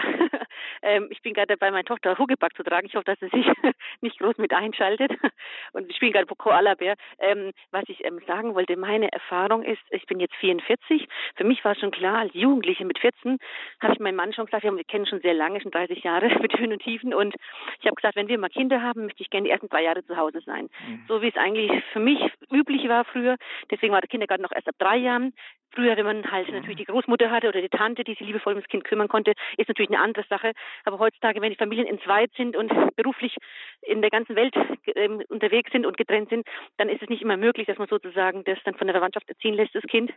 ähm, 0.82 1.06
ich 1.10 1.22
bin 1.22 1.34
gerade 1.34 1.56
dabei, 1.56 1.70
meine 1.70 1.84
Tochter 1.84 2.18
Hugeback 2.18 2.54
zu 2.56 2.64
tragen. 2.64 2.88
Ich 2.88 2.96
hoffe, 2.96 3.04
dass 3.04 3.20
sie 3.20 3.28
sich 3.28 3.46
nicht 4.00 4.18
groß 4.18 4.38
mit 4.38 4.52
einschaltet. 4.52 5.12
Und 5.72 5.88
ich 5.88 5.94
spiele 5.94 6.12
gerade 6.12 6.26
Koala-Bär. 6.26 6.96
Ähm, 7.20 7.52
was 7.70 7.84
ich 7.86 8.04
ähm, 8.04 8.18
sagen 8.26 8.56
wollte, 8.56 8.76
meine 8.76 9.10
Erfahrung 9.12 9.62
ist, 9.62 9.80
ich 9.90 10.04
bin 10.06 10.18
jetzt 10.18 10.34
44. 10.34 11.06
Für 11.36 11.44
mich 11.44 11.64
war 11.64 11.76
schon 11.76 11.92
klar, 11.92 12.18
als 12.18 12.34
Jugendliche 12.34 12.84
mit 12.84 12.98
14 12.98 13.38
habe 13.80 13.92
ich 13.92 14.00
meinem 14.00 14.16
Mann 14.16 14.32
schon 14.32 14.46
gesagt, 14.46 14.64
wir 14.64 14.84
kennen 14.84 15.06
schon 15.06 15.20
sehr 15.20 15.34
lange, 15.34 15.60
schon 15.60 15.70
30 15.70 16.02
Jahre 16.02 16.28
mit 16.40 16.58
Höhen 16.58 16.72
und 16.72 16.82
Tiefen. 16.82 17.14
Und 17.14 17.36
ich 17.78 17.86
habe 17.86 17.94
gesagt, 17.94 18.16
wenn 18.16 18.28
wir 18.28 18.38
mal 18.38 18.50
Kinder 18.50 18.82
haben, 18.82 19.04
möchte 19.04 19.22
ich 19.22 19.30
gerne 19.30 19.44
die 19.46 19.52
ersten 19.52 19.70
zwei 19.70 19.84
Jahre 19.84 20.04
zu 20.04 20.16
Hause 20.16 20.40
sein. 20.44 20.68
Mhm. 20.88 21.04
So 21.06 21.22
wie 21.22 21.28
es 21.28 21.36
eigentlich 21.36 21.70
für 21.92 22.00
mich 22.00 22.18
üblich 22.50 22.88
war 22.88 23.04
früher. 23.04 23.36
Deswegen 23.70 23.92
war 23.92 24.00
der 24.00 24.08
Kindergarten 24.08 24.42
noch 24.42 24.52
erst 24.52 24.68
ab 24.68 24.74
drei 24.78 24.96
Jahren. 24.96 25.32
Früher, 25.70 25.96
wenn 25.96 26.06
man 26.06 26.30
halt 26.30 26.50
natürlich 26.50 26.78
die 26.78 26.84
Großmutter 26.84 27.30
hatte 27.30 27.48
oder 27.48 27.60
die 27.60 27.68
Tante, 27.68 28.02
die 28.08 28.14
sich 28.14 28.26
liebevoll 28.26 28.54
ums 28.54 28.68
Kind 28.68 28.84
kümmern 28.84 29.08
konnte, 29.08 29.32
ist 29.56 29.68
natürlich 29.68 29.90
eine 29.90 30.00
andere 30.00 30.24
Sache. 30.28 30.52
Aber 30.84 30.98
heutzutage, 30.98 31.40
wenn 31.40 31.50
die 31.50 31.56
Familien 31.56 31.86
entzweit 31.86 32.30
sind 32.36 32.56
und 32.56 32.72
beruflich 32.96 33.36
in 33.82 34.00
der 34.00 34.10
ganzen 34.10 34.34
Welt 34.34 34.54
ähm, 34.96 35.22
unterwegs 35.28 35.70
sind 35.72 35.86
und 35.86 35.96
getrennt 35.96 36.30
sind, 36.30 36.46
dann 36.76 36.88
ist 36.88 37.02
es 37.02 37.08
nicht 37.08 37.22
immer 37.22 37.36
möglich, 37.36 37.66
dass 37.66 37.78
man 37.78 37.88
sozusagen 37.88 38.44
das 38.44 38.58
dann 38.64 38.74
von 38.74 38.86
der 38.86 38.94
Verwandtschaft 38.94 39.28
erziehen 39.28 39.54
lässt, 39.54 39.74
das 39.74 39.84
Kind. 39.84 40.12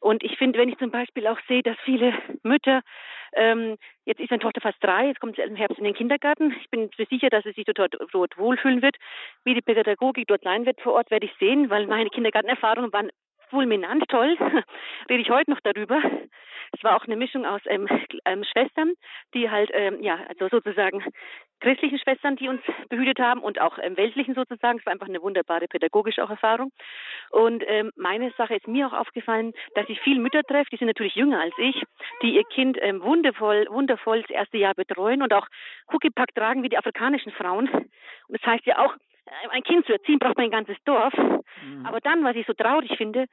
Und 0.00 0.22
ich 0.22 0.36
finde, 0.36 0.58
wenn 0.58 0.68
ich 0.68 0.78
zum 0.78 0.90
Beispiel 0.90 1.26
auch 1.26 1.38
sehe, 1.48 1.62
dass 1.62 1.76
viele 1.84 2.12
Mütter 2.42 2.82
ähm, 3.32 3.76
jetzt 4.04 4.20
ist 4.20 4.30
meine 4.30 4.42
Tochter 4.42 4.60
fast 4.60 4.82
drei, 4.82 5.08
jetzt 5.08 5.20
kommt 5.20 5.36
sie 5.36 5.42
im 5.42 5.56
Herbst 5.56 5.78
in 5.78 5.84
den 5.84 5.94
Kindergarten. 5.94 6.54
Ich 6.60 6.70
bin 6.70 6.90
sicher, 7.10 7.28
dass 7.28 7.44
sie 7.44 7.52
sich 7.52 7.64
dort, 7.64 7.96
dort 8.12 8.38
wohlfühlen 8.38 8.82
wird. 8.82 8.96
Wie 9.44 9.54
die 9.54 9.62
Pädagogik 9.62 10.26
dort 10.28 10.42
sein 10.42 10.64
wird 10.64 10.80
vor 10.80 10.94
Ort, 10.94 11.10
werde 11.10 11.26
ich 11.26 11.32
sehen, 11.38 11.68
weil 11.70 11.86
meine 11.86 12.10
Kindergartenerfahrungen 12.10 12.92
waren 12.92 13.10
fulminant 13.48 14.08
toll, 14.08 14.36
rede 15.08 15.22
ich 15.22 15.30
heute 15.30 15.50
noch 15.50 15.60
darüber. 15.60 16.00
Es 16.72 16.82
war 16.84 16.96
auch 16.96 17.04
eine 17.04 17.16
Mischung 17.16 17.46
aus 17.46 17.60
ähm, 17.66 17.88
ähm, 18.24 18.44
Schwestern, 18.44 18.94
die 19.34 19.50
halt, 19.50 19.70
ähm, 19.72 20.02
ja, 20.02 20.18
also 20.28 20.48
sozusagen 20.48 21.04
christlichen 21.60 21.98
Schwestern, 21.98 22.36
die 22.36 22.48
uns 22.48 22.60
behütet 22.88 23.18
haben 23.18 23.40
und 23.40 23.60
auch 23.60 23.78
ähm, 23.80 23.96
weltlichen 23.96 24.34
sozusagen. 24.34 24.78
Es 24.78 24.86
war 24.86 24.92
einfach 24.92 25.08
eine 25.08 25.22
wunderbare 25.22 25.68
pädagogische 25.68 26.22
auch 26.22 26.30
Erfahrung. 26.30 26.70
Und 27.30 27.64
ähm, 27.66 27.90
meine 27.96 28.30
Sache 28.32 28.54
ist 28.56 28.68
mir 28.68 28.86
auch 28.86 28.92
aufgefallen, 28.92 29.52
dass 29.74 29.88
ich 29.88 30.00
viele 30.00 30.20
Mütter 30.20 30.42
treffe, 30.42 30.70
die 30.70 30.76
sind 30.76 30.88
natürlich 30.88 31.14
jünger 31.14 31.40
als 31.40 31.54
ich, 31.58 31.82
die 32.22 32.34
ihr 32.36 32.44
Kind 32.44 32.78
ähm, 32.80 33.02
wundervoll, 33.02 33.66
wundervoll 33.70 34.22
das 34.22 34.30
erste 34.30 34.58
Jahr 34.58 34.74
betreuen 34.74 35.22
und 35.22 35.32
auch 35.32 35.46
Huckepack 35.92 36.34
tragen 36.34 36.62
wie 36.62 36.68
die 36.68 36.78
afrikanischen 36.78 37.32
Frauen. 37.32 37.68
Und 37.68 38.40
das 38.40 38.42
heißt 38.42 38.66
ja 38.66 38.84
auch, 38.84 38.94
äh, 39.26 39.48
ein 39.50 39.62
Kind 39.62 39.86
zu 39.86 39.92
erziehen, 39.92 40.18
braucht 40.18 40.36
man 40.36 40.46
ein 40.46 40.50
ganzes 40.50 40.76
Dorf. 40.84 41.14
Mhm. 41.16 41.84
Aber 41.84 42.00
dann, 42.00 42.24
was 42.24 42.36
ich 42.36 42.46
so 42.46 42.52
traurig 42.52 42.96
finde, 42.96 43.26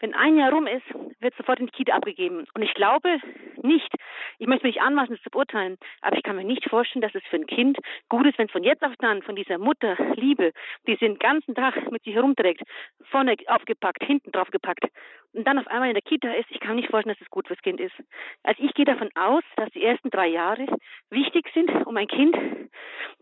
wenn 0.00 0.14
ein 0.14 0.36
Jahr 0.36 0.52
rum 0.52 0.66
ist, 0.66 0.84
wird 1.20 1.34
sofort 1.36 1.58
in 1.58 1.66
die 1.66 1.72
Kita 1.72 1.94
abgegeben. 1.94 2.46
Und 2.54 2.62
ich 2.62 2.74
glaube 2.74 3.18
nicht, 3.62 3.92
ich 4.38 4.46
möchte 4.46 4.66
mich 4.66 4.80
anmaßen, 4.80 5.14
das 5.14 5.22
zu 5.22 5.30
beurteilen, 5.30 5.76
aber 6.02 6.16
ich 6.16 6.22
kann 6.22 6.36
mir 6.36 6.44
nicht 6.44 6.68
vorstellen, 6.68 7.02
dass 7.02 7.14
es 7.14 7.22
für 7.30 7.36
ein 7.36 7.46
Kind 7.46 7.78
gut 8.08 8.26
ist, 8.26 8.38
wenn 8.38 8.46
es 8.46 8.52
von 8.52 8.62
jetzt 8.62 8.82
auf 8.82 8.92
dann 8.98 9.22
von 9.22 9.36
dieser 9.36 9.58
Mutter 9.58 9.96
Liebe, 10.14 10.52
die 10.86 10.92
sie 10.92 11.06
den 11.06 11.18
ganzen 11.18 11.54
Tag 11.54 11.90
mit 11.90 12.02
sich 12.04 12.14
herumträgt, 12.14 12.62
vorne 13.10 13.36
aufgepackt, 13.46 14.04
hinten 14.04 14.32
drauf 14.32 14.50
gepackt 14.50 14.84
und 15.32 15.46
dann 15.46 15.58
auf 15.58 15.66
einmal 15.68 15.88
in 15.88 15.94
der 15.94 16.02
Kita 16.02 16.30
ist, 16.32 16.50
ich 16.50 16.60
kann 16.60 16.70
mir 16.70 16.82
nicht 16.82 16.90
vorstellen, 16.90 17.14
dass 17.14 17.26
es 17.26 17.30
gut 17.30 17.46
fürs 17.46 17.60
Kind 17.60 17.80
ist. 17.80 17.94
Also 18.42 18.62
ich 18.62 18.72
gehe 18.74 18.84
davon 18.84 19.10
aus, 19.14 19.44
dass 19.56 19.70
die 19.70 19.84
ersten 19.84 20.10
drei 20.10 20.28
Jahre 20.28 20.66
wichtig 21.10 21.46
sind, 21.52 21.70
um 21.86 21.96
ein 21.96 22.08
Kind 22.08 22.36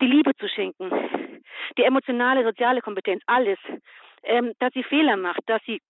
die 0.00 0.06
Liebe 0.06 0.34
zu 0.36 0.48
schenken, 0.48 0.90
die 1.76 1.82
emotionale, 1.82 2.44
soziale 2.44 2.80
Kompetenz, 2.80 3.22
alles, 3.26 3.58
ähm, 4.22 4.52
dass 4.58 4.72
sie 4.72 4.82
Fehler 4.84 5.16
macht, 5.16 5.40
dass 5.46 5.62
sie 5.64 5.80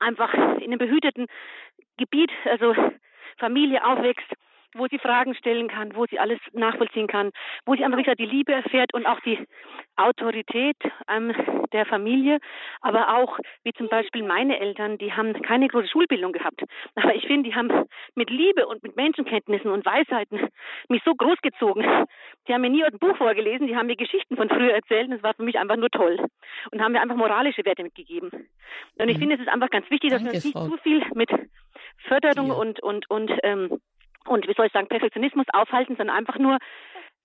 einfach 0.00 0.32
in 0.34 0.64
einem 0.64 0.78
behüteten 0.78 1.26
Gebiet, 1.96 2.30
also 2.44 2.74
Familie 3.38 3.84
aufwächst, 3.84 4.32
wo 4.74 4.86
sie 4.86 4.98
Fragen 4.98 5.34
stellen 5.34 5.68
kann, 5.68 5.94
wo 5.94 6.06
sie 6.06 6.18
alles 6.18 6.38
nachvollziehen 6.52 7.06
kann, 7.06 7.30
wo 7.64 7.74
sie 7.74 7.84
einfach 7.84 7.98
wieder 7.98 8.14
die 8.14 8.26
Liebe 8.26 8.52
erfährt 8.52 8.94
und 8.94 9.06
auch 9.06 9.20
die 9.20 9.38
Autorität 9.96 10.76
ähm, 11.08 11.32
der 11.72 11.86
Familie, 11.86 12.38
aber 12.80 13.16
auch 13.16 13.38
wie 13.64 13.72
zum 13.72 13.88
Beispiel 13.88 14.22
meine 14.22 14.58
Eltern, 14.60 14.98
die 14.98 15.12
haben 15.12 15.40
keine 15.42 15.68
große 15.68 15.88
Schulbildung 15.88 16.32
gehabt, 16.32 16.62
aber 16.94 17.14
ich 17.14 17.26
finde, 17.26 17.48
die 17.48 17.54
haben 17.54 17.86
mit 18.14 18.30
Liebe 18.30 18.66
und 18.66 18.82
mit 18.82 18.96
Menschenkenntnissen 18.96 19.70
und 19.70 19.84
Weisheiten 19.84 20.48
mich 20.88 21.02
so 21.04 21.14
großgezogen. 21.14 21.84
Die 22.46 22.54
haben 22.54 22.60
mir 22.62 22.70
nie 22.70 22.84
ein 22.84 22.98
Buch 22.98 23.16
vorgelesen, 23.16 23.66
die 23.66 23.76
haben 23.76 23.86
mir 23.86 23.96
Geschichten 23.96 24.36
von 24.36 24.48
früher 24.48 24.72
erzählt 24.72 25.08
und 25.08 25.14
das 25.14 25.22
war 25.22 25.34
für 25.34 25.42
mich 25.42 25.58
einfach 25.58 25.76
nur 25.76 25.90
toll 25.90 26.18
und 26.70 26.80
haben 26.80 26.92
mir 26.92 27.00
einfach 27.00 27.16
moralische 27.16 27.64
Werte 27.64 27.82
mitgegeben. 27.82 28.30
Und 28.98 29.08
ich 29.08 29.16
mhm. 29.16 29.20
finde, 29.20 29.34
es 29.36 29.40
ist 29.40 29.48
einfach 29.48 29.70
ganz 29.70 29.90
wichtig, 29.90 30.10
dass 30.10 30.22
Danke, 30.22 30.32
wir 30.32 30.36
uns 30.36 30.44
nicht 30.44 30.56
Frau. 30.56 30.68
zu 30.68 30.76
viel 30.78 31.02
mit 31.14 31.30
Förderung 32.06 32.48
ja. 32.48 32.54
und 32.54 32.82
und 32.82 33.10
und 33.10 33.32
ähm, 33.42 33.80
und 34.28 34.46
wie 34.46 34.54
soll 34.54 34.66
ich 34.66 34.72
sagen, 34.72 34.88
Perfektionismus 34.88 35.46
aufhalten, 35.52 35.96
sondern 35.96 36.16
einfach 36.16 36.38
nur 36.38 36.58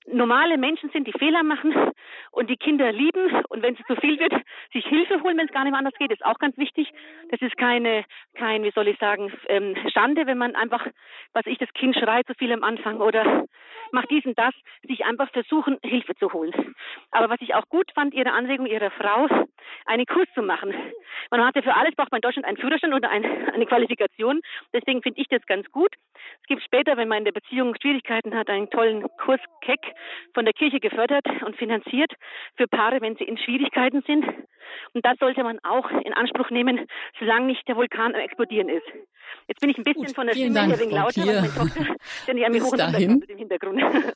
normale 0.05 0.57
Menschen 0.57 0.89
sind, 0.89 1.07
die 1.07 1.17
Fehler 1.17 1.43
machen 1.43 1.73
und 2.31 2.49
die 2.49 2.57
Kinder 2.57 2.91
lieben 2.91 3.43
und 3.49 3.61
wenn 3.61 3.75
es 3.75 3.85
zu 3.87 3.95
viel 3.95 4.19
wird, 4.19 4.33
sich 4.73 4.85
Hilfe 4.85 5.21
holen, 5.21 5.37
wenn 5.37 5.47
es 5.47 5.53
gar 5.53 5.63
nicht 5.63 5.75
anders 5.75 5.93
geht, 5.97 6.11
ist 6.11 6.25
auch 6.25 6.39
ganz 6.39 6.57
wichtig. 6.57 6.91
Das 7.29 7.41
ist 7.41 7.57
keine, 7.57 8.03
kein, 8.35 8.63
wie 8.63 8.71
soll 8.71 8.87
ich 8.87 8.97
sagen, 8.99 9.31
ähm, 9.47 9.75
Schande, 9.93 10.25
wenn 10.25 10.37
man 10.37 10.55
einfach, 10.55 10.85
was 11.33 11.45
ich, 11.45 11.57
das 11.57 11.71
Kind 11.73 11.95
schreit 11.95 12.27
zu 12.27 12.33
viel 12.35 12.51
am 12.51 12.63
Anfang 12.63 12.97
oder 12.97 13.45
macht 13.93 14.09
dies 14.11 14.25
und 14.25 14.37
das, 14.37 14.53
sich 14.83 15.05
einfach 15.05 15.29
versuchen, 15.31 15.77
Hilfe 15.83 16.15
zu 16.15 16.33
holen. 16.33 16.75
Aber 17.11 17.29
was 17.29 17.41
ich 17.41 17.55
auch 17.55 17.67
gut 17.69 17.91
fand, 17.93 18.13
Ihre 18.13 18.31
Anregung 18.33 18.65
Ihrer 18.65 18.91
Frau, 18.91 19.27
einen 19.85 20.05
Kurs 20.05 20.27
zu 20.33 20.41
machen. 20.41 20.73
Man 21.31 21.45
hat 21.45 21.55
ja 21.55 21.61
für 21.61 21.75
alles, 21.75 21.95
braucht 21.95 22.11
man 22.11 22.17
in 22.17 22.23
Deutschland 22.23 22.47
einen 22.47 22.57
Führerstand 22.57 22.93
oder 22.93 23.09
ein, 23.09 23.23
eine 23.49 23.65
Qualifikation. 23.65 24.41
Deswegen 24.73 25.01
finde 25.01 25.21
ich 25.21 25.27
das 25.27 25.45
ganz 25.45 25.69
gut. 25.71 25.93
Es 26.41 26.47
gibt 26.47 26.63
später, 26.63 26.97
wenn 26.97 27.07
man 27.07 27.19
in 27.19 27.25
der 27.25 27.31
Beziehung 27.31 27.75
Schwierigkeiten 27.81 28.35
hat, 28.35 28.49
einen 28.49 28.69
tollen 28.69 29.07
Kurs 29.17 29.39
Keck 29.61 29.79
von 30.33 30.45
der 30.45 30.53
Kirche 30.53 30.79
gefördert 30.79 31.25
und 31.45 31.55
finanziert 31.55 32.11
für 32.57 32.67
Paare, 32.67 33.01
wenn 33.01 33.15
sie 33.15 33.23
in 33.23 33.37
Schwierigkeiten 33.37 34.01
sind. 34.05 34.25
Und 34.93 35.05
das 35.05 35.17
sollte 35.19 35.43
man 35.43 35.59
auch 35.63 35.89
in 35.89 36.13
Anspruch 36.13 36.49
nehmen, 36.49 36.87
solange 37.19 37.45
nicht 37.45 37.67
der 37.67 37.75
Vulkan 37.75 38.13
Explodieren 38.13 38.69
ist. 38.69 38.87
Jetzt 39.47 39.61
bin 39.61 39.69
ich 39.69 39.77
ein 39.77 39.83
bisschen 39.83 40.05
Gut, 40.05 40.15
von 40.15 40.27
der 40.27 40.33
Stimme 40.33 40.53
Dank, 40.53 40.71
her 40.71 40.79
wegen 40.79 40.91
lauter, 40.91 41.25
weil 41.25 41.35
meine 41.35 41.53
Tochter 41.53 41.95
ständig 42.23 42.45
an 42.45 42.51
mir 42.51 42.63
hoch 42.63 42.71
und 42.71 43.29
im 43.29 43.37
Hintergrund. 43.37 43.81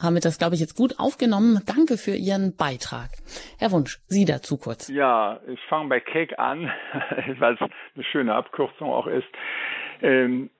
haben 0.00 0.14
wir 0.14 0.20
das, 0.20 0.38
glaube 0.38 0.54
ich, 0.54 0.60
jetzt 0.60 0.76
gut 0.76 0.98
aufgenommen. 0.98 1.60
Danke 1.66 1.96
für 1.96 2.14
Ihren 2.14 2.56
Beitrag. 2.56 3.10
Herr 3.58 3.72
Wunsch, 3.72 3.98
Sie 4.06 4.24
dazu 4.24 4.56
kurz. 4.56 4.88
Ja, 4.88 5.40
ich 5.48 5.60
fange 5.68 5.88
bei 5.88 6.00
Cake 6.00 6.38
an, 6.38 6.70
weil 7.38 7.54
es 7.54 7.60
eine 7.60 8.04
schöne 8.04 8.34
Abkürzung 8.34 8.90
auch 8.90 9.06
ist. 9.06 9.28
Ähm, 10.00 10.50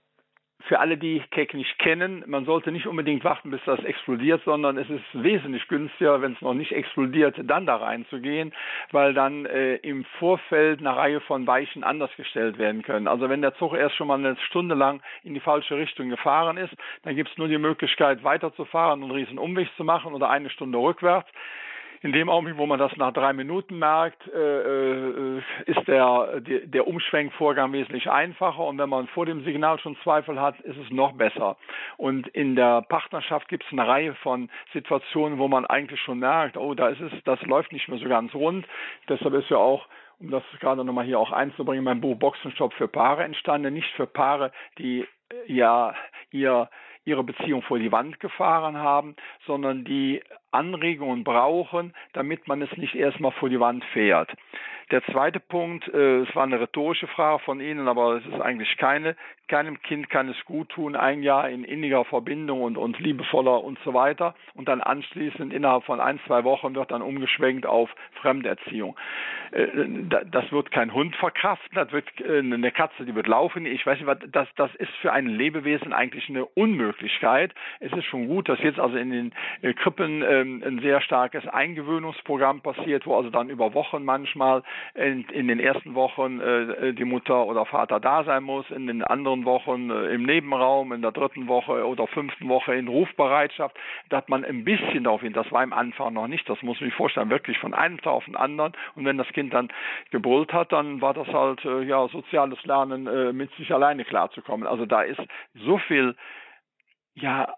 für 0.64 0.80
alle, 0.80 0.98
die 0.98 1.22
Cake 1.30 1.56
nicht 1.56 1.78
kennen, 1.78 2.24
man 2.26 2.44
sollte 2.44 2.72
nicht 2.72 2.86
unbedingt 2.86 3.24
warten, 3.24 3.50
bis 3.50 3.61
das 3.64 3.82
explodiert, 3.84 4.42
sondern 4.44 4.76
es 4.76 4.90
ist 4.90 5.04
wesentlich 5.12 5.66
günstiger, 5.68 6.20
wenn 6.20 6.32
es 6.32 6.40
noch 6.40 6.54
nicht 6.54 6.72
explodiert, 6.72 7.36
dann 7.44 7.64
da 7.64 7.76
reinzugehen, 7.76 8.52
weil 8.90 9.14
dann 9.14 9.46
äh, 9.46 9.76
im 9.76 10.04
Vorfeld 10.18 10.80
eine 10.80 10.94
Reihe 10.96 11.20
von 11.20 11.46
Weichen 11.46 11.84
anders 11.84 12.11
gestellt 12.16 12.59
werden 12.59 12.82
können. 12.82 13.06
Also 13.06 13.28
wenn 13.28 13.40
der 13.40 13.54
Zug 13.54 13.74
erst 13.74 13.96
schon 13.96 14.09
mal 14.09 14.18
eine 14.18 14.36
Stunde 14.48 14.74
lang 14.74 15.00
in 15.22 15.34
die 15.34 15.40
falsche 15.40 15.76
Richtung 15.76 16.09
gefahren 16.09 16.56
ist, 16.56 16.74
dann 17.02 17.14
gibt 17.14 17.30
es 17.30 17.38
nur 17.38 17.48
die 17.48 17.59
Möglichkeit 17.59 18.24
weiterzufahren 18.24 19.02
und 19.02 19.11
einen 19.11 19.18
riesen 19.18 19.38
Umweg 19.38 19.68
zu 19.76 19.84
machen 19.84 20.12
oder 20.12 20.28
eine 20.28 20.50
Stunde 20.50 20.78
rückwärts. 20.78 21.30
In 22.03 22.12
dem 22.12 22.28
Augenblick, 22.28 22.59
wo 22.59 22.66
man 22.66 22.78
das 22.78 22.96
nach 22.96 23.12
drei 23.12 23.32
Minuten 23.32 23.78
merkt, 23.78 24.26
äh, 24.28 25.38
äh, 25.38 25.42
ist 25.66 25.86
der, 25.88 26.40
der, 26.40 26.61
der 26.66 26.86
Umschwenkvorgang 26.86 27.72
wesentlich 27.72 28.11
einfacher 28.11 28.64
und 28.64 28.78
wenn 28.78 28.88
man 28.88 29.09
vor 29.09 29.26
dem 29.26 29.44
Signal 29.44 29.78
schon 29.80 29.96
Zweifel 30.03 30.40
hat, 30.40 30.61
ist 30.61 30.76
es 30.76 30.90
noch 30.90 31.12
besser. 31.12 31.57
Und 31.96 32.28
in 32.28 32.57
der 32.57 32.82
Partnerschaft 32.82 33.49
gibt 33.49 33.64
es 33.64 33.72
eine 33.72 33.86
Reihe 33.86 34.14
von 34.16 34.49
Situationen, 34.72 35.38
wo 35.38 35.49
man 35.49 35.66
eigentlich 35.66 36.01
schon 36.01 36.20
merkt, 36.20 36.57
oh, 36.57 36.74
da 36.74 36.88
ist 36.88 37.01
es, 37.01 37.12
das 37.24 37.40
läuft 37.42 37.72
nicht 37.72 37.88
mehr 37.88 37.99
so 37.99 38.09
ganz 38.09 38.34
rund. 38.34 38.66
Deshalb 39.09 39.34
ist 39.34 39.51
ja 39.51 39.57
auch 39.57 39.86
um 40.20 40.30
das 40.30 40.42
gerade 40.59 40.84
nochmal 40.84 41.05
hier 41.05 41.20
auch 41.20 41.30
einzubringen, 41.30 41.84
mein 41.84 42.01
Buch 42.01 42.16
Boxenstopp 42.16 42.72
für 42.74 42.88
Paare 42.88 43.22
entstanden, 43.22 43.72
nicht 43.72 43.90
für 43.92 44.07
Paare, 44.07 44.51
die 44.78 45.07
ja 45.46 45.94
ihr 46.32 46.68
ihre 47.05 47.24
Beziehung 47.24 47.62
vor 47.62 47.78
die 47.78 47.90
Wand 47.90 48.20
gefahren 48.20 48.76
haben, 48.76 49.16
sondern 49.46 49.84
die 49.84 50.22
Anregungen 50.51 51.24
brauchen, 51.24 51.94
damit 52.12 52.49
man 52.49 52.62
es 52.62 52.76
nicht 52.76 52.94
erstmal 52.94 53.32
vor 53.32 53.49
die 53.49 53.61
Wand 53.61 53.84
fährt. 53.92 54.30
Der 54.90 55.05
zweite 55.05 55.38
Punkt, 55.38 55.86
äh, 55.88 56.20
es 56.20 56.34
war 56.34 56.44
eine 56.44 56.61
rhetorische 56.61 57.09
Frage 57.09 57.40
von 57.40 57.61
Ihnen, 57.61 57.88
aber 57.88 58.16
es 58.16 58.26
ist 58.26 58.40
eigentlich 58.40 58.74
keine. 58.78 59.16
Keinem 59.46 59.80
Kind 59.82 60.09
kann 60.11 60.28
es 60.28 60.44
gut 60.44 60.70
tun, 60.70 60.94
ein 60.94 61.22
Jahr 61.22 61.49
in 61.49 61.64
inniger 61.64 62.05
Verbindung 62.05 62.62
und, 62.62 62.76
und 62.76 62.99
liebevoller 62.99 63.64
und 63.64 63.78
so 63.84 63.94
weiter. 63.94 64.34
Und 64.55 64.68
dann 64.68 64.80
anschließend 64.80 65.53
innerhalb 65.53 65.84
von 65.84 66.01
ein, 66.01 66.20
zwei 66.26 66.44
Wochen 66.44 66.74
wird 66.74 66.90
dann 66.90 67.03
umgeschwenkt 67.03 67.66
auf 67.66 67.90
Fremderziehung. 68.20 68.96
Äh, 69.53 69.66
das 70.30 70.51
wird 70.53 70.70
kein 70.70 70.92
Hund 70.94 71.14
verkraften, 71.16 71.74
das 71.74 71.92
wird 71.92 72.07
äh, 72.20 72.38
eine 72.38 72.72
Katze, 72.72 73.05
die 73.05 73.14
wird 73.14 73.26
laufen. 73.26 73.66
Ich 73.66 73.86
weiß 73.86 74.01
nicht, 74.01 74.34
das, 74.34 74.49
das 74.57 74.74
ist 74.76 74.92
für 75.03 75.12
ein 75.12 75.26
Lebewesen 75.26 75.92
eigentlich 75.92 76.28
eine 76.28 76.46
Unmöglichkeit. 76.46 77.55
Es 77.80 77.92
ist 77.92 78.05
schon 78.07 78.26
gut, 78.26 78.49
dass 78.49 78.59
jetzt 78.61 78.80
also 78.80 78.96
in 78.96 79.11
den 79.11 79.32
äh, 79.61 79.74
Krippen 79.74 80.22
ähm, 80.41 80.62
ein 80.64 80.80
sehr 80.80 81.01
starkes 81.01 81.47
Eingewöhnungsprogramm 81.47 82.61
passiert, 82.61 83.07
wo 83.07 83.16
also 83.16 83.30
dann 83.30 83.49
über 83.49 83.74
Wochen 83.74 84.05
manchmal 84.05 84.62
in, 84.95 85.24
in 85.30 85.49
den 85.49 85.61
ersten 85.61 85.95
Wochen 85.95 86.41
äh, 86.41 86.93
die 86.95 87.05
Mutter 87.05 87.47
oder 87.47 87.64
Vater 87.66 88.01
da 88.01 88.24
sein 88.24 88.43
muss, 88.43 88.70
in 88.70 88.86
den 88.86 89.03
anderen 89.03 89.45
Wochen 89.45 89.91
äh, 89.91 90.14
im 90.14 90.22
Nebenraum, 90.24 90.93
in 90.93 91.03
der 91.03 91.12
dritten 91.12 91.49
Woche 91.49 91.86
oder 91.86 92.07
fünften 92.07 92.49
Woche 92.49 92.74
in 92.74 92.89
Rufbereitschaft, 92.89 93.76
dass 94.09 94.26
man 94.28 94.45
ein 94.45 94.64
bisschen 94.64 95.05
darauf 95.05 95.20
hin, 95.20 95.32
das 95.32 95.51
war 95.53 95.62
im 95.62 95.72
Anfang 95.72 96.14
noch 96.14 96.28
nicht, 96.28 96.49
das 96.49 96.62
muss 96.62 96.80
man 96.80 96.89
sich 96.89 96.97
vorstellen, 96.97 97.30
wirklich 97.30 97.59
von 97.59 97.74
einem 97.74 97.99
Tag 97.99 98.12
auf 98.12 98.24
den 98.24 98.36
anderen 98.36 98.72
und 98.95 99.05
wenn 99.05 99.18
das 99.18 99.28
Kind 99.28 99.53
dann 99.55 99.68
gebrüllt 100.11 100.53
hat, 100.53 100.72
dann 100.72 101.01
war 101.01 101.14
das 101.14 101.28
halt 101.28 101.64
äh, 101.64 101.82
ja 101.82 102.09
soziales 102.09 102.62
Lernen 102.64 103.07
äh, 103.07 103.32
mit 103.32 103.53
sich 103.55 103.72
alleine 103.72 104.05
klarzukommen. 104.05 104.66
Also 104.66 104.86
da 104.86 105.03
ist 105.03 105.20
so 105.55 105.78
viel 105.78 106.14
ja 107.21 107.55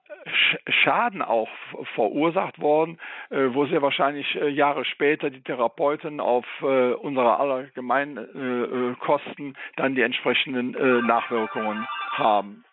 Schaden 0.69 1.23
auch 1.23 1.49
verursacht 1.95 2.61
worden, 2.61 2.99
äh, 3.31 3.49
wo 3.53 3.67
sehr 3.67 3.81
wahrscheinlich 3.81 4.35
äh, 4.37 4.49
Jahre 4.49 4.85
später 4.85 5.31
die 5.31 5.43
Therapeuten 5.43 6.21
auf 6.21 6.45
äh, 6.61 6.93
unsere 6.93 7.39
allgemeinen 7.39 8.97
Kosten 9.01 9.57
dann 9.77 9.95
die 9.95 10.03
entsprechenden 10.03 10.73
Nachwirkungen 11.07 11.87
haben. 12.13 12.65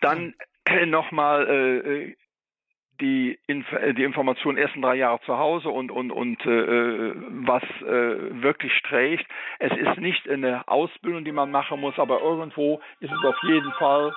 Dann 0.00 0.34
nochmal 0.86 2.14
die, 3.00 3.38
Inf 3.46 3.70
äh, 3.72 3.94
die 3.94 4.04
Information 4.04 4.56
ersten 4.56 4.82
drei 4.82 4.96
Jahre 4.96 5.20
zu 5.24 5.38
Hause 5.38 5.68
und, 5.68 5.90
und, 5.90 6.10
und 6.10 6.40
äh, 6.44 7.12
was 7.46 7.62
äh, 7.82 8.42
wirklich 8.42 8.72
trägt. 8.88 9.26
Es 9.58 9.72
ist 9.72 9.98
nicht 9.98 10.28
eine 10.28 10.66
Ausbildung, 10.68 11.24
die 11.24 11.32
man 11.32 11.50
machen 11.50 11.80
muss, 11.80 11.98
aber 11.98 12.20
irgendwo 12.20 12.80
ist 13.00 13.12
es 13.12 13.24
auf 13.24 13.36
jeden 13.42 13.72
Fall 13.72 14.12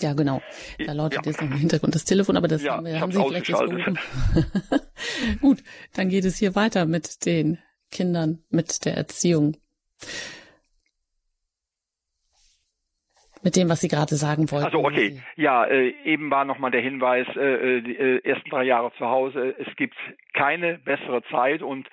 ja, 0.00 0.12
genau. 0.12 0.42
Da 0.84 0.92
läutet 0.92 1.24
ja. 1.24 1.30
jetzt 1.30 1.40
noch 1.40 1.50
im 1.50 1.56
Hintergrund 1.56 1.94
das 1.94 2.04
Telefon, 2.04 2.36
aber 2.36 2.48
das 2.48 2.62
ja, 2.62 2.76
haben, 2.76 2.86
wir, 2.86 3.00
haben 3.00 3.12
Sie 3.12 3.22
vielleicht 3.22 3.48
jetzt 3.48 3.60
behoben. 3.60 3.98
Gut, 5.40 5.62
dann 5.94 6.08
geht 6.08 6.24
es 6.24 6.36
hier 6.36 6.56
weiter 6.56 6.84
mit 6.84 7.24
den 7.26 7.58
Kindern, 7.92 8.42
mit 8.50 8.84
der 8.84 8.96
Erziehung. 8.96 9.56
Mit 13.44 13.56
dem, 13.56 13.68
was 13.68 13.80
Sie 13.80 13.88
gerade 13.88 14.16
sagen 14.16 14.50
wollten. 14.50 14.66
Also 14.66 14.84
okay, 14.84 15.20
ja, 15.36 15.64
äh, 15.64 15.94
eben 16.04 16.30
war 16.30 16.44
nochmal 16.44 16.70
der 16.70 16.80
Hinweis, 16.80 17.26
äh, 17.36 17.76
äh, 17.76 17.80
die 17.82 17.96
äh, 17.96 18.20
ersten 18.24 18.50
drei 18.50 18.64
Jahre 18.64 18.90
zu 18.98 19.06
Hause, 19.06 19.54
es 19.58 19.76
gibt 19.76 19.96
keine 20.34 20.78
bessere 20.78 21.22
Zeit. 21.30 21.62
Und 21.62 21.88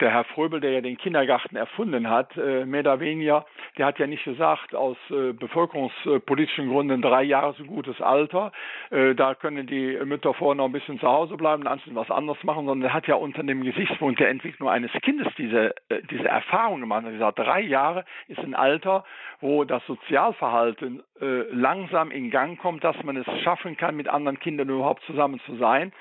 der 0.00 0.12
Herr 0.12 0.24
Fröbel, 0.24 0.60
der 0.60 0.72
ja 0.72 0.80
den 0.80 0.96
Kindergarten 0.96 1.56
erfunden 1.56 2.08
hat, 2.08 2.36
äh, 2.36 2.64
mehr 2.64 2.80
oder 2.80 3.00
weniger, 3.00 3.46
der 3.76 3.86
hat 3.86 3.98
ja 3.98 4.06
nicht 4.06 4.24
gesagt, 4.24 4.74
aus 4.74 4.96
äh, 5.10 5.32
bevölkerungspolitischen 5.32 6.68
Gründen 6.68 7.02
drei 7.02 7.22
Jahre 7.24 7.54
so 7.54 7.64
gutes 7.64 8.00
Alter, 8.00 8.52
äh, 8.90 9.14
da 9.14 9.34
können 9.34 9.66
die 9.66 9.98
Mütter 10.04 10.34
vorher 10.34 10.54
noch 10.54 10.66
ein 10.66 10.72
bisschen 10.72 11.00
zu 11.00 11.08
Hause 11.08 11.36
bleiben, 11.36 11.66
anschließend 11.66 11.98
was 11.98 12.10
anderes 12.10 12.42
machen, 12.44 12.66
sondern 12.66 12.90
er 12.90 12.94
hat 12.94 13.06
ja 13.06 13.16
unter 13.16 13.42
dem 13.42 13.64
Gesichtspunkt 13.64 14.20
der 14.20 14.28
Entwicklung 14.28 14.68
eines 14.68 14.92
Kindes 15.02 15.28
diese, 15.36 15.74
diese 16.10 16.28
Erfahrung 16.28 16.80
gemacht. 16.80 17.02
Er 17.02 17.06
hat 17.06 17.12
gesagt, 17.12 17.38
drei 17.38 17.60
Jahre 17.60 18.04
ist 18.28 18.38
ein 18.38 18.54
Alter, 18.54 19.04
wo 19.40 19.64
das 19.64 19.84
Sozialverhalten 19.86 21.02
langsam 21.50 22.10
in 22.10 22.30
Gang 22.30 22.58
kommt, 22.58 22.84
dass 22.84 22.96
man 23.02 23.16
es 23.16 23.26
schaffen 23.42 23.76
kann, 23.76 23.96
mit 23.96 24.08
anderen 24.08 24.38
Kindern 24.38 24.68
überhaupt 24.68 25.02
zusammen 25.04 25.40
zu 25.46 25.56
sein 25.56 25.92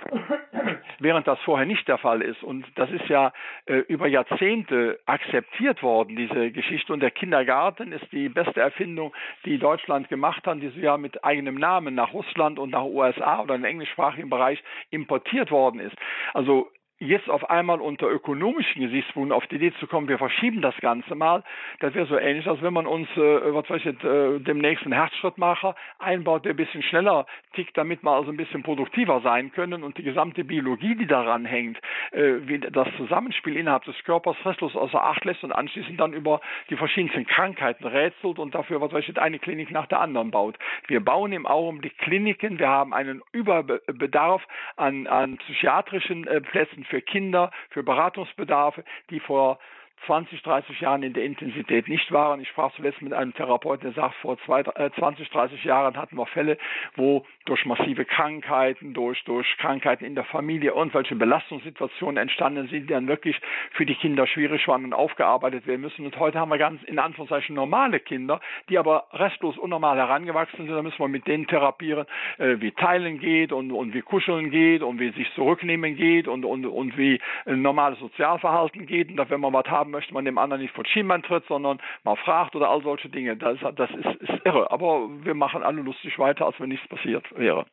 während 0.98 1.26
das 1.26 1.38
vorher 1.40 1.66
nicht 1.66 1.86
der 1.88 1.98
Fall 1.98 2.22
ist. 2.22 2.42
Und 2.42 2.66
das 2.76 2.90
ist 2.90 3.08
ja 3.08 3.32
äh, 3.66 3.78
über 3.88 4.06
Jahrzehnte 4.06 4.98
akzeptiert 5.06 5.82
worden, 5.82 6.16
diese 6.16 6.50
Geschichte. 6.50 6.92
Und 6.92 7.00
der 7.00 7.10
Kindergarten 7.10 7.92
ist 7.92 8.10
die 8.12 8.28
beste 8.28 8.60
Erfindung, 8.60 9.14
die 9.44 9.58
Deutschland 9.58 10.08
gemacht 10.08 10.46
hat, 10.46 10.60
die 10.60 10.68
so 10.68 10.80
ja 10.80 10.96
mit 10.96 11.24
eigenem 11.24 11.56
Namen 11.56 11.94
nach 11.94 12.12
Russland 12.12 12.58
und 12.58 12.70
nach 12.70 12.84
USA 12.84 13.40
oder 13.40 13.54
im 13.54 13.64
englischsprachigen 13.64 14.30
Bereich 14.30 14.62
importiert 14.90 15.50
worden 15.50 15.80
ist. 15.80 15.96
Also 16.34 16.70
jetzt 16.98 17.28
auf 17.28 17.50
einmal 17.50 17.80
unter 17.80 18.08
ökonomischen 18.08 18.82
Gesichtspunkten 18.82 19.32
auf 19.32 19.46
die 19.48 19.56
Idee 19.56 19.72
zu 19.78 19.86
kommen, 19.86 20.08
wir 20.08 20.18
verschieben 20.18 20.62
das 20.62 20.76
Ganze 20.78 21.14
mal, 21.14 21.42
das 21.80 21.94
wäre 21.94 22.06
so 22.06 22.16
ähnlich, 22.16 22.46
als 22.46 22.62
wenn 22.62 22.72
man 22.72 22.86
uns, 22.86 23.08
äh, 23.16 23.54
was 23.54 23.68
weiß 23.68 23.84
ich, 23.84 24.04
äh, 24.04 24.38
dem 24.38 24.58
nächsten 24.58 24.92
Herzschrittmacher 24.92 25.74
einbaut, 25.98 26.44
der 26.44 26.54
ein 26.54 26.56
bisschen 26.56 26.82
schneller 26.82 27.26
tickt, 27.54 27.76
damit 27.76 28.02
wir 28.02 28.12
also 28.12 28.30
ein 28.30 28.36
bisschen 28.36 28.62
produktiver 28.62 29.20
sein 29.20 29.52
können 29.52 29.82
und 29.82 29.98
die 29.98 30.02
gesamte 30.02 30.44
Biologie, 30.44 30.94
die 30.94 31.06
daran 31.06 31.44
hängt, 31.44 31.78
äh, 32.12 32.34
wie 32.46 32.58
das 32.58 32.88
Zusammenspiel 32.96 33.56
innerhalb 33.56 33.84
des 33.84 33.96
Körpers 34.04 34.36
restlos 34.44 34.74
außer 34.74 35.02
Acht 35.02 35.24
lässt 35.24 35.44
und 35.44 35.52
anschließend 35.52 36.00
dann 36.00 36.14
über 36.14 36.40
die 36.70 36.76
verschiedensten 36.76 37.26
Krankheiten 37.26 37.84
rätselt 37.84 38.38
und 38.38 38.54
dafür, 38.54 38.80
was 38.80 38.92
weiß 38.92 39.06
ich, 39.06 39.18
eine 39.18 39.38
Klinik 39.38 39.70
nach 39.70 39.86
der 39.86 40.00
anderen 40.00 40.30
baut. 40.30 40.58
Wir 40.86 41.04
bauen 41.04 41.32
im 41.32 41.46
Augenblick 41.46 41.98
Kliniken, 41.98 42.58
wir 42.58 42.68
haben 42.68 42.94
einen 42.94 43.22
Überbedarf 43.32 44.42
an, 44.76 45.06
an 45.06 45.36
psychiatrischen 45.38 46.26
äh, 46.26 46.40
Plätzen 46.40 46.85
für 46.86 47.02
Kinder, 47.02 47.50
für 47.70 47.82
Beratungsbedarfe, 47.82 48.84
die 49.10 49.20
vor 49.20 49.58
20, 50.06 50.42
30 50.42 50.80
Jahren 50.80 51.02
in 51.02 51.12
der 51.12 51.24
Intensität 51.24 51.88
nicht 51.88 52.12
waren. 52.12 52.40
Ich 52.40 52.48
sprach 52.48 52.72
zuletzt 52.74 53.02
mit 53.02 53.12
einem 53.12 53.34
Therapeuten, 53.34 53.92
der 53.92 54.02
sagt, 54.02 54.14
vor 54.16 54.38
zwei, 54.44 54.60
äh, 54.60 54.90
20, 54.96 55.28
30 55.30 55.64
Jahren 55.64 55.96
hatten 55.96 56.16
wir 56.16 56.26
Fälle, 56.26 56.58
wo 56.94 57.24
durch 57.46 57.64
massive 57.64 58.04
Krankheiten, 58.04 58.92
durch, 58.92 59.22
durch 59.24 59.46
Krankheiten 59.58 60.04
in 60.04 60.14
der 60.14 60.24
Familie 60.24 60.72
irgendwelche 60.72 61.14
Belastungssituationen 61.14 62.16
entstanden 62.16 62.68
sind, 62.68 62.82
die 62.82 62.92
dann 62.92 63.08
wirklich 63.08 63.40
für 63.72 63.86
die 63.86 63.94
Kinder 63.94 64.26
schwierig 64.26 64.66
waren 64.68 64.84
und 64.84 64.92
aufgearbeitet 64.92 65.66
werden 65.66 65.80
müssen. 65.80 66.04
Und 66.04 66.18
heute 66.18 66.38
haben 66.38 66.50
wir 66.50 66.58
ganz 66.58 66.82
in 66.84 66.98
Anführungszeichen 66.98 67.54
normale 67.54 68.00
Kinder, 68.00 68.40
die 68.68 68.78
aber 68.78 69.06
restlos 69.12 69.56
unnormal 69.58 69.96
herangewachsen 69.96 70.66
sind. 70.66 70.70
Da 70.70 70.82
müssen 70.82 70.98
wir 70.98 71.08
mit 71.08 71.26
denen 71.26 71.46
therapieren, 71.46 72.06
äh, 72.38 72.56
wie 72.58 72.72
Teilen 72.72 73.18
geht 73.18 73.52
und, 73.52 73.70
und 73.72 73.94
wie 73.94 74.02
Kuscheln 74.02 74.50
geht 74.50 74.82
und 74.82 74.98
wie 74.98 75.10
sich 75.12 75.32
zurücknehmen 75.34 75.96
geht 75.96 76.28
und, 76.28 76.44
und, 76.44 76.66
und 76.66 76.98
wie 76.98 77.20
ein 77.44 77.62
normales 77.62 77.98
Sozialverhalten 77.98 78.86
geht. 78.86 79.10
Und 79.10 79.30
wenn 79.30 79.40
wir 79.40 79.52
was 79.52 79.66
haben, 79.66 79.85
möchte 79.90 80.14
man 80.14 80.24
dem 80.24 80.38
anderen 80.38 80.62
nicht 80.62 80.74
vor 80.74 80.84
Schienbein 80.86 81.22
tritt, 81.22 81.44
sondern 81.46 81.80
mal 82.04 82.16
fragt 82.16 82.54
oder 82.56 82.68
all 82.68 82.82
solche 82.82 83.08
Dinge. 83.08 83.36
Das, 83.36 83.58
das 83.74 83.90
ist, 83.90 84.22
ist 84.22 84.44
irre. 84.44 84.70
Aber 84.70 85.08
wir 85.24 85.34
machen 85.34 85.62
alle 85.62 85.82
lustig 85.82 86.18
weiter, 86.18 86.46
als 86.46 86.58
wenn 86.60 86.68
nichts 86.68 86.86
passiert 86.88 87.24
wäre 87.36 87.66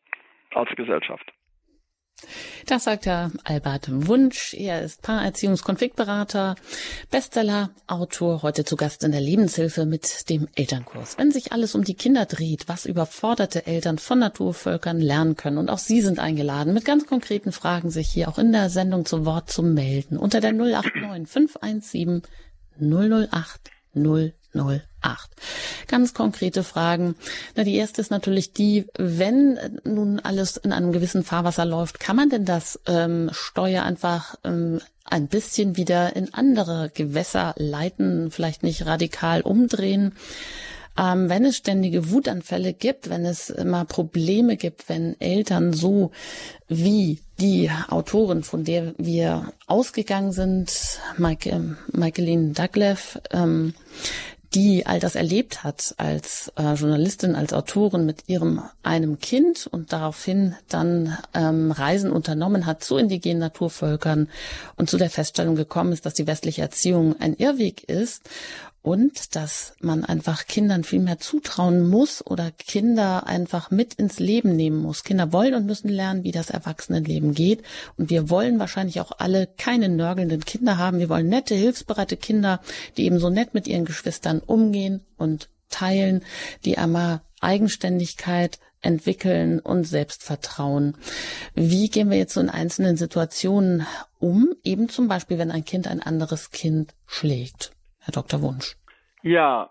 als 0.54 0.70
Gesellschaft. 0.76 1.32
Das 2.66 2.86
sagt 2.86 3.06
Herr 3.06 3.32
Albert 3.44 3.88
Wunsch. 4.08 4.54
Er 4.54 4.82
ist 4.82 5.02
Paarerziehungskonfliktberater, 5.02 6.56
Bestseller, 7.12 7.72
Autor, 7.88 8.42
heute 8.42 8.64
zu 8.64 8.78
Gast 8.78 9.04
in 9.04 9.12
der 9.12 9.22
Lebenshilfe 9.22 9.86
mit 9.86 10.30
dem 10.30 10.48
Elternkurs. 10.56 11.18
Wenn 11.18 11.32
sich 11.32 11.52
alles 11.52 11.76
um 11.76 11.84
die 11.84 11.96
Kinder 11.96 12.26
dreht, 12.26 12.70
was 12.70 12.86
überforderte 12.86 13.68
Eltern 13.68 13.98
von 13.98 14.20
Naturvölkern 14.20 15.00
lernen 15.00 15.36
können. 15.36 15.58
Und 15.58 15.70
auch 15.70 15.78
Sie 15.78 16.02
sind 16.02 16.20
eingeladen, 16.20 16.74
mit 16.74 16.86
ganz 16.86 17.06
konkreten 17.06 17.52
Fragen 17.52 17.90
sich 17.90 18.08
hier 18.08 18.30
auch 18.30 18.40
in 18.40 18.52
der 18.52 18.70
Sendung 18.70 19.06
zu 19.06 19.26
Wort 19.26 19.52
zu 19.52 19.62
melden. 19.62 20.18
Unter 20.18 20.40
der 20.40 20.54
089 20.54 21.28
517 21.28 22.22
008 22.80 23.72
008. 23.94 24.93
Ganz 25.88 26.14
konkrete 26.14 26.64
Fragen. 26.64 27.16
Na, 27.56 27.64
die 27.64 27.76
erste 27.76 28.02
ist 28.02 28.12
natürlich 28.12 28.54
die, 28.54 28.86
wenn 28.98 29.60
nun 29.84 30.20
alles 30.20 30.58
in 30.58 30.72
einem 30.72 30.92
gewissen 30.92 31.24
Fahrwasser 31.24 31.66
läuft, 31.66 32.00
kann 32.00 32.16
man 32.16 32.30
denn 32.30 32.46
das 32.46 32.80
ähm, 32.88 33.30
Steuer 33.34 33.84
einfach 33.84 34.36
ähm, 34.44 34.80
ein 35.06 35.28
bisschen 35.28 35.78
wieder 35.78 36.16
in 36.16 36.34
andere 36.34 36.92
Gewässer 36.94 37.54
leiten, 37.58 38.32
vielleicht 38.32 38.64
nicht 38.64 38.86
radikal 38.86 39.42
umdrehen? 39.42 40.14
Ähm, 40.96 41.28
wenn 41.28 41.44
es 41.44 41.58
ständige 41.58 42.12
Wutanfälle 42.12 42.74
gibt, 42.74 43.10
wenn 43.10 43.26
es 43.26 43.50
immer 43.50 43.84
Probleme 43.84 44.58
gibt, 44.58 44.90
wenn 44.90 45.20
Eltern 45.20 45.74
so 45.74 46.12
wie 46.68 47.20
die 47.40 47.72
Autorin, 47.90 48.44
von 48.44 48.64
der 48.64 48.94
wir 48.98 49.54
ausgegangen 49.66 50.32
sind, 50.32 51.00
Mike, 51.18 51.78
Michaeline 51.92 52.54
Douglas, 52.54 53.20
ähm, 53.32 53.74
die 54.54 54.86
all 54.86 55.00
das 55.00 55.16
erlebt 55.16 55.64
hat 55.64 55.96
als 55.98 56.52
äh, 56.58 56.74
Journalistin, 56.74 57.36
als 57.36 57.54
Autorin 57.54 58.06
mit 58.06 58.24
ihrem 58.28 58.62
einem 58.84 59.20
Kind 59.20 59.68
und 59.68 59.92
daraufhin 59.92 60.56
dann 60.70 61.18
ähm, 61.34 61.72
Reisen 61.72 62.12
unternommen 62.12 62.66
hat 62.66 62.84
zu 62.84 62.98
indigenen 62.98 63.40
Naturvölkern 63.40 64.30
und 64.76 64.90
zu 64.90 64.98
der 64.98 65.10
Feststellung 65.10 65.56
gekommen 65.56 65.92
ist, 65.92 66.06
dass 66.06 66.14
die 66.14 66.28
westliche 66.28 66.62
Erziehung 66.62 67.20
ein 67.20 67.34
Irrweg 67.36 67.84
ist 67.84 68.30
und 68.84 69.36
dass 69.36 69.74
man 69.80 70.04
einfach 70.04 70.46
Kindern 70.46 70.84
viel 70.84 71.00
mehr 71.00 71.18
zutrauen 71.18 71.90
muss 71.90 72.24
oder 72.24 72.52
Kinder 72.52 73.26
einfach 73.26 73.72
mit 73.72 73.94
ins 73.94 74.20
Leben 74.20 74.58
nehmen 74.58 74.78
muss. 74.82 75.06
Kinder 75.06 75.32
wollen 75.32 75.56
und 75.56 75.66
müssen 75.66 75.88
lernen, 75.88 76.26
wie 76.26 76.34
das 76.34 76.50
Erwachsenenleben 76.50 77.34
geht. 77.34 77.64
Und 77.98 78.10
wir 78.10 78.30
wollen 78.30 78.60
wahrscheinlich 78.60 79.00
auch 79.00 79.14
alle 79.18 79.48
keine 79.48 79.88
nörgelnden 79.88 80.44
Kinder 80.44 80.78
haben. 80.78 81.00
Wir 81.00 81.08
wollen 81.08 81.30
nette, 81.30 81.56
hilfsbereite 81.56 82.18
Kinder, 82.18 82.60
die 82.98 83.06
eben 83.06 83.20
so 83.20 83.30
nett 83.30 83.54
mit 83.54 83.68
ihren 83.68 83.86
Geschwistern 83.86 84.40
umgehen 84.40 85.02
und 85.18 85.50
teilen, 85.70 86.22
die 86.66 86.78
einmal 86.78 87.22
Eigenständigkeit 87.40 88.60
entwickeln 88.82 89.62
und 89.62 89.86
Selbstvertrauen. 89.86 90.98
Wie 91.56 91.90
gehen 91.90 92.10
wir 92.10 92.18
jetzt 92.18 92.34
so 92.34 92.42
in 92.42 92.50
einzelnen 92.50 92.98
Situationen 92.98 93.88
um? 94.20 94.54
Eben 94.66 94.90
zum 94.90 95.08
Beispiel, 95.08 95.38
wenn 95.38 95.52
ein 95.52 95.64
Kind 95.64 95.88
ein 95.88 96.02
anderes 96.02 96.52
Kind 96.52 96.94
schlägt. 97.06 97.72
Herr 98.04 98.14
Dr. 98.14 98.42
Wunsch? 98.42 98.76
Ja, 99.22 99.70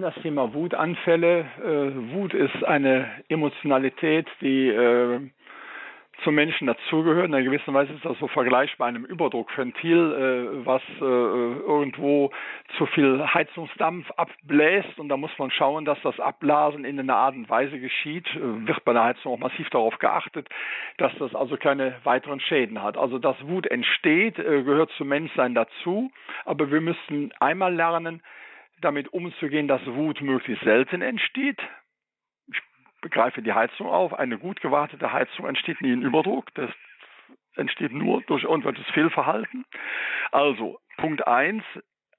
das 0.00 0.14
Thema 0.22 0.54
Wutanfälle. 0.54 1.40
Äh, 1.58 2.14
Wut 2.14 2.34
ist 2.34 2.64
eine 2.64 3.08
Emotionalität, 3.28 4.26
die 4.40 4.68
äh, 4.68 5.30
zum 6.24 6.34
Menschen 6.34 6.66
dazugehört. 6.66 7.26
In 7.26 7.34
einer 7.34 7.44
gewissen 7.44 7.74
Weise 7.74 7.92
ist 7.92 8.04
das 8.04 8.18
so 8.18 8.28
vergleichbar 8.28 8.88
einem 8.88 9.04
Überdruckventil, 9.04 9.96
äh, 10.62 10.66
was 10.66 10.82
äh, 11.00 11.04
irgendwo 11.04 12.30
zu 12.76 12.86
viel 12.86 13.24
Heizungsdampf 13.32 14.10
abbläst. 14.16 14.98
Und 14.98 15.08
da 15.08 15.16
muss 15.16 15.30
man 15.38 15.50
schauen, 15.50 15.84
dass 15.84 15.98
das 16.02 16.18
Abblasen 16.20 16.84
in 16.84 16.98
einer 16.98 17.16
Art 17.16 17.34
und 17.34 17.48
Weise 17.48 17.78
geschieht. 17.78 18.26
Äh, 18.34 18.66
wird 18.66 18.84
bei 18.84 18.92
der 18.92 19.04
Heizung 19.04 19.34
auch 19.34 19.38
massiv 19.38 19.68
darauf 19.70 19.98
geachtet, 19.98 20.48
dass 20.98 21.12
das 21.18 21.34
also 21.34 21.56
keine 21.56 21.96
weiteren 22.04 22.40
Schäden 22.40 22.82
hat. 22.82 22.96
Also 22.96 23.18
dass 23.18 23.36
Wut 23.46 23.66
entsteht, 23.66 24.38
äh, 24.38 24.62
gehört 24.62 24.90
zum 24.96 25.08
Menschsein 25.08 25.54
dazu. 25.54 26.10
Aber 26.44 26.70
wir 26.70 26.80
müssen 26.80 27.32
einmal 27.40 27.74
lernen, 27.74 28.22
damit 28.80 29.12
umzugehen, 29.12 29.68
dass 29.68 29.84
Wut 29.86 30.20
möglichst 30.20 30.64
selten 30.64 31.02
entsteht 31.02 31.58
begreife 33.02 33.42
die 33.42 33.52
Heizung 33.52 33.88
auf. 33.88 34.14
Eine 34.14 34.38
gut 34.38 34.62
gewartete 34.62 35.12
Heizung 35.12 35.46
entsteht 35.46 35.82
nie 35.82 35.92
in 35.92 36.02
Überdruck. 36.02 36.46
Das 36.54 36.70
entsteht 37.56 37.92
nur 37.92 38.22
durch 38.22 38.44
irgendwelches 38.44 38.86
Fehlverhalten. 38.94 39.66
Also, 40.30 40.80
Punkt 40.96 41.26
eins, 41.26 41.64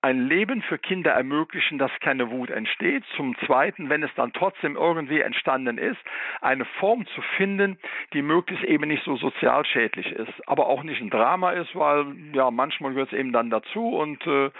ein 0.03 0.27
Leben 0.27 0.61
für 0.63 0.77
Kinder 0.77 1.11
ermöglichen, 1.11 1.77
dass 1.77 1.91
keine 2.01 2.29
Wut 2.29 2.49
entsteht. 2.49 3.05
Zum 3.15 3.37
Zweiten, 3.45 3.89
wenn 3.89 4.03
es 4.03 4.13
dann 4.15 4.33
trotzdem 4.33 4.75
irgendwie 4.75 5.21
entstanden 5.21 5.77
ist, 5.77 5.99
eine 6.41 6.65
Form 6.65 7.07
zu 7.07 7.21
finden, 7.37 7.79
die 8.11 8.21
möglichst 8.21 8.65
eben 8.65 8.89
nicht 8.89 9.05
so 9.05 9.15
sozial 9.15 9.65
schädlich 9.65 10.11
ist, 10.11 10.33
aber 10.45 10.67
auch 10.67 10.83
nicht 10.83 11.01
ein 11.01 11.09
Drama 11.09 11.51
ist, 11.51 11.73
weil 11.73 12.05
ja 12.33 12.51
manchmal 12.51 12.91
gehört 12.91 13.13
es 13.13 13.17
eben 13.17 13.31
dann 13.31 13.49
dazu 13.49 13.95
und 13.95 14.25
äh, 14.27 14.51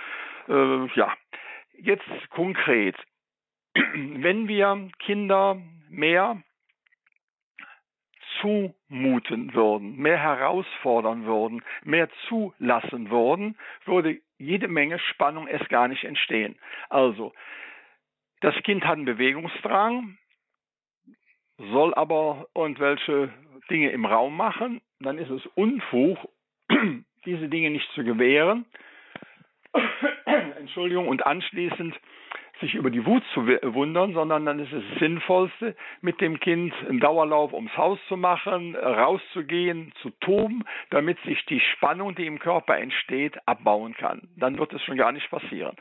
äh, 0.48 0.88
ja. 0.96 1.14
Jetzt 1.78 2.08
konkret, 2.30 2.96
wenn 3.74 4.48
wir 4.48 4.88
Kinder 5.00 5.58
mehr 5.94 6.42
zumuten 8.42 9.54
würden, 9.54 9.96
mehr 9.98 10.18
herausfordern 10.18 11.26
würden, 11.26 11.64
mehr 11.84 12.10
zulassen 12.28 13.10
würden, 13.10 13.58
würde 13.86 14.20
jede 14.38 14.68
Menge 14.68 15.00
Spannung 15.00 15.48
erst 15.48 15.70
gar 15.70 15.88
nicht 15.88 16.04
entstehen. 16.04 16.58
Also, 16.90 17.34
das 18.42 18.56
Kind 18.64 18.84
hat 18.84 18.98
einen 18.98 19.06
Bewegungsdrang, 19.06 20.18
soll 21.58 21.94
aber 21.94 22.48
irgendwelche 22.56 23.32
Dinge 23.70 23.92
im 23.92 24.06
Raum 24.06 24.36
machen, 24.36 24.82
dann 25.00 25.18
ist 25.18 25.30
es 25.30 25.46
Unfug, 25.56 26.18
diese 27.26 27.48
Dinge 27.48 27.70
nicht 27.70 27.90
zu 27.94 28.04
gewähren. 28.04 28.66
Entschuldigung, 30.60 31.08
und 31.08 31.26
anschließend 31.26 31.96
sich 32.64 32.76
über 32.76 32.90
die 32.90 33.06
Wut 33.06 33.24
zu 33.34 33.46
wundern, 33.46 34.14
sondern 34.14 34.46
dann 34.46 34.60
ist 34.60 34.72
es 34.72 34.84
Sinnvollste, 35.00 35.76
mit 36.02 36.22
dem 36.22 36.40
Kind 36.40 36.74
einen 36.88 37.00
Dauerlauf 37.00 37.54
ums 37.54 37.76
Haus 37.76 38.00
zu 38.08 38.16
machen, 38.16 38.76
rauszugehen, 38.76 39.92
zu 40.02 40.12
toben, 40.22 40.64
damit 40.90 41.20
sich 41.24 41.46
die 41.46 41.60
Spannung, 41.60 42.16
die 42.16 42.26
im 42.26 42.40
Körper 42.40 42.78
entsteht, 42.78 43.38
abbauen 43.46 43.94
kann. 43.96 44.30
Dann 44.38 44.58
wird 44.58 44.72
es 44.74 44.82
schon 44.84 44.98
gar 44.98 45.12
nicht 45.12 45.30
passieren. 45.30 45.76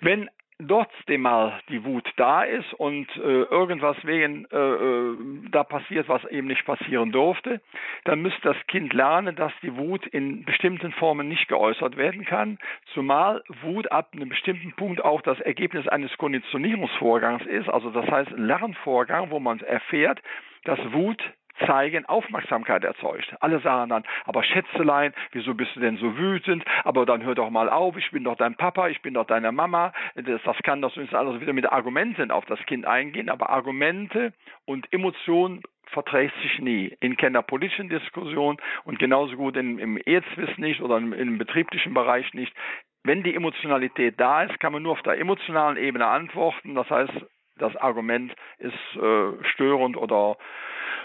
Wenn 0.00 0.28
trotzdem 0.68 1.22
mal 1.22 1.60
die 1.68 1.84
Wut 1.84 2.08
da 2.16 2.42
ist 2.42 2.72
und 2.74 3.08
äh, 3.16 3.42
irgendwas 3.42 3.96
wegen 4.04 4.46
äh, 4.50 4.56
äh, 4.56 5.16
da 5.50 5.64
passiert, 5.64 6.08
was 6.08 6.24
eben 6.26 6.46
nicht 6.46 6.64
passieren 6.64 7.12
durfte, 7.12 7.60
dann 8.04 8.20
müsste 8.22 8.40
das 8.42 8.66
Kind 8.66 8.92
lernen, 8.92 9.36
dass 9.36 9.52
die 9.62 9.76
Wut 9.76 10.06
in 10.06 10.44
bestimmten 10.44 10.92
Formen 10.92 11.28
nicht 11.28 11.48
geäußert 11.48 11.96
werden 11.96 12.24
kann, 12.24 12.58
zumal 12.92 13.42
Wut 13.62 13.90
ab 13.92 14.10
einem 14.12 14.28
bestimmten 14.28 14.72
Punkt 14.72 15.04
auch 15.04 15.22
das 15.22 15.40
Ergebnis 15.40 15.88
eines 15.88 16.16
Konditionierungsvorgangs 16.18 17.46
ist, 17.46 17.68
also 17.68 17.90
das 17.90 18.06
heißt 18.06 18.30
Lernvorgang, 18.36 19.30
wo 19.30 19.40
man 19.40 19.60
erfährt, 19.60 20.20
dass 20.64 20.78
Wut 20.92 21.22
zeigen, 21.66 22.06
Aufmerksamkeit 22.06 22.84
erzeugt. 22.84 23.34
Alle 23.40 23.60
sagen 23.60 23.90
dann, 23.90 24.04
aber 24.24 24.42
Schätzelein, 24.42 25.12
wieso 25.32 25.54
bist 25.54 25.74
du 25.76 25.80
denn 25.80 25.96
so 25.96 26.16
wütend? 26.16 26.64
Aber 26.84 27.06
dann 27.06 27.22
hör 27.22 27.34
doch 27.34 27.50
mal 27.50 27.68
auf, 27.68 27.96
ich 27.96 28.10
bin 28.10 28.24
doch 28.24 28.36
dein 28.36 28.56
Papa, 28.56 28.88
ich 28.88 29.02
bin 29.02 29.14
doch 29.14 29.26
deine 29.26 29.52
Mama. 29.52 29.92
Das, 30.14 30.40
das 30.42 30.56
kann 30.62 30.82
das 30.82 30.96
uns 30.96 31.14
alles 31.14 31.40
wieder 31.40 31.52
mit 31.52 31.70
Argumenten 31.70 32.30
auf 32.30 32.44
das 32.46 32.58
Kind 32.66 32.86
eingehen, 32.86 33.28
aber 33.28 33.50
Argumente 33.50 34.32
und 34.64 34.92
Emotionen 34.92 35.62
verträgt 35.86 36.34
sich 36.42 36.58
nie. 36.58 36.96
In 37.00 37.16
keiner 37.16 37.42
politischen 37.42 37.88
Diskussion 37.88 38.56
und 38.84 38.98
genauso 38.98 39.36
gut 39.36 39.56
in, 39.56 39.78
im 39.78 39.96
Erzwiss 39.96 40.56
nicht 40.58 40.80
oder 40.80 40.96
im, 40.98 41.12
im 41.12 41.38
betrieblichen 41.38 41.94
Bereich 41.94 42.32
nicht. 42.34 42.54
Wenn 43.04 43.22
die 43.22 43.34
Emotionalität 43.34 44.18
da 44.18 44.44
ist, 44.44 44.58
kann 44.60 44.72
man 44.72 44.82
nur 44.82 44.92
auf 44.92 45.02
der 45.02 45.18
emotionalen 45.18 45.76
Ebene 45.76 46.06
antworten. 46.06 46.74
Das 46.74 46.88
heißt, 46.88 47.12
das 47.58 47.76
Argument 47.76 48.34
ist 48.58 48.74
äh, 48.96 49.44
störend 49.52 49.96
oder 49.96 50.36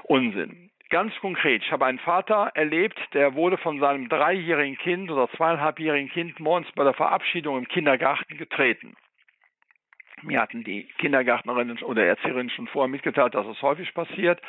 Unsinn. 0.04 0.70
Ganz 0.90 1.14
konkret, 1.20 1.62
ich 1.64 1.72
habe 1.72 1.86
einen 1.86 2.00
Vater 2.00 2.52
erlebt, 2.56 3.00
der 3.14 3.36
wurde 3.36 3.58
von 3.58 3.80
seinem 3.80 4.10
dreijährigen 4.10 4.78
Kind 4.78 5.12
oder 5.12 5.30
zweieinhalbjährigen 5.30 6.10
Kind 6.10 6.40
morgens 6.40 6.72
bei 6.72 6.84
der 6.84 6.94
Verabschiedung 6.94 7.60
im 7.60 7.68
Kindergarten 7.68 8.38
getreten. 8.38 8.96
Mir 10.24 10.42
hatten 10.42 10.64
die 10.64 10.86
Kindergärtnerinnen 10.98 11.78
oder 11.84 12.06
Erzieherinnen 12.06 12.50
schon 12.50 12.68
vorher 12.68 12.90
mitgeteilt, 12.90 13.36
dass 13.36 13.46
es 13.46 13.62
häufig 13.62 13.94
passiert. 13.94 14.42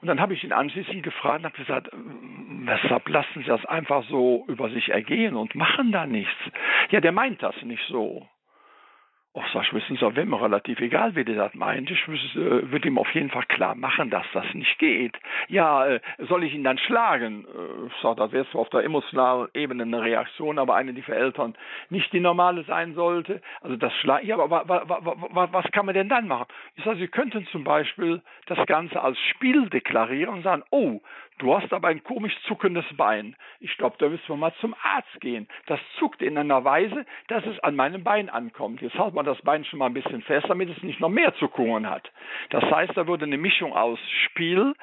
Und 0.00 0.08
dann 0.08 0.20
habe 0.20 0.34
ich 0.34 0.44
ihn 0.44 0.52
anschließend 0.52 1.02
gefragt 1.02 1.38
und 1.38 1.44
habe 1.46 1.56
gesagt, 1.56 1.88
weshalb 1.92 3.08
lassen 3.08 3.40
Sie 3.40 3.44
das 3.44 3.64
einfach 3.64 4.04
so 4.04 4.44
über 4.48 4.68
sich 4.68 4.90
ergehen 4.90 5.34
und 5.34 5.54
machen 5.54 5.92
da 5.92 6.06
nichts? 6.06 6.36
Ja, 6.90 7.00
der 7.00 7.12
meint 7.12 7.42
das 7.42 7.60
nicht 7.62 7.82
so. 7.88 8.28
Och, 9.36 9.44
sag 9.52 9.64
ich, 9.64 9.74
wissen 9.74 9.96
Sie, 9.96 10.16
wäre 10.16 10.26
mir 10.26 10.40
relativ 10.40 10.78
egal, 10.78 11.16
wie 11.16 11.24
der 11.24 11.34
das 11.34 11.54
meint. 11.54 11.90
Ich 11.90 12.06
äh, 12.06 12.70
würde 12.70 12.86
ihm 12.86 12.98
auf 12.98 13.12
jeden 13.16 13.30
Fall 13.30 13.42
klar 13.46 13.74
machen, 13.74 14.08
dass 14.08 14.24
das 14.32 14.44
nicht 14.54 14.78
geht. 14.78 15.18
Ja, 15.48 15.86
äh, 15.88 16.00
soll 16.18 16.44
ich 16.44 16.54
ihn 16.54 16.62
dann 16.62 16.78
schlagen? 16.78 17.44
Äh, 17.44 17.86
ich 17.88 18.00
sag, 18.00 18.16
das 18.16 18.30
wäre 18.30 18.48
zwar 18.50 18.60
auf 18.60 18.70
der 18.70 18.84
emotionalen 18.84 19.48
Ebene 19.52 19.82
eine 19.82 20.02
Reaktion, 20.02 20.60
aber 20.60 20.76
eine, 20.76 20.92
die 20.92 21.02
für 21.02 21.16
Eltern 21.16 21.56
nicht 21.90 22.12
die 22.12 22.20
normale 22.20 22.62
sein 22.62 22.94
sollte. 22.94 23.42
Also 23.60 23.74
das 23.74 23.92
Schlagen, 23.94 24.24
ja, 24.24 24.38
aber 24.38 24.68
wa, 24.68 24.82
wa, 24.86 25.00
wa, 25.02 25.48
was 25.50 25.64
kann 25.72 25.86
man 25.86 25.96
denn 25.96 26.08
dann 26.08 26.28
machen? 26.28 26.46
Ich 26.76 26.84
sage, 26.84 27.00
Sie 27.00 27.08
könnten 27.08 27.44
zum 27.50 27.64
Beispiel 27.64 28.22
das 28.46 28.64
Ganze 28.66 29.02
als 29.02 29.18
Spiel 29.18 29.68
deklarieren 29.68 30.32
und 30.32 30.42
sagen, 30.44 30.62
oh, 30.70 31.00
du 31.38 31.54
hast 31.54 31.72
aber 31.72 31.88
ein 31.88 32.02
komisch 32.02 32.34
zuckendes 32.46 32.84
Bein. 32.96 33.36
Ich 33.60 33.76
glaube, 33.76 33.96
da 33.98 34.08
müssen 34.08 34.28
wir 34.28 34.36
mal 34.36 34.54
zum 34.60 34.74
Arzt 34.82 35.20
gehen. 35.20 35.48
Das 35.66 35.80
zuckt 35.98 36.22
in 36.22 36.38
einer 36.38 36.64
Weise, 36.64 37.04
dass 37.28 37.44
es 37.46 37.58
an 37.60 37.76
meinem 37.76 38.04
Bein 38.04 38.28
ankommt. 38.28 38.80
Jetzt 38.80 38.98
hält 38.98 39.14
man 39.14 39.26
das 39.26 39.40
Bein 39.42 39.64
schon 39.64 39.78
mal 39.78 39.86
ein 39.86 39.94
bisschen 39.94 40.22
fest, 40.22 40.46
damit 40.48 40.70
es 40.70 40.82
nicht 40.82 41.00
noch 41.00 41.08
mehr 41.08 41.34
Zuckungen 41.36 41.88
hat. 41.88 42.10
Das 42.50 42.64
heißt, 42.64 42.96
da 42.96 43.06
würde 43.06 43.24
eine 43.24 43.38
Mischung 43.38 43.72
aus 43.72 43.98
Spiel, 44.24 44.74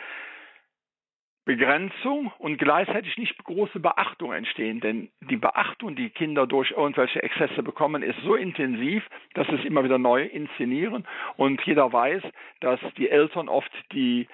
Begrenzung 1.52 2.32
und 2.40 2.60
gleichzeitig 2.60 3.18
nicht 3.18 3.38
große 3.44 3.82
Beachtung 3.82 4.32
entstehen. 4.32 4.80
Denn 4.80 5.10
die 5.20 5.36
Beachtung, 5.36 5.98
die 5.98 6.10
Kinder 6.10 6.48
durch 6.48 6.72
irgendwelche 6.72 7.22
Exzesse 7.22 7.62
bekommen, 7.62 8.04
ist 8.04 8.18
so 8.24 8.36
intensiv, 8.36 9.04
dass 9.34 9.48
sie 9.48 9.56
es 9.56 9.66
immer 9.66 9.84
wieder 9.84 9.98
neu 9.98 10.24
inszenieren. 10.24 11.06
Und 11.36 11.62
jeder 11.64 11.92
weiß, 11.92 12.24
dass 12.62 12.80
die 12.96 13.10
Eltern 13.10 13.50
oft 13.50 13.70
die, 13.92 14.30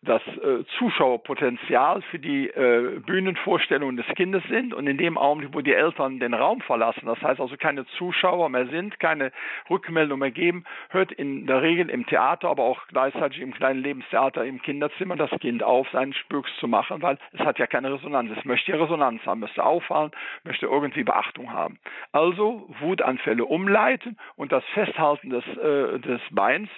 das 0.00 0.22
äh, 0.38 0.64
Zuschauerpotenzial 0.78 2.00
für 2.10 2.18
die 2.18 2.48
äh, 2.48 2.98
Bühnenvorstellungen 3.04 3.98
des 3.98 4.06
Kindes 4.16 4.42
sind. 4.48 4.72
Und 4.72 4.86
in 4.86 4.96
dem 4.96 5.18
Augenblick, 5.18 5.54
wo 5.54 5.60
die 5.60 5.74
Eltern 5.74 6.18
den 6.18 6.32
Raum 6.32 6.62
verlassen, 6.62 7.04
das 7.04 7.20
heißt 7.20 7.40
also 7.42 7.58
keine 7.58 7.84
Zuschauer 7.98 8.48
mehr 8.48 8.68
sind, 8.68 8.98
keine 9.00 9.32
Rückmeldung 9.68 10.20
mehr 10.20 10.30
geben, 10.30 10.64
hört 10.88 11.12
in 11.12 11.46
der 11.46 11.60
Regel 11.60 11.90
im 11.90 12.06
Theater, 12.06 12.48
aber 12.48 12.62
auch 12.62 12.86
gleichzeitig 12.88 13.40
im 13.40 13.52
kleinen 13.52 13.82
Lebenstheater 13.82 14.46
im 14.46 14.62
Kinderzimmer 14.62 15.16
das 15.16 15.30
Kind 15.40 15.62
auf, 15.62 15.86
seinen 15.90 16.14
Spüks 16.14 16.53
zu 16.60 16.68
machen, 16.68 17.02
weil 17.02 17.18
es 17.32 17.40
hat 17.40 17.58
ja 17.58 17.66
keine 17.66 17.92
Resonanz. 17.92 18.30
Es 18.36 18.44
möchte 18.44 18.72
ja 18.72 18.78
Resonanz 18.78 19.24
haben, 19.26 19.40
möchte 19.40 19.64
auffallen, 19.64 20.10
möchte 20.44 20.66
irgendwie 20.66 21.04
Beachtung 21.04 21.52
haben. 21.52 21.78
Also 22.12 22.68
Wutanfälle 22.80 23.44
umleiten 23.44 24.18
und 24.36 24.52
das 24.52 24.64
Festhalten 24.74 25.30
des, 25.30 25.44
äh, 25.56 25.98
des 26.00 26.20
Beins 26.30 26.68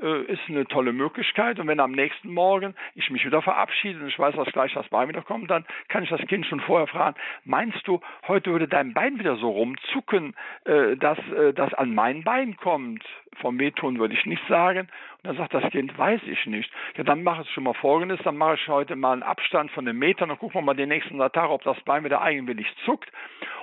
äh, 0.00 0.22
ist 0.24 0.40
eine 0.48 0.66
tolle 0.66 0.92
Möglichkeit. 0.92 1.58
Und 1.58 1.68
wenn 1.68 1.80
am 1.80 1.92
nächsten 1.92 2.32
Morgen 2.32 2.74
ich 2.94 3.10
mich 3.10 3.24
wieder 3.24 3.42
verabschiede 3.42 4.00
und 4.00 4.08
ich 4.08 4.18
weiß, 4.18 4.34
dass 4.34 4.52
gleich 4.52 4.72
das 4.74 4.88
Bein 4.88 5.08
wieder 5.08 5.22
kommt, 5.22 5.50
dann 5.50 5.64
kann 5.88 6.02
ich 6.02 6.10
das 6.10 6.20
Kind 6.26 6.46
schon 6.46 6.60
vorher 6.60 6.86
fragen, 6.86 7.16
meinst 7.44 7.86
du, 7.86 8.00
heute 8.28 8.50
würde 8.50 8.68
dein 8.68 8.94
Bein 8.94 9.18
wieder 9.18 9.36
so 9.36 9.50
rumzucken, 9.50 10.34
äh, 10.64 10.96
dass 10.96 11.18
äh, 11.30 11.52
das 11.52 11.72
an 11.74 11.94
mein 11.94 12.24
Bein 12.24 12.56
kommt? 12.56 13.04
Vom 13.36 13.58
Wehtun 13.58 13.98
würde 13.98 14.14
ich 14.14 14.26
nicht 14.26 14.42
sagen. 14.48 14.80
Und 14.80 15.24
dann 15.24 15.36
sagt 15.36 15.54
das 15.54 15.70
Kind, 15.70 15.96
weiß 15.96 16.20
ich 16.26 16.46
nicht. 16.46 16.70
Ja, 16.96 17.04
dann 17.04 17.22
mache 17.22 17.42
ich 17.42 17.50
schon 17.50 17.64
mal 17.64 17.74
Folgendes, 17.74 18.20
dann 18.24 18.36
mache 18.36 18.54
ich 18.54 18.68
heute 18.68 18.96
mal 18.96 19.12
einen 19.12 19.22
Abstand 19.22 19.70
von 19.70 19.86
einem 19.86 19.98
Meter, 19.98 20.26
dann 20.26 20.38
gucken 20.38 20.60
wir 20.60 20.62
mal 20.62 20.74
den 20.74 20.88
nächsten 20.88 21.18
Tag, 21.18 21.50
ob 21.50 21.62
das 21.62 21.80
Bein 21.82 22.04
wieder 22.04 22.20
eigenwillig 22.20 22.66
zuckt 22.84 23.10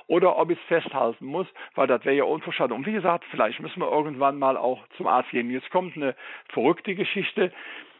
oder 0.07 0.37
ob 0.37 0.49
ich 0.49 0.59
es 0.59 0.65
festhalten 0.65 1.25
muss, 1.25 1.47
weil 1.75 1.87
das 1.87 2.03
wäre 2.05 2.15
ja 2.15 2.23
unverschämt. 2.23 2.71
Und 2.71 2.85
wie 2.85 2.93
gesagt, 2.93 3.23
vielleicht 3.31 3.59
müssen 3.59 3.81
wir 3.81 3.91
irgendwann 3.91 4.39
mal 4.39 4.57
auch 4.57 4.85
zum 4.97 5.07
Arzt 5.07 5.29
gehen. 5.31 5.49
Jetzt 5.49 5.69
kommt 5.71 5.95
eine 5.95 6.15
verrückte 6.49 6.95
Geschichte, 6.95 7.51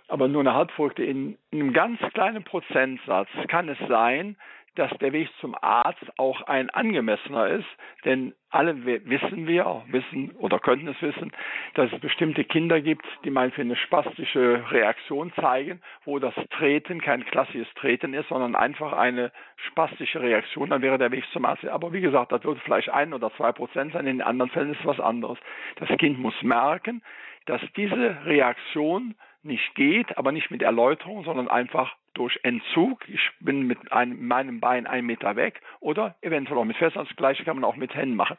aber 0.08 0.28
nur 0.28 0.42
eine 0.42 0.54
halbverrückte. 0.54 1.04
In 1.04 1.38
einem 1.54 1.74
ganz 1.74 2.00
kleinen 2.14 2.44
Prozentsatz 2.44 3.30
kann 3.48 3.70
es 3.70 3.78
sein, 3.88 4.36
dass 4.76 4.92
der 5.00 5.12
Weg 5.12 5.30
zum 5.40 5.56
Arzt 5.62 6.06
auch 6.18 6.42
ein 6.44 6.70
angemessener 6.70 7.48
ist, 7.48 7.68
denn 8.06 8.34
alle 8.50 8.86
wissen 8.86 9.48
wir, 9.48 9.84
wissen 9.88 10.32
oder 10.32 10.60
könnten 10.60 10.88
es 10.88 11.02
wissen, 11.02 11.32
dass 11.74 11.92
es 11.92 12.00
bestimmte 12.00 12.44
Kinder 12.44 12.82
gibt, 12.82 13.06
die 13.24 13.30
mal 13.30 13.52
für 13.52 13.62
eine 13.62 13.76
spastische 13.76 14.64
Reaktion 14.72 15.32
zeigen, 15.34 15.82
wo 16.06 16.20
das 16.20 16.34
Treten 16.58 17.02
kein 17.02 17.26
klassisches 17.26 17.74
Treten 17.76 18.14
ist, 18.14 18.30
sondern 18.30 18.56
einfach 18.56 18.94
eine 18.94 19.32
spastische 19.68 20.22
Reaktion, 20.22 20.70
dann 20.70 20.82
wäre 20.82 20.98
der 20.98 21.12
Weg 21.12 21.24
zum 21.32 21.46
Arzt. 21.46 21.66
Aber 21.66 21.94
wie 21.94 22.02
gesagt, 22.02 22.32
das 22.32 22.44
würde 22.44 22.62
vielleicht 22.64 22.90
ein 22.90 23.14
oder 23.14 23.32
zwei 23.36 23.52
Prozent 23.52 23.94
sein, 23.94 24.08
in 24.08 24.18
den 24.18 24.28
anderen 24.28 24.52
Fällen 24.52 24.72
ist 24.72 24.80
es 24.80 24.86
was 24.86 25.00
anderes. 25.00 25.38
Das 25.78 25.90
Kind 25.98 26.20
muss 26.20 26.40
merken, 26.42 27.02
dass 27.46 27.62
diese 27.76 28.26
Reaktion 28.26 29.16
nicht 29.44 29.76
geht, 29.76 30.18
aber 30.18 30.32
nicht 30.32 30.52
mit 30.52 30.62
Erläuterung, 30.62 31.24
sondern 31.24 31.48
einfach 31.48 31.96
durch 32.14 32.40
Entzug. 32.44 33.08
Ich 33.10 33.32
bin 33.40 33.68
mit 33.68 33.92
einem, 33.92 34.28
meinem 34.28 34.60
Bein 34.60 34.88
einen 34.88 35.08
Meter 35.08 35.36
weg 35.36 35.62
oder 35.80 36.16
eventuell 36.22 36.60
auch 36.60 36.66
mit 36.66 36.78
Festern. 36.78 37.06
Das 37.08 37.16
gleiche 37.16 37.44
kann 37.44 37.56
man 37.56 37.66
auch 37.66 37.76
mit 37.76 37.96
Händen 37.96 38.16
machen. 38.16 38.38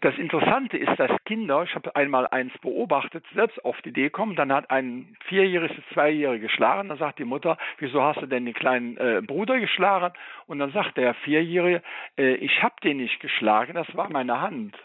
Das 0.00 0.16
Interessante 0.16 0.78
ist, 0.78 0.96
dass 0.96 1.10
Kinder, 1.24 1.64
ich 1.64 1.74
habe 1.74 1.96
einmal 1.96 2.28
eins 2.28 2.56
beobachtet, 2.58 3.24
selbst 3.34 3.64
auf 3.64 3.80
die 3.82 3.88
Idee 3.88 4.10
kommen, 4.10 4.36
dann 4.36 4.52
hat 4.52 4.70
ein 4.70 5.16
vierjähriges, 5.24 5.76
zweijähriges 5.92 6.50
geschlagen, 6.50 6.88
dann 6.88 6.98
sagt 6.98 7.18
die 7.18 7.24
Mutter, 7.24 7.58
wieso 7.78 8.00
hast 8.02 8.22
du 8.22 8.26
denn 8.26 8.44
den 8.44 8.54
kleinen 8.54 8.96
äh, 8.96 9.22
Bruder 9.26 9.58
geschlagen? 9.58 10.14
Und 10.46 10.60
dann 10.60 10.70
sagt 10.70 10.96
der 10.98 11.14
Vierjährige, 11.14 11.82
äh, 12.16 12.34
ich 12.34 12.62
habe 12.62 12.76
den 12.84 12.98
nicht 12.98 13.18
geschlagen, 13.18 13.74
das 13.74 13.92
war 13.96 14.08
meine 14.08 14.40
Hand. 14.40 14.76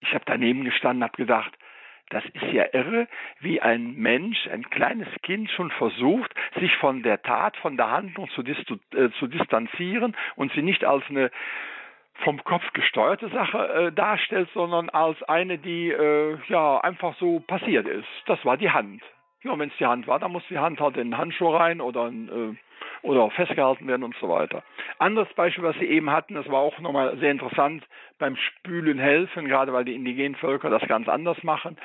Ich 0.00 0.12
habe 0.12 0.24
daneben 0.26 0.64
gestanden, 0.64 1.02
habe 1.02 1.16
gedacht, 1.16 1.56
das 2.12 2.24
ist 2.26 2.52
ja 2.52 2.66
irre, 2.72 3.08
wie 3.40 3.60
ein 3.60 3.94
Mensch, 3.94 4.46
ein 4.48 4.68
kleines 4.68 5.08
Kind 5.22 5.50
schon 5.50 5.70
versucht, 5.70 6.32
sich 6.60 6.76
von 6.76 7.02
der 7.02 7.22
Tat, 7.22 7.56
von 7.56 7.76
der 7.76 7.90
Handlung 7.90 8.28
zu, 8.30 8.42
äh, 8.42 9.10
zu 9.18 9.26
distanzieren 9.26 10.14
und 10.36 10.52
sie 10.52 10.62
nicht 10.62 10.84
als 10.84 11.02
eine 11.08 11.30
vom 12.24 12.44
Kopf 12.44 12.70
gesteuerte 12.74 13.28
Sache 13.30 13.68
äh, 13.68 13.92
darstellt, 13.92 14.48
sondern 14.52 14.90
als 14.90 15.22
eine, 15.24 15.58
die 15.58 15.90
äh, 15.90 16.36
ja 16.48 16.78
einfach 16.80 17.16
so 17.16 17.40
passiert 17.40 17.88
ist. 17.88 18.08
Das 18.26 18.44
war 18.44 18.58
die 18.58 18.70
Hand. 18.70 19.02
Ja, 19.42 19.58
wenn 19.58 19.70
es 19.70 19.76
die 19.78 19.86
Hand 19.86 20.06
war, 20.06 20.18
dann 20.18 20.32
muss 20.32 20.44
die 20.48 20.58
Hand 20.58 20.80
halt 20.80 20.96
in 20.98 21.10
den 21.10 21.18
Handschuh 21.18 21.48
rein 21.48 21.80
oder 21.80 22.06
in, 22.08 22.28
äh, 22.28 22.56
oder 23.02 23.22
auch 23.22 23.32
festgehalten 23.32 23.86
werden 23.86 24.04
und 24.04 24.16
so 24.20 24.28
weiter. 24.28 24.62
Anderes 24.98 25.32
Beispiel, 25.34 25.64
was 25.64 25.76
Sie 25.76 25.86
eben 25.86 26.10
hatten, 26.10 26.34
das 26.34 26.48
war 26.48 26.60
auch 26.60 26.78
nochmal 26.78 27.16
sehr 27.18 27.30
interessant, 27.30 27.84
beim 28.18 28.36
Spülen 28.36 28.98
helfen, 28.98 29.46
gerade 29.46 29.72
weil 29.72 29.84
die 29.84 29.94
indigenen 29.94 30.36
Völker 30.36 30.70
das 30.70 30.86
ganz 30.88 31.08
anders 31.08 31.42
machen. 31.42 31.76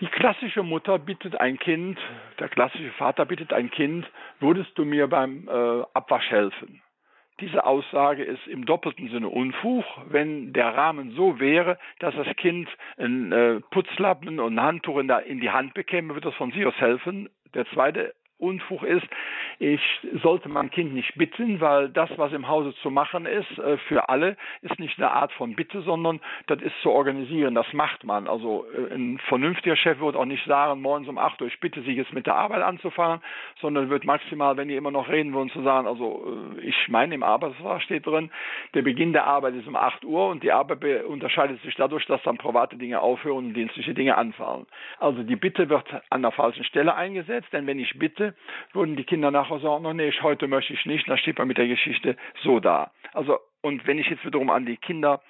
Die 0.00 0.06
klassische 0.06 0.64
Mutter 0.64 0.98
bittet 0.98 1.40
ein 1.40 1.58
Kind, 1.58 1.98
der 2.40 2.48
klassische 2.48 2.90
Vater 2.92 3.26
bittet 3.26 3.52
ein 3.52 3.70
Kind, 3.70 4.10
würdest 4.40 4.76
du 4.76 4.84
mir 4.84 5.06
beim 5.06 5.48
äh, 5.48 5.82
Abwasch 5.94 6.30
helfen? 6.30 6.82
Diese 7.40 7.64
Aussage 7.64 8.22
ist 8.22 8.46
im 8.46 8.64
doppelten 8.64 9.08
Sinne 9.10 9.28
Unfug, 9.28 9.84
wenn 10.08 10.52
der 10.52 10.76
Rahmen 10.76 11.12
so 11.12 11.40
wäre, 11.40 11.78
dass 11.98 12.14
das 12.14 12.28
Kind 12.36 12.68
ein 12.96 13.32
äh, 13.32 13.60
Putzlappen 13.70 14.38
und 14.38 14.54
ein 14.54 14.62
Handtuch 14.62 14.98
in, 14.98 15.08
der, 15.08 15.26
in 15.26 15.40
die 15.40 15.50
Hand 15.50 15.74
bekäme, 15.74 16.14
wird 16.14 16.24
das 16.24 16.34
von 16.34 16.52
sich 16.52 16.64
aus 16.64 16.76
helfen. 16.76 17.28
Der 17.54 17.66
zweite 17.66 18.14
Unfug 18.44 18.82
ist, 18.82 19.06
ich 19.58 19.80
sollte 20.22 20.48
mein 20.48 20.70
Kind 20.70 20.94
nicht 20.94 21.14
bitten, 21.16 21.60
weil 21.60 21.88
das, 21.88 22.10
was 22.16 22.32
im 22.32 22.48
Hause 22.48 22.74
zu 22.82 22.90
machen 22.90 23.26
ist, 23.26 23.58
äh, 23.58 23.76
für 23.88 24.08
alle, 24.08 24.36
ist 24.62 24.78
nicht 24.78 24.98
eine 24.98 25.10
Art 25.10 25.32
von 25.32 25.54
Bitte, 25.54 25.82
sondern 25.82 26.20
das 26.46 26.60
ist 26.62 26.74
zu 26.82 26.90
organisieren, 26.90 27.54
das 27.54 27.72
macht 27.72 28.04
man. 28.04 28.28
Also 28.28 28.66
äh, 28.74 28.94
ein 28.94 29.18
vernünftiger 29.28 29.76
Chef 29.76 30.00
wird 30.00 30.16
auch 30.16 30.24
nicht 30.24 30.44
sagen, 30.46 30.82
morgens 30.82 31.08
um 31.08 31.18
8 31.18 31.40
Uhr, 31.40 31.48
ich 31.48 31.60
bitte 31.60 31.82
Sie 31.82 31.92
jetzt 31.92 32.12
mit 32.12 32.26
der 32.26 32.34
Arbeit 32.34 32.62
anzufangen, 32.62 33.20
sondern 33.60 33.90
wird 33.90 34.04
maximal, 34.04 34.56
wenn 34.56 34.68
die 34.68 34.76
immer 34.76 34.90
noch 34.90 35.08
reden 35.08 35.32
würden, 35.32 35.50
zu 35.50 35.62
sagen, 35.62 35.86
also 35.86 36.54
äh, 36.58 36.60
ich 36.60 36.88
meine, 36.88 37.14
im 37.14 37.22
Arbeitsvertrag 37.22 37.82
steht 37.82 38.06
drin, 38.06 38.30
der 38.74 38.82
Beginn 38.82 39.12
der 39.12 39.26
Arbeit 39.26 39.54
ist 39.54 39.66
um 39.66 39.76
8 39.76 40.04
Uhr 40.04 40.28
und 40.28 40.42
die 40.42 40.52
Arbeit 40.52 41.04
unterscheidet 41.04 41.62
sich 41.62 41.74
dadurch, 41.76 42.06
dass 42.06 42.22
dann 42.22 42.38
private 42.38 42.76
Dinge 42.76 43.00
aufhören 43.00 43.46
und 43.46 43.54
dienstliche 43.54 43.94
Dinge 43.94 44.16
anfallen. 44.16 44.66
Also 44.98 45.22
die 45.22 45.36
Bitte 45.36 45.68
wird 45.68 45.86
an 46.10 46.22
der 46.22 46.32
falschen 46.32 46.64
Stelle 46.64 46.94
eingesetzt, 46.94 47.48
denn 47.52 47.66
wenn 47.66 47.78
ich 47.78 47.98
bitte, 47.98 48.33
würden 48.72 48.96
die 48.96 49.04
Kinder 49.04 49.30
nachher 49.30 49.60
sagen, 49.60 49.86
oh 49.86 49.92
nee, 49.92 50.12
heute 50.22 50.48
möchte 50.48 50.72
ich 50.72 50.86
nicht, 50.86 51.08
dann 51.08 51.18
steht 51.18 51.38
man 51.38 51.48
mit 51.48 51.58
der 51.58 51.68
Geschichte 51.68 52.16
so 52.42 52.60
da. 52.60 52.90
Also, 53.12 53.38
und 53.60 53.86
wenn 53.86 53.98
ich 53.98 54.08
jetzt 54.08 54.24
wiederum 54.24 54.50
an 54.50 54.66
die 54.66 54.76
Kinder 54.76 55.22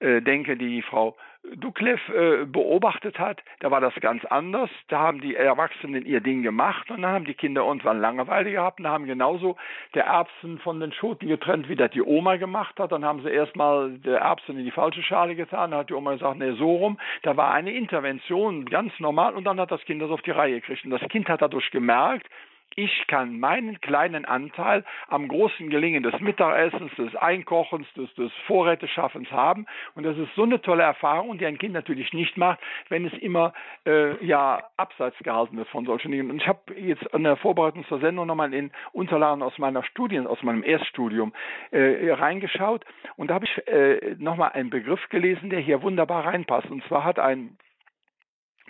äh, 0.00 0.22
denke, 0.22 0.56
die 0.56 0.82
Frau 0.82 1.16
Duklev 1.56 2.00
äh, 2.10 2.44
beobachtet 2.44 3.18
hat, 3.18 3.42
da 3.60 3.70
war 3.70 3.80
das 3.80 3.94
ganz 3.94 4.24
anders. 4.26 4.68
Da 4.88 4.98
haben 4.98 5.20
die 5.20 5.34
Erwachsenen 5.34 6.04
ihr 6.04 6.20
Ding 6.20 6.42
gemacht 6.42 6.90
und 6.90 7.02
dann 7.02 7.12
haben 7.12 7.24
die 7.24 7.34
Kinder 7.34 7.62
irgendwann 7.62 7.98
Langeweile 7.98 8.50
gehabt 8.50 8.78
und 8.78 8.86
haben 8.86 9.06
genauso 9.06 9.56
der 9.94 10.04
Erbsen 10.04 10.58
von 10.58 10.80
den 10.80 10.92
Schoten 10.92 11.28
getrennt, 11.28 11.68
wie 11.68 11.76
das 11.76 11.90
die 11.92 12.02
Oma 12.02 12.36
gemacht 12.36 12.78
hat. 12.78 12.92
Dann 12.92 13.04
haben 13.04 13.22
sie 13.22 13.30
erstmal 13.30 13.98
der 13.98 14.18
Erbsen 14.18 14.58
in 14.58 14.64
die 14.64 14.70
falsche 14.70 15.02
Schale 15.02 15.34
getan. 15.34 15.70
Dann 15.70 15.80
hat 15.80 15.90
die 15.90 15.94
Oma 15.94 16.12
gesagt, 16.12 16.38
nee, 16.38 16.52
so 16.52 16.76
rum. 16.76 16.98
Da 17.22 17.36
war 17.36 17.52
eine 17.52 17.72
Intervention, 17.72 18.66
ganz 18.66 18.92
normal 19.00 19.34
und 19.34 19.44
dann 19.44 19.58
hat 19.58 19.70
das 19.70 19.84
Kind 19.86 20.02
das 20.02 20.10
auf 20.10 20.22
die 20.22 20.32
Reihe 20.32 20.60
gekriegt. 20.60 20.84
Und 20.84 20.90
das 20.90 21.00
Kind 21.08 21.28
hat 21.28 21.40
dadurch 21.40 21.70
gemerkt, 21.70 22.28
ich 22.76 23.06
kann 23.06 23.40
meinen 23.40 23.80
kleinen 23.80 24.24
Anteil 24.24 24.84
am 25.08 25.28
großen 25.28 25.70
Gelingen 25.70 26.02
des 26.02 26.18
Mittagessens, 26.20 26.92
des 26.96 27.14
Einkochens, 27.16 27.86
des, 27.94 28.12
des 28.14 28.32
Vorräteschaffens 28.46 29.30
haben. 29.30 29.66
Und 29.94 30.04
das 30.04 30.16
ist 30.16 30.34
so 30.34 30.44
eine 30.44 30.60
tolle 30.60 30.82
Erfahrung, 30.82 31.38
die 31.38 31.46
ein 31.46 31.58
Kind 31.58 31.74
natürlich 31.74 32.12
nicht 32.12 32.36
macht, 32.36 32.60
wenn 32.88 33.04
es 33.06 33.12
immer 33.14 33.52
äh, 33.86 34.24
ja 34.24 34.62
abseits 34.76 35.18
gehalten 35.18 35.56
wird 35.56 35.68
von 35.68 35.84
solchen 35.84 36.10
Dingen. 36.12 36.30
Und 36.30 36.40
ich 36.40 36.48
habe 36.48 36.74
jetzt 36.74 37.12
an 37.12 37.24
der 37.24 37.36
Vorbereitung 37.36 37.84
zur 37.86 38.00
Sendung 38.00 38.26
nochmal 38.26 38.54
in 38.54 38.70
Unterlagen 38.92 39.42
aus 39.42 39.58
meiner 39.58 39.82
Studien, 39.82 40.26
aus 40.26 40.42
meinem 40.42 40.62
Erststudium 40.62 41.32
äh, 41.70 42.12
reingeschaut. 42.12 42.84
Und 43.16 43.28
da 43.28 43.34
habe 43.34 43.46
ich 43.46 43.68
äh, 43.68 44.14
nochmal 44.18 44.52
einen 44.52 44.70
Begriff 44.70 45.08
gelesen, 45.08 45.50
der 45.50 45.60
hier 45.60 45.82
wunderbar 45.82 46.24
reinpasst. 46.24 46.70
Und 46.70 46.84
zwar 46.84 47.04
hat 47.04 47.18
ein 47.18 47.56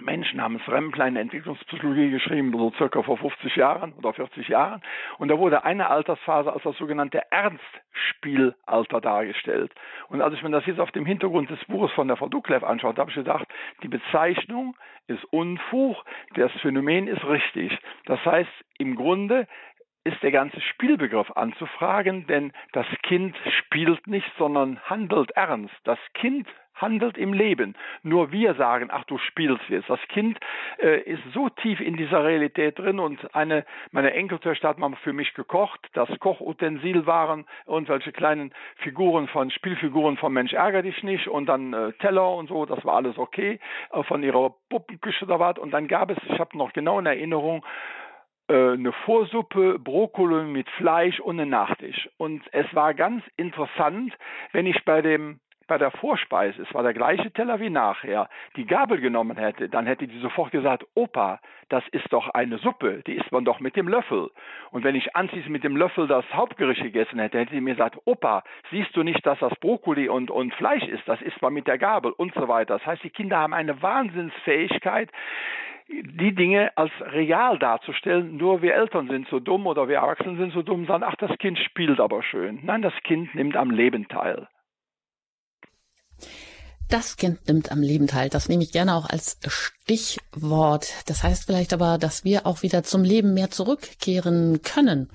Mensch 0.00 0.32
namens 0.34 0.66
Rempler 0.68 1.06
in 1.06 1.16
Entwicklungspsychologie 1.16 2.10
geschrieben, 2.10 2.52
so 2.52 2.72
circa 2.76 3.02
vor 3.02 3.16
50 3.18 3.56
Jahren 3.56 3.92
oder 3.94 4.12
40 4.12 4.48
Jahren. 4.48 4.82
Und 5.18 5.28
da 5.28 5.38
wurde 5.38 5.64
eine 5.64 5.88
Altersphase 5.90 6.52
als 6.52 6.62
das 6.62 6.76
sogenannte 6.76 7.22
Ernstspielalter 7.30 9.00
dargestellt. 9.00 9.72
Und 10.08 10.22
als 10.22 10.34
ich 10.34 10.42
mir 10.42 10.50
das 10.50 10.66
jetzt 10.66 10.80
auf 10.80 10.92
dem 10.92 11.06
Hintergrund 11.06 11.50
des 11.50 11.64
Buches 11.66 11.92
von 11.92 12.08
der 12.08 12.16
Frau 12.16 12.28
Duklev 12.28 12.64
anschaue, 12.64 12.94
habe 12.96 13.10
ich 13.10 13.16
gedacht, 13.16 13.46
die 13.82 13.88
Bezeichnung 13.88 14.76
ist 15.06 15.24
Unfug, 15.32 15.96
das 16.34 16.52
Phänomen 16.62 17.08
ist 17.08 17.24
richtig. 17.24 17.76
Das 18.06 18.24
heißt, 18.24 18.50
im 18.78 18.96
Grunde 18.96 19.46
ist 20.04 20.22
der 20.22 20.30
ganze 20.30 20.60
Spielbegriff 20.60 21.30
anzufragen, 21.32 22.26
denn 22.26 22.52
das 22.72 22.86
Kind 23.02 23.36
spielt 23.58 24.06
nicht, 24.06 24.30
sondern 24.38 24.80
handelt 24.84 25.30
ernst. 25.32 25.74
Das 25.84 25.98
Kind 26.14 26.46
handelt 26.74 27.18
im 27.18 27.32
Leben. 27.32 27.74
Nur 28.02 28.32
wir 28.32 28.54
sagen, 28.54 28.88
ach 28.90 29.04
du 29.04 29.18
spielst 29.18 29.68
jetzt. 29.68 29.90
Das 29.90 30.00
Kind 30.08 30.38
äh, 30.78 31.00
ist 31.00 31.22
so 31.32 31.48
tief 31.48 31.80
in 31.80 31.96
dieser 31.96 32.24
Realität 32.24 32.78
drin 32.78 32.98
und 32.98 33.34
eine 33.34 33.64
meine 33.90 34.12
Enkeltöchter 34.14 34.68
hat 34.68 34.78
mal 34.78 34.94
für 35.02 35.12
mich 35.12 35.34
gekocht. 35.34 35.80
Das 35.92 36.08
Kochutensil 36.18 37.06
waren 37.06 37.46
irgendwelche 37.66 38.12
kleinen 38.12 38.52
Figuren 38.76 39.28
von 39.28 39.50
Spielfiguren 39.50 40.16
von 40.16 40.32
Mensch 40.32 40.52
ärger 40.52 40.82
dich 40.82 41.02
nicht 41.02 41.28
und 41.28 41.46
dann 41.46 41.72
äh, 41.72 41.92
Teller 41.94 42.34
und 42.34 42.48
so. 42.48 42.66
Das 42.66 42.84
war 42.84 42.96
alles 42.96 43.18
okay 43.18 43.60
äh, 43.92 44.02
von 44.04 44.22
ihrer 44.22 44.54
Puppenküche 44.68 45.24
oder 45.24 45.40
was. 45.40 45.58
Und 45.58 45.72
dann 45.72 45.88
gab 45.88 46.10
es, 46.10 46.18
ich 46.28 46.38
habe 46.38 46.56
noch 46.56 46.72
genau 46.72 46.98
in 46.98 47.06
Erinnerung, 47.06 47.64
äh, 48.48 48.72
eine 48.72 48.92
Vorsuppe, 49.04 49.78
Brokkoli 49.78 50.44
mit 50.44 50.68
Fleisch 50.70 51.20
und 51.20 51.38
einen 51.38 51.50
Nachtisch. 51.50 52.08
Und 52.16 52.42
es 52.52 52.66
war 52.74 52.94
ganz 52.94 53.22
interessant, 53.36 54.16
wenn 54.52 54.66
ich 54.66 54.84
bei 54.84 55.02
dem 55.02 55.40
bei 55.70 55.78
der 55.78 55.92
Vorspeise, 55.92 56.62
es 56.62 56.74
war 56.74 56.82
der 56.82 56.92
gleiche 56.92 57.30
Teller 57.30 57.60
wie 57.60 57.70
nachher, 57.70 58.28
die 58.56 58.66
Gabel 58.66 59.00
genommen 59.00 59.36
hätte, 59.36 59.68
dann 59.68 59.86
hätte 59.86 60.08
die 60.08 60.18
sofort 60.18 60.50
gesagt, 60.50 60.84
Opa, 60.96 61.38
das 61.68 61.84
ist 61.92 62.12
doch 62.12 62.28
eine 62.30 62.58
Suppe, 62.58 63.04
die 63.06 63.14
isst 63.14 63.30
man 63.30 63.44
doch 63.44 63.60
mit 63.60 63.76
dem 63.76 63.86
Löffel. 63.86 64.30
Und 64.72 64.82
wenn 64.82 64.96
ich 64.96 65.14
anschließend 65.14 65.52
mit 65.52 65.62
dem 65.62 65.76
Löffel 65.76 66.08
das 66.08 66.24
Hauptgericht 66.34 66.82
gegessen 66.82 67.20
hätte, 67.20 67.38
hätte 67.38 67.54
sie 67.54 67.60
mir 67.60 67.74
gesagt, 67.74 67.96
Opa, 68.04 68.42
siehst 68.72 68.96
du 68.96 69.04
nicht, 69.04 69.24
dass 69.24 69.38
das 69.38 69.54
Brokkoli 69.60 70.08
und, 70.08 70.32
und 70.32 70.52
Fleisch 70.54 70.82
ist, 70.82 71.06
das 71.06 71.22
isst 71.22 71.40
man 71.40 71.54
mit 71.54 71.68
der 71.68 71.78
Gabel 71.78 72.10
und 72.10 72.34
so 72.34 72.48
weiter. 72.48 72.78
Das 72.78 72.86
heißt, 72.86 73.04
die 73.04 73.10
Kinder 73.10 73.38
haben 73.38 73.54
eine 73.54 73.80
Wahnsinnsfähigkeit, 73.80 75.08
die 75.88 76.34
Dinge 76.34 76.76
als 76.76 76.90
real 77.12 77.60
darzustellen, 77.60 78.36
nur 78.38 78.60
wir 78.60 78.74
Eltern 78.74 79.06
sind 79.06 79.28
so 79.28 79.38
dumm 79.38 79.68
oder 79.68 79.88
wir 79.88 79.98
Erwachsenen 79.98 80.36
sind 80.36 80.52
so 80.52 80.62
dumm, 80.62 80.86
sagen, 80.86 81.04
ach, 81.06 81.14
das 81.14 81.38
Kind 81.38 81.60
spielt 81.60 82.00
aber 82.00 82.24
schön. 82.24 82.58
Nein, 82.64 82.82
das 82.82 82.94
Kind 83.04 83.36
nimmt 83.36 83.56
am 83.56 83.70
Leben 83.70 84.08
teil. 84.08 84.48
Das 86.88 87.16
Kind 87.16 87.46
nimmt 87.46 87.70
am 87.70 87.82
Leben 87.82 88.08
teil. 88.08 88.30
Das 88.30 88.48
nehme 88.48 88.64
ich 88.64 88.72
gerne 88.72 88.96
auch 88.96 89.08
als 89.08 89.38
Stichwort. 89.46 90.88
Das 91.06 91.22
heißt 91.22 91.44
vielleicht 91.44 91.72
aber, 91.72 91.98
dass 91.98 92.24
wir 92.24 92.46
auch 92.46 92.62
wieder 92.62 92.82
zum 92.82 93.04
Leben 93.04 93.32
mehr 93.32 93.50
zurückkehren 93.50 94.62
können. 94.62 95.08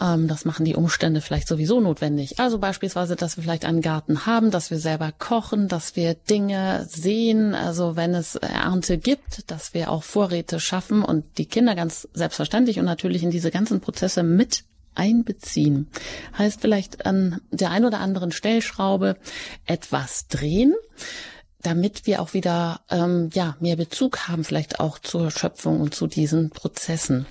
Ähm, 0.00 0.28
das 0.28 0.44
machen 0.44 0.64
die 0.64 0.74
Umstände 0.74 1.20
vielleicht 1.20 1.46
sowieso 1.46 1.80
notwendig. 1.80 2.40
Also 2.40 2.58
beispielsweise, 2.58 3.16
dass 3.16 3.36
wir 3.36 3.44
vielleicht 3.44 3.64
einen 3.64 3.82
Garten 3.82 4.26
haben, 4.26 4.50
dass 4.50 4.70
wir 4.70 4.78
selber 4.78 5.12
kochen, 5.12 5.68
dass 5.68 5.94
wir 5.94 6.14
Dinge 6.14 6.86
sehen, 6.88 7.54
also 7.54 7.96
wenn 7.96 8.14
es 8.14 8.36
Ernte 8.36 8.98
gibt, 8.98 9.50
dass 9.50 9.74
wir 9.74 9.90
auch 9.90 10.02
Vorräte 10.02 10.58
schaffen 10.58 11.02
und 11.02 11.24
die 11.38 11.46
Kinder 11.46 11.74
ganz 11.74 12.08
selbstverständlich 12.14 12.78
und 12.78 12.86
natürlich 12.86 13.22
in 13.22 13.30
diese 13.30 13.50
ganzen 13.50 13.80
Prozesse 13.80 14.22
mit 14.22 14.64
einbeziehen. 14.94 15.88
Heißt 16.36 16.60
vielleicht 16.60 17.06
an 17.06 17.40
der 17.50 17.70
ein 17.70 17.84
oder 17.84 18.00
anderen 18.00 18.32
Stellschraube 18.32 19.16
etwas 19.66 20.28
drehen, 20.28 20.74
damit 21.62 22.06
wir 22.06 22.20
auch 22.20 22.34
wieder 22.34 22.80
ähm, 22.90 23.30
ja 23.32 23.56
mehr 23.60 23.76
Bezug 23.76 24.28
haben, 24.28 24.44
vielleicht 24.44 24.80
auch 24.80 24.98
zur 24.98 25.30
Schöpfung 25.30 25.80
und 25.80 25.94
zu 25.94 26.06
diesen 26.06 26.50
Prozessen. 26.50 27.26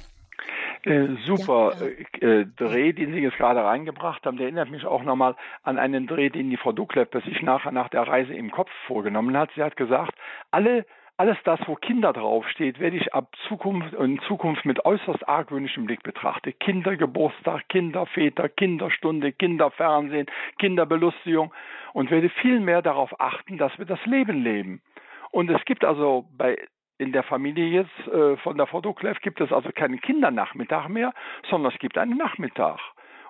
Äh, 0.85 1.15
super 1.25 1.73
ja, 1.79 1.87
ja. 2.27 2.39
Äh, 2.41 2.45
Dreh, 2.57 2.91
den 2.91 3.13
Sie 3.13 3.19
jetzt 3.19 3.37
gerade 3.37 3.63
reingebracht 3.63 4.25
haben, 4.25 4.35
der 4.35 4.47
erinnert 4.47 4.69
mich 4.69 4.85
auch 4.85 5.03
nochmal 5.03 5.35
an 5.63 5.79
einen 5.79 6.07
Dreh, 6.07 6.29
den 6.29 6.49
die 6.49 6.57
Frau 6.57 6.73
Ducklepp 6.73 7.13
sich 7.25 7.41
nachher 7.41 7.71
nach 7.71 7.87
der 7.87 8.01
Reise 8.01 8.33
im 8.33 8.51
Kopf 8.51 8.69
vorgenommen 8.85 9.37
hat. 9.37 9.49
Sie 9.55 9.63
hat 9.63 9.77
gesagt, 9.77 10.13
alle 10.51 10.85
alles 11.17 11.37
das, 11.43 11.59
wo 11.67 11.75
Kinder 11.75 12.11
draufsteht, 12.11 12.79
werde 12.79 12.97
ich 12.97 13.13
ab 13.13 13.35
Zukunft, 13.47 13.93
in 13.93 14.19
Zukunft 14.21 14.65
mit 14.65 14.83
äußerst 14.85 15.27
argwöhnischem 15.27 15.85
Blick 15.85 16.03
betrachten. 16.03 16.53
Kindergeburtstag, 16.59 17.69
Kinderväter, 17.69 18.49
Kinderstunde, 18.49 19.31
Kinderfernsehen, 19.31 20.25
Kinderbelustigung 20.59 21.53
und 21.93 22.09
werde 22.09 22.29
viel 22.29 22.59
mehr 22.59 22.81
darauf 22.81 23.19
achten, 23.19 23.57
dass 23.57 23.77
wir 23.77 23.85
das 23.85 24.03
Leben 24.05 24.43
leben. 24.43 24.81
Und 25.31 25.49
es 25.49 25.63
gibt 25.65 25.85
also 25.85 26.25
bei 26.35 26.57
in 26.99 27.11
der 27.11 27.23
Familie 27.23 27.65
jetzt 27.65 28.07
äh, 28.07 28.37
von 28.37 28.55
der 28.55 28.67
Duckleff 28.67 29.19
gibt 29.21 29.41
es 29.41 29.51
also 29.51 29.69
keinen 29.73 29.99
Kindernachmittag 29.99 30.87
mehr, 30.87 31.11
sondern 31.49 31.71
es 31.73 31.79
gibt 31.79 31.97
einen 31.97 32.17
Nachmittag. 32.17 32.79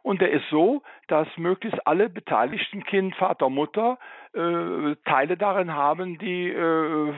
Und 0.03 0.19
der 0.21 0.31
ist 0.31 0.47
so, 0.49 0.83
dass 1.07 1.27
möglichst 1.37 1.87
alle 1.87 2.09
beteiligten 2.09 2.83
Kind, 2.83 3.15
Vater, 3.15 3.49
Mutter 3.49 3.97
äh, 4.33 4.95
Teile 5.05 5.37
darin 5.37 5.73
haben, 5.73 6.17
die 6.17 6.49
äh, 6.49 7.13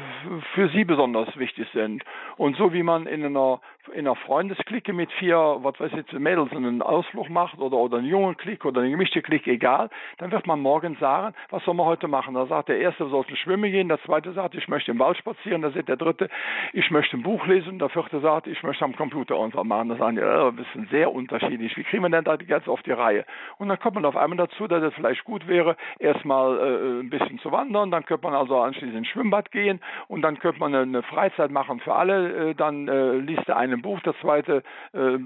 für 0.53 0.69
sie 0.69 0.83
besonders 0.83 1.35
wichtig 1.37 1.67
sind. 1.73 2.03
Und 2.37 2.57
so 2.57 2.73
wie 2.73 2.83
man 2.83 3.07
in 3.07 3.23
einer 3.23 3.61
in 3.93 4.07
einer 4.07 4.15
Freundesklicke 4.15 4.93
mit 4.93 5.11
vier, 5.13 5.37
was 5.37 5.79
weiß 5.79 5.91
ich, 5.93 6.19
Mädels 6.19 6.51
einen 6.51 6.81
Ausflug 6.81 7.29
macht 7.29 7.59
oder, 7.59 7.77
oder 7.77 7.97
einen 7.97 8.07
jungen 8.07 8.37
Klick 8.37 8.65
oder 8.65 8.81
eine 8.81 8.89
gemischte 8.89 9.21
Klick, 9.21 9.47
egal, 9.47 9.89
dann 10.17 10.31
wird 10.31 10.47
man 10.47 10.59
morgen 10.59 10.97
sagen, 10.99 11.35
was 11.49 11.63
soll 11.65 11.73
man 11.73 11.85
heute 11.85 12.07
machen? 12.07 12.33
Da 12.33 12.45
sagt 12.47 12.69
der 12.69 12.79
Erste, 12.79 13.07
soll 13.07 13.25
zum 13.25 13.35
Schwimmen 13.35 13.71
gehen, 13.71 13.87
der 13.87 14.01
Zweite 14.01 14.33
sagt, 14.33 14.55
ich 14.55 14.67
möchte 14.67 14.91
im 14.91 14.99
Wald 14.99 15.17
spazieren, 15.17 15.61
da 15.61 15.71
sagt 15.71 15.89
der 15.89 15.97
Dritte, 15.97 16.29
ich 16.73 16.89
möchte 16.91 17.17
ein 17.17 17.23
Buch 17.23 17.45
lesen, 17.45 17.79
der 17.79 17.89
Vierte 17.89 18.19
sagt, 18.19 18.47
ich 18.47 18.61
möchte 18.63 18.83
am 18.83 18.95
Computer 18.95 19.35
irgendwas 19.35 19.65
machen. 19.65 19.89
Da 19.89 19.97
sagen 19.97 20.15
die, 20.15 20.21
ja, 20.21 20.51
das 20.51 20.65
ist 20.75 20.89
sehr 20.89 21.11
unterschiedlich. 21.11 21.75
Wie 21.77 21.83
kriegen 21.83 22.03
wir 22.03 22.09
denn 22.09 22.23
da 22.23 22.37
die 22.37 22.45
ganz 22.45 22.67
auf 22.67 22.81
die 22.83 22.91
Reihe? 22.91 23.25
Und 23.57 23.69
dann 23.69 23.79
kommt 23.79 23.95
man 23.95 24.05
auf 24.05 24.15
einmal 24.15 24.37
dazu, 24.37 24.67
dass 24.67 24.83
es 24.83 24.93
vielleicht 24.95 25.23
gut 25.23 25.47
wäre, 25.47 25.75
erstmal 25.99 26.57
äh, 27.03 27.04
ein 27.05 27.09
bisschen 27.09 27.39
zu 27.39 27.51
wandern, 27.51 27.91
dann 27.91 28.05
könnte 28.05 28.25
man 28.25 28.35
also 28.35 28.57
anschließend 28.57 28.97
ins 28.97 29.07
Schwimmbad 29.07 29.51
gehen 29.51 29.79
und 30.07 30.21
dann 30.21 30.39
könnte 30.39 30.59
man 30.59 30.73
eine, 30.73 31.03
Freizeit 31.03 31.51
machen 31.51 31.79
für 31.79 31.93
alle. 31.93 32.49
Äh, 32.49 32.55
dann 32.55 32.87
äh, 32.87 33.17
liest 33.17 33.47
er 33.47 33.57
ein 33.57 33.81
Buch, 33.81 33.99
der 34.01 34.15
zweite 34.21 34.63
äh, 34.93 35.17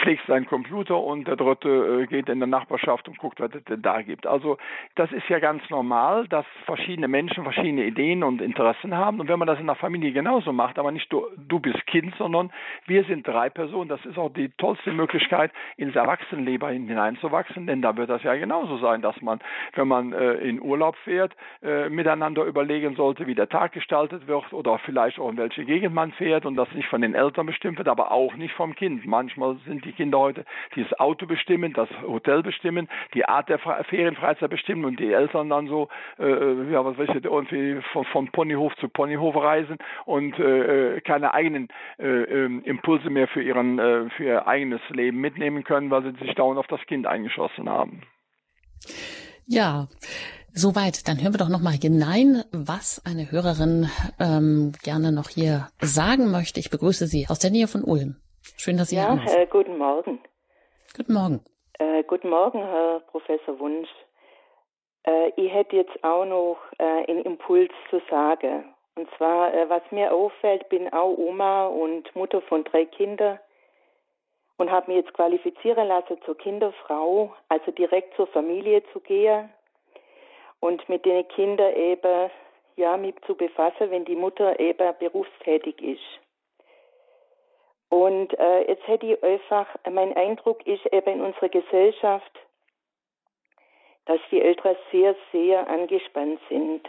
pflegt 0.00 0.26
seinen 0.26 0.46
Computer 0.46 0.98
und 0.98 1.28
der 1.28 1.36
dritte 1.36 2.02
äh, 2.02 2.06
geht 2.06 2.28
in 2.28 2.38
der 2.38 2.48
Nachbarschaft 2.48 3.08
und 3.08 3.18
guckt, 3.18 3.40
was 3.40 3.54
es 3.54 3.64
denn 3.64 3.82
da 3.82 4.02
gibt. 4.02 4.26
Also 4.26 4.58
das 4.94 5.10
ist 5.12 5.28
ja 5.28 5.38
ganz 5.38 5.68
normal, 5.70 6.26
dass 6.28 6.46
verschiedene 6.64 7.08
Menschen 7.08 7.44
verschiedene 7.44 7.84
Ideen 7.84 8.22
und 8.22 8.40
Interessen 8.40 8.96
haben 8.96 9.20
und 9.20 9.28
wenn 9.28 9.38
man 9.38 9.48
das 9.48 9.60
in 9.60 9.66
der 9.66 9.74
Familie 9.74 10.12
genauso 10.12 10.52
macht, 10.52 10.78
aber 10.78 10.90
nicht 10.90 11.12
du, 11.12 11.26
du 11.36 11.60
bist 11.60 11.86
Kind, 11.86 12.14
sondern 12.16 12.50
wir 12.86 13.04
sind 13.04 13.26
drei 13.26 13.50
Personen, 13.50 13.88
das 13.88 14.04
ist 14.04 14.18
auch 14.18 14.32
die 14.32 14.50
tollste 14.50 14.92
Möglichkeit, 14.92 15.52
ins 15.76 15.94
Erwachsenenleben 15.94 16.86
hineinzuwachsen, 16.86 17.66
denn 17.66 17.82
da 17.82 17.96
wird 17.96 18.10
das 18.10 18.22
ja 18.22 18.34
genauso 18.36 18.78
sein, 18.78 19.02
dass 19.02 19.20
man, 19.20 19.40
wenn 19.74 19.88
man 19.88 20.12
äh, 20.12 20.34
in 20.34 20.60
Urlaub 20.60 20.77
fährt, 21.04 21.34
äh, 21.62 21.88
miteinander 21.88 22.44
überlegen 22.44 22.96
sollte, 22.96 23.26
wie 23.26 23.34
der 23.34 23.48
Tag 23.48 23.72
gestaltet 23.72 24.26
wird 24.26 24.52
oder 24.52 24.78
vielleicht 24.78 25.18
auch 25.18 25.30
in 25.30 25.36
welche 25.36 25.64
Gegend 25.64 25.94
man 25.94 26.12
fährt 26.12 26.46
und 26.46 26.56
das 26.56 26.70
nicht 26.72 26.88
von 26.88 27.00
den 27.00 27.14
Eltern 27.14 27.46
bestimmt 27.46 27.78
wird, 27.78 27.88
aber 27.88 28.12
auch 28.12 28.34
nicht 28.34 28.54
vom 28.54 28.74
Kind. 28.74 29.06
Manchmal 29.06 29.56
sind 29.66 29.84
die 29.84 29.92
Kinder 29.92 30.18
heute, 30.18 30.44
die 30.74 30.82
das 30.82 30.98
Auto 30.98 31.26
bestimmen, 31.26 31.72
das 31.72 31.88
Hotel 32.02 32.42
bestimmen, 32.42 32.88
die 33.14 33.24
Art 33.24 33.48
der 33.48 33.58
Ferienfreizeit 33.58 34.50
bestimmen 34.50 34.84
und 34.84 35.00
die 35.00 35.12
Eltern 35.12 35.48
dann 35.48 35.68
so, 35.68 35.88
äh, 36.18 36.70
ja, 36.70 36.84
was 36.84 36.98
weiß 36.98 37.08
ich, 37.16 37.24
irgendwie 37.24 37.80
von, 37.92 38.04
von 38.06 38.28
Ponyhof 38.28 38.74
zu 38.76 38.88
Ponyhof 38.88 39.36
reisen 39.36 39.78
und 40.04 40.38
äh, 40.38 41.00
keine 41.00 41.34
eigenen 41.34 41.68
äh, 41.98 42.06
ähm, 42.06 42.62
Impulse 42.64 43.10
mehr 43.10 43.28
für 43.28 43.42
ihren, 43.42 43.78
äh, 43.78 44.10
für 44.10 44.24
ihr 44.24 44.46
eigenes 44.46 44.80
Leben 44.90 45.20
mitnehmen 45.20 45.64
können, 45.64 45.90
weil 45.90 46.02
sie 46.02 46.24
sich 46.24 46.34
dauernd 46.34 46.58
auf 46.58 46.66
das 46.66 46.80
Kind 46.86 47.06
eingeschossen 47.06 47.68
haben. 47.68 48.02
Ja, 49.46 49.88
Soweit, 50.60 51.06
dann 51.06 51.22
hören 51.22 51.34
wir 51.34 51.38
doch 51.38 51.48
nochmal 51.48 51.74
hinein, 51.74 52.42
was 52.50 53.00
eine 53.06 53.30
Hörerin 53.30 53.86
ähm, 54.18 54.72
gerne 54.82 55.12
noch 55.12 55.28
hier 55.28 55.68
sagen 55.80 56.32
möchte. 56.32 56.58
Ich 56.58 56.68
begrüße 56.68 57.06
Sie 57.06 57.26
aus 57.30 57.38
der 57.38 57.52
Nähe 57.52 57.68
von 57.68 57.84
Ulm. 57.84 58.16
Schön, 58.56 58.76
dass 58.76 58.88
Sie 58.88 58.96
ja, 58.96 59.12
hier 59.12 59.28
sind. 59.28 59.38
Äh, 59.38 59.46
guten 59.46 59.78
Morgen. 59.78 60.18
Guten 60.96 61.12
Morgen. 61.12 61.44
Äh, 61.78 62.02
guten 62.02 62.28
Morgen, 62.28 62.58
Herr 62.58 62.98
Professor 63.06 63.56
Wunsch. 63.60 63.88
Äh, 65.04 65.30
ich 65.36 65.54
hätte 65.54 65.76
jetzt 65.76 66.02
auch 66.02 66.24
noch 66.24 66.58
äh, 66.78 67.08
einen 67.08 67.22
Impuls 67.22 67.70
zu 67.88 68.00
sagen. 68.10 68.64
Und 68.96 69.08
zwar, 69.16 69.54
äh, 69.54 69.70
was 69.70 69.82
mir 69.92 70.12
auffällt, 70.12 70.68
bin 70.70 70.92
auch 70.92 71.16
Oma 71.16 71.66
und 71.66 72.12
Mutter 72.16 72.42
von 72.42 72.64
drei 72.64 72.84
Kindern 72.84 73.38
und 74.56 74.72
habe 74.72 74.90
mich 74.90 75.04
jetzt 75.04 75.14
qualifizieren 75.14 75.86
lassen 75.86 76.16
zur 76.26 76.36
Kinderfrau, 76.36 77.32
also 77.48 77.70
direkt 77.70 78.16
zur 78.16 78.26
Familie 78.26 78.82
zu 78.92 78.98
gehen 78.98 79.50
und 80.60 80.88
mit 80.88 81.04
den 81.04 81.26
Kindern 81.28 81.74
eben 81.74 82.30
ja 82.76 82.96
mich 82.96 83.14
zu 83.26 83.34
befassen, 83.34 83.90
wenn 83.90 84.04
die 84.04 84.16
Mutter 84.16 84.58
eben 84.58 84.94
berufstätig 84.98 85.80
ist. 85.82 86.20
Und 87.90 88.38
äh, 88.38 88.68
jetzt 88.68 88.86
hätte 88.86 89.06
ich 89.06 89.22
einfach, 89.22 89.66
mein 89.90 90.14
Eindruck 90.14 90.66
ist 90.66 90.84
eben 90.92 91.14
in 91.14 91.20
unserer 91.22 91.48
Gesellschaft, 91.48 92.32
dass 94.04 94.20
die 94.30 94.40
Eltern 94.40 94.76
sehr, 94.90 95.14
sehr 95.32 95.68
angespannt 95.68 96.40
sind 96.48 96.88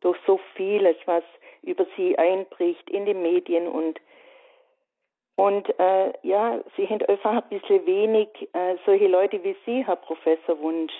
durch 0.00 0.18
so 0.26 0.38
vieles, 0.54 0.96
was 1.06 1.24
über 1.62 1.86
sie 1.96 2.16
einbricht 2.18 2.88
in 2.90 3.06
den 3.06 3.22
Medien 3.22 3.68
und 3.68 4.00
und 5.34 5.66
äh, 5.78 6.12
ja, 6.22 6.60
sie 6.76 6.86
haben 6.86 7.02
einfach 7.06 7.32
ein 7.32 7.48
bisschen 7.48 7.86
wenig 7.86 8.28
äh, 8.52 8.76
solche 8.84 9.06
Leute 9.06 9.42
wie 9.42 9.56
Sie, 9.64 9.84
Herr 9.84 9.96
Professor 9.96 10.58
Wunsch, 10.60 10.92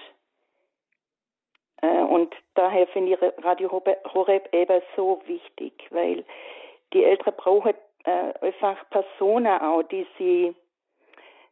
und 1.89 2.35
daher 2.55 2.87
finde 2.89 3.12
ich 3.12 3.45
Radio 3.45 3.70
Horeb 3.70 4.49
eben 4.53 4.83
so 4.97 5.20
wichtig, 5.26 5.72
weil 5.91 6.24
die 6.93 7.05
Eltern 7.05 7.35
brauchen 7.37 7.74
äh, 8.05 8.33
einfach 8.41 8.78
Personen 8.91 9.61
auch, 9.61 9.83
die 9.83 10.07
sie, 10.18 10.55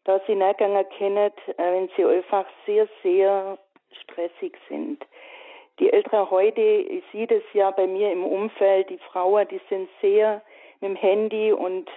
da 0.04 0.20
sie 0.26 0.34
nachgegangen 0.34 0.88
kennen, 0.90 1.32
äh, 1.46 1.72
wenn 1.72 1.88
sie 1.96 2.04
einfach 2.04 2.46
sehr, 2.66 2.88
sehr 3.02 3.58
stressig 3.92 4.56
sind, 4.68 5.04
die 5.80 5.92
Ältere 5.92 6.30
heute, 6.30 6.60
ich 6.60 7.02
sehe 7.10 7.26
das 7.26 7.42
ja 7.54 7.70
bei 7.70 7.86
mir 7.86 8.12
im 8.12 8.24
Umfeld, 8.24 8.90
die 8.90 8.98
Frauen, 8.98 9.48
die 9.48 9.60
sind 9.70 9.88
sehr 10.02 10.42
mit 10.80 10.90
dem 10.90 10.96
Handy 10.96 11.52
und 11.52 11.90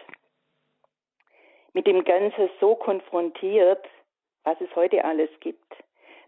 mit 1.74 1.86
dem 1.86 2.04
Ganzen 2.04 2.50
so 2.62 2.76
konfrontiert, 2.76 3.86
was 4.46 4.60
es 4.62 4.74
heute 4.76 5.04
alles 5.04 5.30
gibt. 5.42 5.83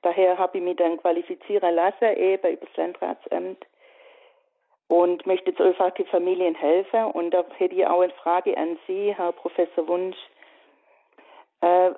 Daher 0.05 0.37
habe 0.37 0.59
ich 0.59 0.63
mich 0.63 0.75
dann 0.77 0.97
qualifizieren 0.97 1.73
lassen, 1.73 2.15
eben 2.15 2.53
über 2.53 2.63
das 2.63 2.77
Landratsamt 2.77 3.65
und 4.87 5.25
möchte 5.25 5.49
jetzt 5.49 5.59
einfach 5.59 5.89
die 5.95 6.03
Familien 6.03 6.53
helfen. 6.53 7.05
Und 7.05 7.31
da 7.31 7.43
hätte 7.57 7.73
ich 7.73 7.87
auch 7.87 8.01
eine 8.01 8.13
Frage 8.13 8.55
an 8.55 8.77
Sie, 8.85 9.15
Herr 9.15 9.31
Professor 9.31 9.87
Wunsch. 9.87 10.17
Äh, 11.61 11.89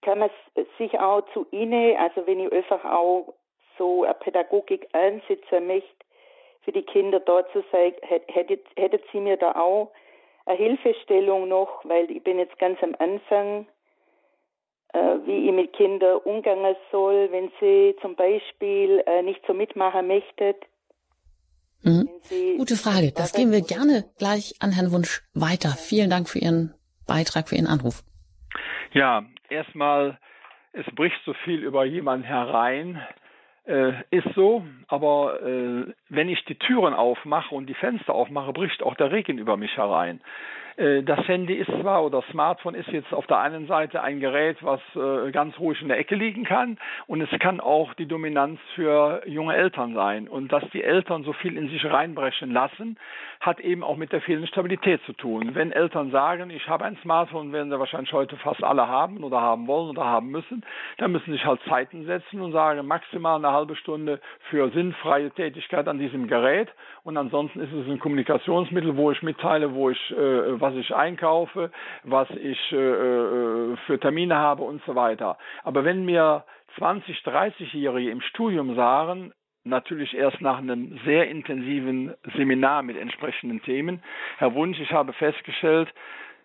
kann 0.00 0.20
man 0.20 0.30
sich 0.78 0.98
auch 0.98 1.20
zu 1.34 1.46
Ihnen, 1.50 1.98
also 1.98 2.26
wenn 2.26 2.40
ich 2.40 2.50
einfach 2.50 2.82
auch 2.82 3.34
so 3.76 4.04
eine 4.04 4.14
Pädagogik 4.14 4.88
einsetzen 4.94 5.66
möchte, 5.66 5.90
für 6.62 6.72
die 6.72 6.82
Kinder 6.82 7.20
dort 7.20 7.52
zu 7.52 7.62
sein, 7.70 7.92
hättet, 8.00 8.64
hättet 8.74 9.04
Sie 9.12 9.20
mir 9.20 9.36
da 9.36 9.52
auch 9.52 9.90
eine 10.46 10.56
Hilfestellung 10.56 11.48
noch, 11.48 11.84
weil 11.84 12.10
ich 12.10 12.24
bin 12.24 12.38
jetzt 12.38 12.58
ganz 12.58 12.82
am 12.82 12.96
Anfang, 12.98 13.66
wie 15.26 15.48
ich 15.48 15.52
mit 15.52 15.72
Kindern 15.72 16.18
umgehen 16.24 16.76
soll, 16.90 17.28
wenn 17.32 17.50
sie 17.60 17.96
zum 18.00 18.14
Beispiel 18.14 19.02
äh, 19.06 19.22
nicht 19.22 19.40
so 19.46 19.54
mitmachen 19.54 20.06
möchten. 20.06 20.54
Mhm. 21.82 22.08
Gute 22.56 22.76
Frage. 22.76 23.12
Das 23.14 23.32
gehen 23.32 23.52
wir 23.52 23.60
gerne 23.60 24.04
gleich 24.18 24.54
an 24.60 24.72
Herrn 24.72 24.92
Wunsch 24.92 25.22
weiter. 25.34 25.70
Vielen 25.70 26.10
Dank 26.10 26.28
für 26.28 26.38
Ihren 26.38 26.74
Beitrag, 27.06 27.48
für 27.48 27.56
Ihren 27.56 27.66
Anruf. 27.66 28.02
Ja, 28.92 29.24
erstmal, 29.50 30.18
es 30.72 30.86
bricht 30.94 31.20
so 31.26 31.34
viel 31.44 31.62
über 31.62 31.84
jemanden 31.84 32.24
herein. 32.24 33.02
Äh, 33.66 33.92
ist 34.10 34.28
so, 34.34 34.62
aber 34.88 35.42
äh, 35.42 35.92
wenn 36.10 36.28
ich 36.28 36.44
die 36.44 36.58
Türen 36.58 36.92
aufmache 36.94 37.54
und 37.54 37.66
die 37.66 37.74
Fenster 37.74 38.14
aufmache, 38.14 38.52
bricht 38.52 38.82
auch 38.82 38.94
der 38.94 39.10
Regen 39.10 39.38
über 39.38 39.56
mich 39.56 39.76
herein. 39.76 40.20
Äh, 40.76 41.02
das 41.02 41.26
Handy 41.28 41.54
ist 41.54 41.70
zwar 41.80 42.04
oder 42.04 42.22
Smartphone 42.30 42.74
ist 42.74 42.88
jetzt 42.88 43.12
auf 43.12 43.26
der 43.26 43.38
einen 43.38 43.66
Seite 43.66 44.02
ein 44.02 44.20
Gerät, 44.20 44.56
was 44.62 44.80
äh, 44.96 45.30
ganz 45.30 45.58
ruhig 45.58 45.80
in 45.82 45.88
der 45.88 45.98
Ecke 45.98 46.14
liegen 46.14 46.44
kann 46.44 46.78
und 47.06 47.20
es 47.20 47.30
kann 47.38 47.60
auch 47.60 47.94
die 47.94 48.06
Dominanz 48.06 48.58
für 48.74 49.22
junge 49.26 49.54
Eltern 49.54 49.94
sein. 49.94 50.28
Und 50.28 50.52
dass 50.52 50.64
die 50.72 50.82
Eltern 50.82 51.24
so 51.24 51.32
viel 51.32 51.56
in 51.56 51.68
sich 51.68 51.84
reinbrechen 51.84 52.52
lassen, 52.52 52.98
hat 53.40 53.60
eben 53.60 53.82
auch 53.82 53.96
mit 53.96 54.12
der 54.12 54.20
fehlenden 54.20 54.48
Stabilität 54.48 55.02
zu 55.04 55.12
tun. 55.12 55.54
Wenn 55.54 55.72
Eltern 55.72 56.10
sagen, 56.10 56.50
ich 56.50 56.68
habe 56.68 56.84
ein 56.84 56.96
Smartphone, 57.02 57.52
werden 57.52 57.70
sie 57.70 57.78
wahrscheinlich 57.78 58.12
heute 58.12 58.36
fast 58.36 58.62
alle 58.64 58.88
haben 58.88 59.22
oder 59.22 59.40
haben 59.40 59.66
wollen 59.66 59.90
oder 59.90 60.04
haben 60.04 60.30
müssen, 60.30 60.64
dann 60.98 61.12
müssen 61.12 61.26
sie 61.26 61.32
sich 61.32 61.44
halt 61.44 61.60
Zeiten 61.68 62.04
setzen 62.06 62.40
und 62.40 62.52
sagen, 62.52 62.86
maximal 62.86 63.36
eine 63.36 63.52
halbe 63.52 63.76
Stunde 63.76 64.20
für 64.50 64.70
sinnfreie 64.70 65.30
Tätigkeit 65.30 65.88
an 65.88 65.98
diesem 65.98 66.26
Gerät 66.26 66.68
und 67.04 67.16
ansonsten 67.18 67.60
ist 67.60 67.72
es 67.72 67.86
ein 67.86 68.00
Kommunikationsmittel, 68.00 68.96
wo 68.96 69.10
ich 69.10 69.22
mitteile, 69.22 69.74
wo 69.74 69.90
ich 69.90 70.10
äh, 70.10 70.60
was 70.64 70.74
ich 70.74 70.94
einkaufe, 70.94 71.70
was 72.04 72.28
ich 72.30 72.72
äh, 72.72 72.76
äh 72.76 73.76
für 73.86 74.00
Termine 74.00 74.36
habe 74.36 74.62
und 74.62 74.82
so 74.86 74.94
weiter. 74.94 75.36
Aber 75.62 75.84
wenn 75.84 76.04
mir 76.04 76.44
20, 76.78 77.18
30-Jährige 77.18 78.10
im 78.10 78.20
Studium 78.22 78.74
sagen, 78.74 79.32
natürlich 79.64 80.14
erst 80.14 80.40
nach 80.40 80.58
einem 80.58 80.98
sehr 81.04 81.28
intensiven 81.28 82.14
Seminar 82.36 82.82
mit 82.82 82.96
entsprechenden 82.96 83.62
Themen. 83.62 84.02
Herr 84.38 84.54
Wunsch, 84.54 84.78
ich 84.80 84.92
habe 84.92 85.12
festgestellt, 85.12 85.88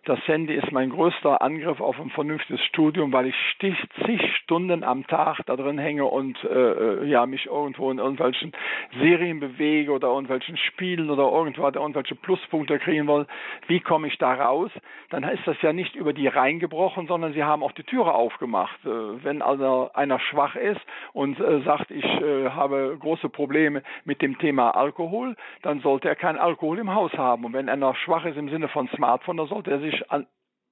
das 0.05 0.19
Handy 0.27 0.55
ist 0.55 0.71
mein 0.71 0.89
größter 0.89 1.41
Angriff 1.41 1.81
auf 1.81 1.99
ein 1.99 2.09
vernünftiges 2.09 2.63
Studium, 2.65 3.11
weil 3.11 3.27
ich 3.27 3.35
stich, 3.55 3.75
zig 4.05 4.21
Stunden 4.37 4.83
am 4.83 5.05
Tag 5.07 5.39
da 5.45 5.55
drin 5.55 5.77
hänge 5.77 6.05
und 6.05 6.41
äh, 6.43 7.05
ja 7.05 7.25
mich 7.25 7.47
irgendwo 7.47 7.91
in 7.91 7.97
irgendwelchen 7.97 8.53
Serien 8.99 9.39
bewege 9.39 9.91
oder 9.91 10.07
irgendwelchen 10.07 10.57
Spielen 10.57 11.09
oder 11.09 11.29
irgendwo 11.31 11.63
irgendwelche 11.63 12.15
Pluspunkte 12.15 12.79
kriegen 12.79 13.07
will. 13.07 13.27
Wie 13.67 13.81
komme 13.81 14.07
ich 14.07 14.17
da 14.17 14.33
raus? 14.33 14.71
Dann 15.09 15.23
ist 15.23 15.45
das 15.45 15.61
ja 15.61 15.73
nicht 15.73 15.95
über 15.95 16.13
die 16.13 16.27
reingebrochen, 16.27 17.07
sondern 17.07 17.33
sie 17.33 17.43
haben 17.43 17.61
auch 17.61 17.73
die 17.73 17.83
Türe 17.83 18.13
aufgemacht. 18.13 18.79
Äh, 18.85 19.23
wenn 19.23 19.41
also 19.41 19.89
einer 19.93 20.19
schwach 20.19 20.55
ist 20.55 20.81
und 21.13 21.39
äh, 21.39 21.59
sagt, 21.61 21.91
ich 21.91 22.05
äh, 22.05 22.49
habe 22.49 22.97
große 22.99 23.29
Probleme 23.29 23.83
mit 24.05 24.21
dem 24.21 24.37
Thema 24.39 24.71
Alkohol, 24.71 25.35
dann 25.61 25.81
sollte 25.81 26.07
er 26.07 26.15
keinen 26.15 26.37
Alkohol 26.37 26.79
im 26.79 26.93
Haus 26.93 27.11
haben. 27.13 27.43
Und 27.45 27.53
wenn 27.53 27.69
einer 27.69 27.93
schwach 27.95 28.25
ist 28.25 28.37
im 28.37 28.49
Sinne 28.49 28.69
von 28.69 28.87
Smartphone, 28.95 29.37
dann 29.37 29.47
sollte 29.47 29.71
er 29.71 29.79
sich 29.79 29.88
sich 29.89 30.11
an 30.11 30.27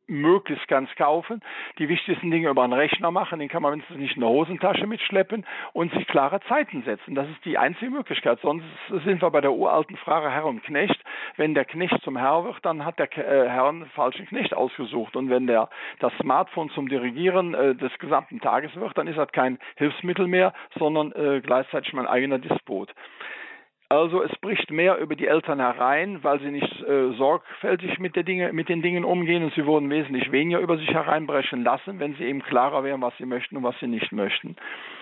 möglichst 0.07 0.67
ganz 0.67 0.89
kaufen, 0.95 1.41
die 1.77 1.89
wichtigsten 1.89 2.31
Dinge 2.31 2.49
über 2.49 2.63
einen 2.63 2.73
Rechner 2.73 3.11
machen, 3.11 3.39
den 3.39 3.49
kann 3.49 3.61
man 3.61 3.73
wenigstens 3.73 3.97
nicht 3.97 4.15
in 4.15 4.21
der 4.21 4.29
Hosentasche 4.29 4.87
mitschleppen 4.87 5.45
und 5.73 5.91
sich 5.91 6.07
klare 6.07 6.39
Zeiten 6.47 6.83
setzen. 6.83 7.13
Das 7.13 7.27
ist 7.29 7.43
die 7.45 7.57
einzige 7.57 7.91
Möglichkeit. 7.91 8.39
Sonst 8.41 8.65
sind 9.03 9.21
wir 9.21 9.29
bei 9.29 9.41
der 9.41 9.51
uralten 9.51 9.97
Frage 9.97 10.31
Herr 10.31 10.45
und 10.45 10.63
Knecht. 10.63 10.99
Wenn 11.35 11.53
der 11.53 11.65
Knecht 11.65 12.01
zum 12.03 12.17
Herr 12.17 12.45
wird, 12.45 12.57
dann 12.63 12.85
hat 12.85 12.99
der 12.99 13.09
äh, 13.17 13.49
Herr 13.49 13.67
einen 13.67 13.85
falschen 13.87 14.25
Knecht 14.27 14.53
ausgesucht. 14.53 15.15
Und 15.15 15.29
wenn 15.29 15.47
der 15.47 15.69
das 15.99 16.13
Smartphone 16.21 16.69
zum 16.69 16.87
Dirigieren 16.87 17.53
äh, 17.53 17.75
des 17.75 17.91
gesamten 17.99 18.39
Tages 18.39 18.75
wird, 18.75 18.97
dann 18.97 19.07
ist 19.07 19.17
das 19.17 19.31
kein 19.31 19.59
Hilfsmittel 19.75 20.27
mehr, 20.27 20.53
sondern 20.79 21.11
äh, 21.11 21.41
gleichzeitig 21.41 21.93
mein 21.93 22.07
eigener 22.07 22.39
Despot. 22.39 22.93
Also 23.89 24.21
es 24.21 24.35
bricht 24.39 24.69
mehr 24.69 24.97
über 24.97 25.15
die 25.15 25.27
Eltern 25.27 25.59
herein, 25.59 26.21
weil 26.21 26.41
sie 26.41 26.51
nicht 26.51 26.81
äh, 26.83 27.13
sorgfältig 27.13 27.99
mit, 27.99 28.17
Dinge, 28.17 28.51
mit, 28.51 28.67
den 28.67 28.81
Dingen 28.81 29.05
umgehen 29.05 29.45
und 29.45 29.53
sie 29.53 29.65
wurden 29.65 29.89
wesentlich 29.89 30.29
weniger 30.29 30.59
über 30.59 30.77
sich 30.77 30.89
hereinbrechen 30.89 31.63
lassen, 31.63 31.99
wenn 31.99 32.13
sie 32.15 32.25
eben 32.25 32.43
klarer 32.43 32.83
wären, 32.83 33.01
was 33.01 33.15
sie 33.17 33.25
möchten 33.25 33.55
und 33.55 33.63
was 33.63 33.79
sie 33.79 33.87
nicht 33.87 34.11
möchten. 34.11 34.57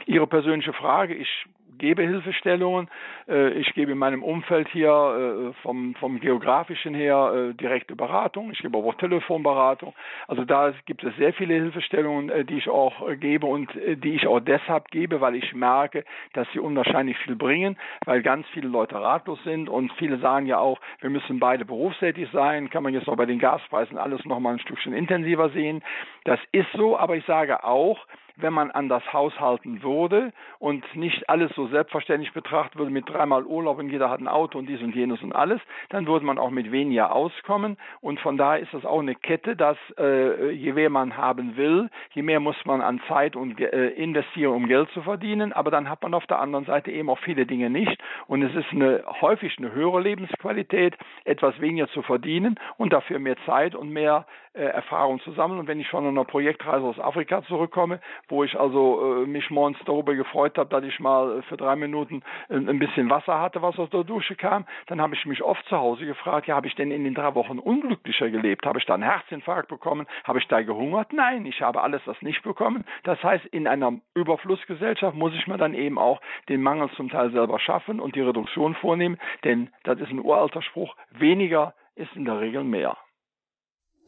Ihre 0.05 0.27
persönliche 0.27 0.73
Frage, 0.73 1.15
ich 1.15 1.45
gebe 1.77 2.03
Hilfestellungen. 2.03 2.89
Äh, 3.27 3.49
ich 3.51 3.73
gebe 3.73 3.91
in 3.91 3.97
meinem 3.97 4.23
Umfeld 4.23 4.67
hier 4.69 4.89
äh, 4.89 5.53
vom, 5.61 5.95
vom 5.95 6.19
geografischen 6.19 6.93
her 6.93 7.33
äh, 7.51 7.53
direkte 7.53 7.95
Beratung. 7.95 8.51
Ich 8.51 8.59
gebe 8.59 8.77
auch 8.77 8.95
Telefonberatung. 8.95 9.93
Also 10.27 10.45
da 10.45 10.73
gibt 10.85 11.03
es 11.03 11.15
sehr 11.17 11.33
viele 11.33 11.53
Hilfestellungen, 11.55 12.45
die 12.47 12.57
ich 12.57 12.69
auch 12.69 13.07
gebe 13.19 13.45
und 13.45 13.69
die 13.75 14.15
ich 14.15 14.27
auch 14.27 14.39
deshalb 14.39 14.89
gebe, 14.89 15.21
weil 15.21 15.35
ich 15.35 15.53
merke, 15.53 16.05
dass 16.33 16.47
sie 16.53 16.59
unwahrscheinlich 16.59 17.17
viel 17.19 17.35
bringen, 17.35 17.77
weil 18.05 18.21
ganz 18.21 18.47
viele 18.53 18.67
Leute 18.67 18.95
ratlos 18.95 19.39
sind 19.43 19.69
und 19.69 19.91
viele 19.93 20.17
sagen 20.19 20.45
ja 20.45 20.59
auch, 20.59 20.79
wir 21.01 21.09
müssen 21.09 21.39
beide 21.39 21.65
berufstätig 21.65 22.29
sein. 22.31 22.69
Kann 22.69 22.83
man 22.83 22.93
jetzt 22.93 23.07
noch 23.07 23.17
bei 23.17 23.25
den 23.25 23.39
Gaspreisen 23.39 23.97
alles 23.97 24.23
noch 24.25 24.39
mal 24.39 24.53
ein 24.53 24.59
Stückchen 24.59 24.93
intensiver 24.93 25.49
sehen. 25.49 25.83
Das 26.23 26.39
ist 26.51 26.71
so, 26.73 26.97
aber 26.97 27.15
ich 27.15 27.25
sage 27.25 27.63
auch, 27.63 27.99
wenn 28.37 28.53
man 28.53 28.71
anders 28.71 29.03
haushalten 29.13 29.81
würde 29.83 30.33
und 30.59 30.83
nicht 30.95 31.29
alles 31.29 31.51
so 31.55 31.67
selbstverständlich 31.67 32.33
betrachtet 32.33 32.77
würde 32.77 32.91
mit 32.91 33.09
dreimal 33.09 33.43
Urlaub 33.43 33.79
und 33.79 33.89
jeder 33.89 34.09
hat 34.09 34.19
ein 34.19 34.27
Auto 34.27 34.57
und 34.59 34.67
dies 34.67 34.81
und 34.81 34.95
jenes 34.95 35.21
und 35.21 35.33
alles, 35.33 35.61
dann 35.89 36.07
würde 36.07 36.25
man 36.25 36.37
auch 36.37 36.49
mit 36.49 36.71
weniger 36.71 37.13
auskommen. 37.13 37.77
Und 38.01 38.19
von 38.19 38.37
daher 38.37 38.61
ist 38.61 38.73
das 38.73 38.85
auch 38.85 38.99
eine 38.99 39.15
Kette, 39.15 39.55
dass 39.55 39.77
äh, 39.97 40.51
je 40.51 40.73
mehr 40.73 40.89
man 40.89 41.17
haben 41.17 41.57
will, 41.57 41.89
je 42.13 42.21
mehr 42.21 42.39
muss 42.39 42.57
man 42.65 42.81
an 42.81 43.01
Zeit 43.07 43.35
und 43.35 43.59
äh, 43.59 43.89
investieren, 43.89 44.53
um 44.53 44.67
Geld 44.67 44.89
zu 44.91 45.01
verdienen. 45.01 45.53
Aber 45.53 45.71
dann 45.71 45.89
hat 45.89 46.01
man 46.03 46.13
auf 46.13 46.27
der 46.27 46.39
anderen 46.39 46.65
Seite 46.65 46.91
eben 46.91 47.09
auch 47.09 47.19
viele 47.19 47.45
Dinge 47.45 47.69
nicht. 47.69 48.01
Und 48.27 48.41
es 48.43 48.53
ist 48.55 48.71
eine, 48.71 49.03
häufig 49.21 49.57
eine 49.57 49.71
höhere 49.71 50.01
Lebensqualität, 50.01 50.95
etwas 51.23 51.59
weniger 51.61 51.87
zu 51.89 52.01
verdienen 52.01 52.59
und 52.77 52.93
dafür 52.93 53.19
mehr 53.19 53.37
Zeit 53.45 53.75
und 53.75 53.89
mehr 53.89 54.25
äh, 54.55 54.63
Erfahrung 54.63 55.19
zu 55.21 55.31
sammeln. 55.33 55.59
Und 55.59 55.67
wenn 55.67 55.79
ich 55.79 55.89
von 55.89 56.05
einer 56.05 56.23
Projektreise 56.23 56.85
aus 56.85 56.99
Afrika 56.99 57.43
zurückkomme, 57.43 57.99
wo 58.29 58.43
ich 58.43 58.59
also 58.59 59.23
äh, 59.23 59.27
mich 59.27 59.49
morgens 59.49 59.77
darüber 59.85 60.15
gefreut 60.15 60.57
habe, 60.57 60.69
dass 60.69 60.83
ich 60.83 60.99
mal 60.99 61.39
äh, 61.39 61.41
für 61.43 61.57
drei 61.57 61.75
Minuten 61.75 62.23
äh, 62.49 62.55
ein 62.55 62.79
bisschen 62.79 63.09
Wasser 63.09 63.39
hatte, 63.39 63.61
was 63.61 63.77
aus 63.77 63.89
der 63.89 64.03
Dusche 64.03 64.35
kam, 64.35 64.65
dann 64.87 65.01
habe 65.01 65.15
ich 65.15 65.25
mich 65.25 65.43
oft 65.43 65.65
zu 65.67 65.77
Hause 65.77 66.05
gefragt, 66.05 66.47
ja, 66.47 66.55
habe 66.55 66.67
ich 66.67 66.75
denn 66.75 66.91
in 66.91 67.03
den 67.03 67.13
drei 67.13 67.35
Wochen 67.35 67.59
unglücklicher 67.59 68.29
gelebt? 68.29 68.65
Habe 68.65 68.79
ich 68.79 68.85
da 68.85 68.93
einen 68.93 69.03
Herzinfarkt 69.03 69.69
bekommen? 69.69 70.07
Habe 70.23 70.39
ich 70.39 70.47
da 70.47 70.61
gehungert? 70.61 71.13
Nein, 71.13 71.45
ich 71.45 71.61
habe 71.61 71.81
alles 71.81 72.01
das 72.05 72.21
nicht 72.21 72.43
bekommen. 72.43 72.85
Das 73.03 73.21
heißt, 73.23 73.45
in 73.47 73.67
einer 73.67 73.93
Überflussgesellschaft 74.13 75.15
muss 75.15 75.33
ich 75.33 75.47
mir 75.47 75.57
dann 75.57 75.73
eben 75.73 75.97
auch 75.97 76.21
den 76.49 76.61
Mangel 76.61 76.89
zum 76.91 77.09
Teil 77.09 77.31
selber 77.31 77.59
schaffen 77.59 77.99
und 77.99 78.15
die 78.15 78.21
Reduktion 78.21 78.75
vornehmen, 78.75 79.17
denn 79.43 79.69
das 79.83 79.99
ist 79.99 80.09
ein 80.09 80.23
uralter 80.23 80.61
Spruch, 80.61 80.95
weniger 81.11 81.73
ist 81.95 82.15
in 82.15 82.25
der 82.25 82.39
Regel 82.39 82.63
mehr. 82.63 82.97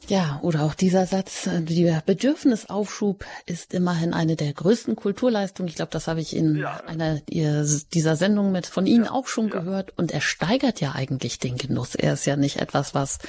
Ja, 0.08 0.40
oder 0.42 0.64
auch 0.64 0.74
dieser 0.74 1.06
Satz, 1.06 1.48
äh, 1.48 1.62
der 1.62 2.02
Bedürfnisaufschub 2.06 3.26
ist 3.46 3.74
immerhin 3.74 4.14
eine 4.14 4.36
der 4.38 4.54
größten 4.54 4.96
Kulturleistungen. 4.96 5.68
Ich 5.68 5.76
glaube, 5.76 5.92
das 5.92 6.08
habe 6.08 6.22
ich 6.22 6.36
in 6.36 6.56
ja. 6.56 6.82
einer 6.86 7.20
dieser 7.28 8.16
Sendungen 8.16 8.54
mit 8.54 8.68
von 8.68 8.86
Ihnen 8.86 9.06
ja, 9.06 9.12
auch 9.12 9.28
schon 9.28 9.50
ja. 9.50 9.60
gehört. 9.60 9.98
Und 9.98 10.12
er 10.12 10.22
steigert 10.22 10.80
ja 10.80 10.94
eigentlich 10.94 11.40
den 11.40 11.58
Genuss. 11.58 11.96
Er 11.96 12.14
ist 12.14 12.26
ja 12.26 12.38
nicht 12.38 12.58
etwas, 12.58 12.96
was 12.96 13.20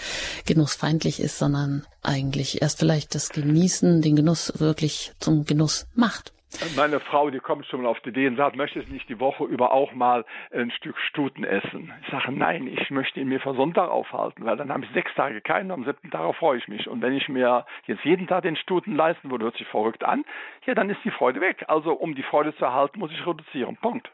genussfeindlich 0.46 1.20
ist, 1.20 1.38
sondern 1.38 1.84
eigentlich 2.02 2.62
erst 2.62 2.78
vielleicht 2.78 3.14
das 3.14 3.30
Genießen, 3.30 4.00
den 4.00 4.14
Genuss 4.14 4.52
wirklich 4.58 5.12
zum 5.18 5.44
Genuss 5.44 5.86
macht. 5.94 6.32
Meine 6.76 6.98
Frau, 6.98 7.30
die 7.30 7.40
kommt 7.40 7.66
schon 7.66 7.82
mal 7.82 7.88
auf 7.88 8.00
die 8.00 8.08
Idee 8.08 8.26
und 8.26 8.36
sagt, 8.36 8.56
möchtest 8.56 8.88
du 8.88 8.92
nicht 8.92 9.08
die 9.08 9.20
Woche 9.20 9.44
über 9.44 9.70
auch 9.70 9.92
mal 9.92 10.24
ein 10.50 10.70
Stück 10.70 10.96
Stuten 10.98 11.44
essen? 11.44 11.92
Ich 12.02 12.10
sage, 12.10 12.32
nein, 12.32 12.66
ich 12.66 12.90
möchte 12.90 13.20
ihn 13.20 13.28
mir 13.28 13.38
für 13.40 13.54
Sonntag 13.54 13.90
aufhalten, 13.90 14.44
weil 14.44 14.56
dann 14.56 14.72
habe 14.72 14.84
ich 14.84 14.90
sechs 14.92 15.14
Tage 15.14 15.40
keinen, 15.40 15.70
am 15.70 15.84
siebten 15.84 16.10
Tag 16.10 16.34
freue 16.36 16.58
ich 16.58 16.66
mich. 16.66 16.88
Und 16.88 17.02
wenn 17.02 17.12
ich 17.12 17.28
mir 17.28 17.66
jetzt 17.86 18.04
jeden 18.04 18.26
Tag 18.26 18.42
den 18.42 18.56
Stuten 18.56 18.96
leisten 18.96 19.30
würde, 19.30 19.44
hört 19.44 19.56
sich 19.56 19.68
verrückt 19.68 20.04
an, 20.04 20.24
ja, 20.66 20.74
dann 20.74 20.90
ist 20.90 21.04
die 21.04 21.10
Freude 21.10 21.40
weg. 21.40 21.64
Also 21.68 21.92
um 21.92 22.14
die 22.14 22.22
Freude 22.22 22.54
zu 22.56 22.64
erhalten, 22.64 22.98
muss 22.98 23.12
ich 23.12 23.26
reduzieren. 23.26 23.76
Punkt. 23.76 24.10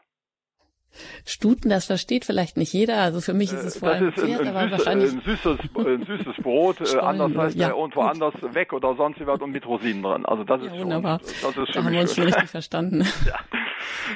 Stuten, 1.25 1.69
das 1.69 1.85
versteht 1.85 2.25
vielleicht 2.25 2.57
nicht 2.57 2.73
jeder. 2.73 2.97
Also 2.97 3.21
für 3.21 3.33
mich 3.33 3.51
ist 3.51 3.63
es 3.63 3.79
vor 3.79 3.89
allem 3.89 4.11
das 4.13 4.23
ist 4.23 4.23
ein, 4.23 4.53
Pferd, 4.53 4.87
ein, 4.87 4.99
süßes, 4.99 5.15
ein, 5.15 5.21
süßes, 5.25 5.59
ein 5.85 6.05
süßes 6.05 6.43
Brot. 6.43 6.93
Äh, 6.93 6.99
anders 6.99 7.35
heißt 7.35 7.55
ja, 7.55 7.69
irgendwo 7.69 8.01
gut. 8.01 8.09
anders 8.09 8.33
weg 8.53 8.73
oder 8.73 8.95
sonst 8.95 9.25
was 9.25 9.41
und 9.41 9.51
mit 9.51 9.65
Rosinen 9.65 10.03
dran. 10.03 10.25
Also 10.25 10.43
das 10.43 10.61
ja, 10.61 10.73
ist 10.73 10.81
wunderbar. 10.81 11.19
Schon, 11.19 11.53
das 11.53 11.67
ist 11.67 11.75
da 11.75 11.83
haben 11.83 11.93
wir 11.93 12.01
uns 12.01 12.15
schon 12.15 12.25
richtig 12.25 12.49
verstanden. 12.49 13.05
Ja. 13.25 13.39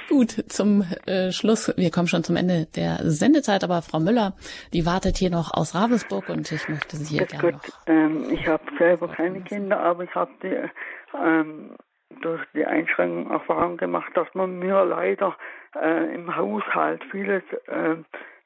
Gut, 0.07 0.31
zum 0.51 0.83
äh, 1.05 1.31
Schluss. 1.31 1.73
Wir 1.77 1.89
kommen 1.89 2.07
schon 2.07 2.23
zum 2.23 2.35
Ende 2.35 2.67
der 2.75 2.99
Sendezeit, 3.03 3.63
aber 3.63 3.81
Frau 3.81 3.99
Müller, 3.99 4.33
die 4.73 4.85
wartet 4.85 5.17
hier 5.17 5.29
noch 5.29 5.53
aus 5.53 5.73
Ravensburg 5.73 6.29
und 6.29 6.51
ich 6.51 6.67
möchte 6.69 6.97
Sie 6.97 7.17
hier 7.17 7.25
gerne 7.25 7.53
noch. 7.53 7.61
Ähm, 7.87 8.29
ich 8.31 8.47
habe 8.47 8.63
selber 8.77 9.07
keine 9.07 9.41
Kinder, 9.41 9.79
aber 9.79 10.03
ich 10.03 10.13
habe 10.13 10.31
die 10.43 10.55
ähm, 11.17 11.75
durch 12.21 12.41
die 12.53 12.65
Einschränkung 12.65 13.31
Erfahrung 13.31 13.77
gemacht, 13.77 14.11
dass 14.15 14.27
man 14.33 14.59
mir 14.59 14.83
leider 14.85 15.35
äh, 15.75 16.13
im 16.13 16.35
Haushalt 16.35 17.03
vieles 17.11 17.43
äh, 17.67 17.95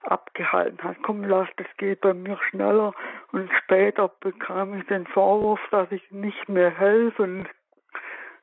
abgehalten 0.02 0.84
hat. 0.84 0.98
Komm, 1.04 1.24
lass, 1.24 1.48
das 1.58 1.68
geht 1.78 2.02
bei 2.02 2.14
mir 2.14 2.38
schneller. 2.50 2.94
Und 3.32 3.50
später 3.64 4.12
bekam 4.20 4.80
ich 4.80 4.86
den 4.88 5.08
Vorwurf, 5.08 5.60
dass 5.72 5.92
ich 5.92 6.12
nicht 6.12 6.50
mehr 6.50 6.72
helfen 6.72 7.48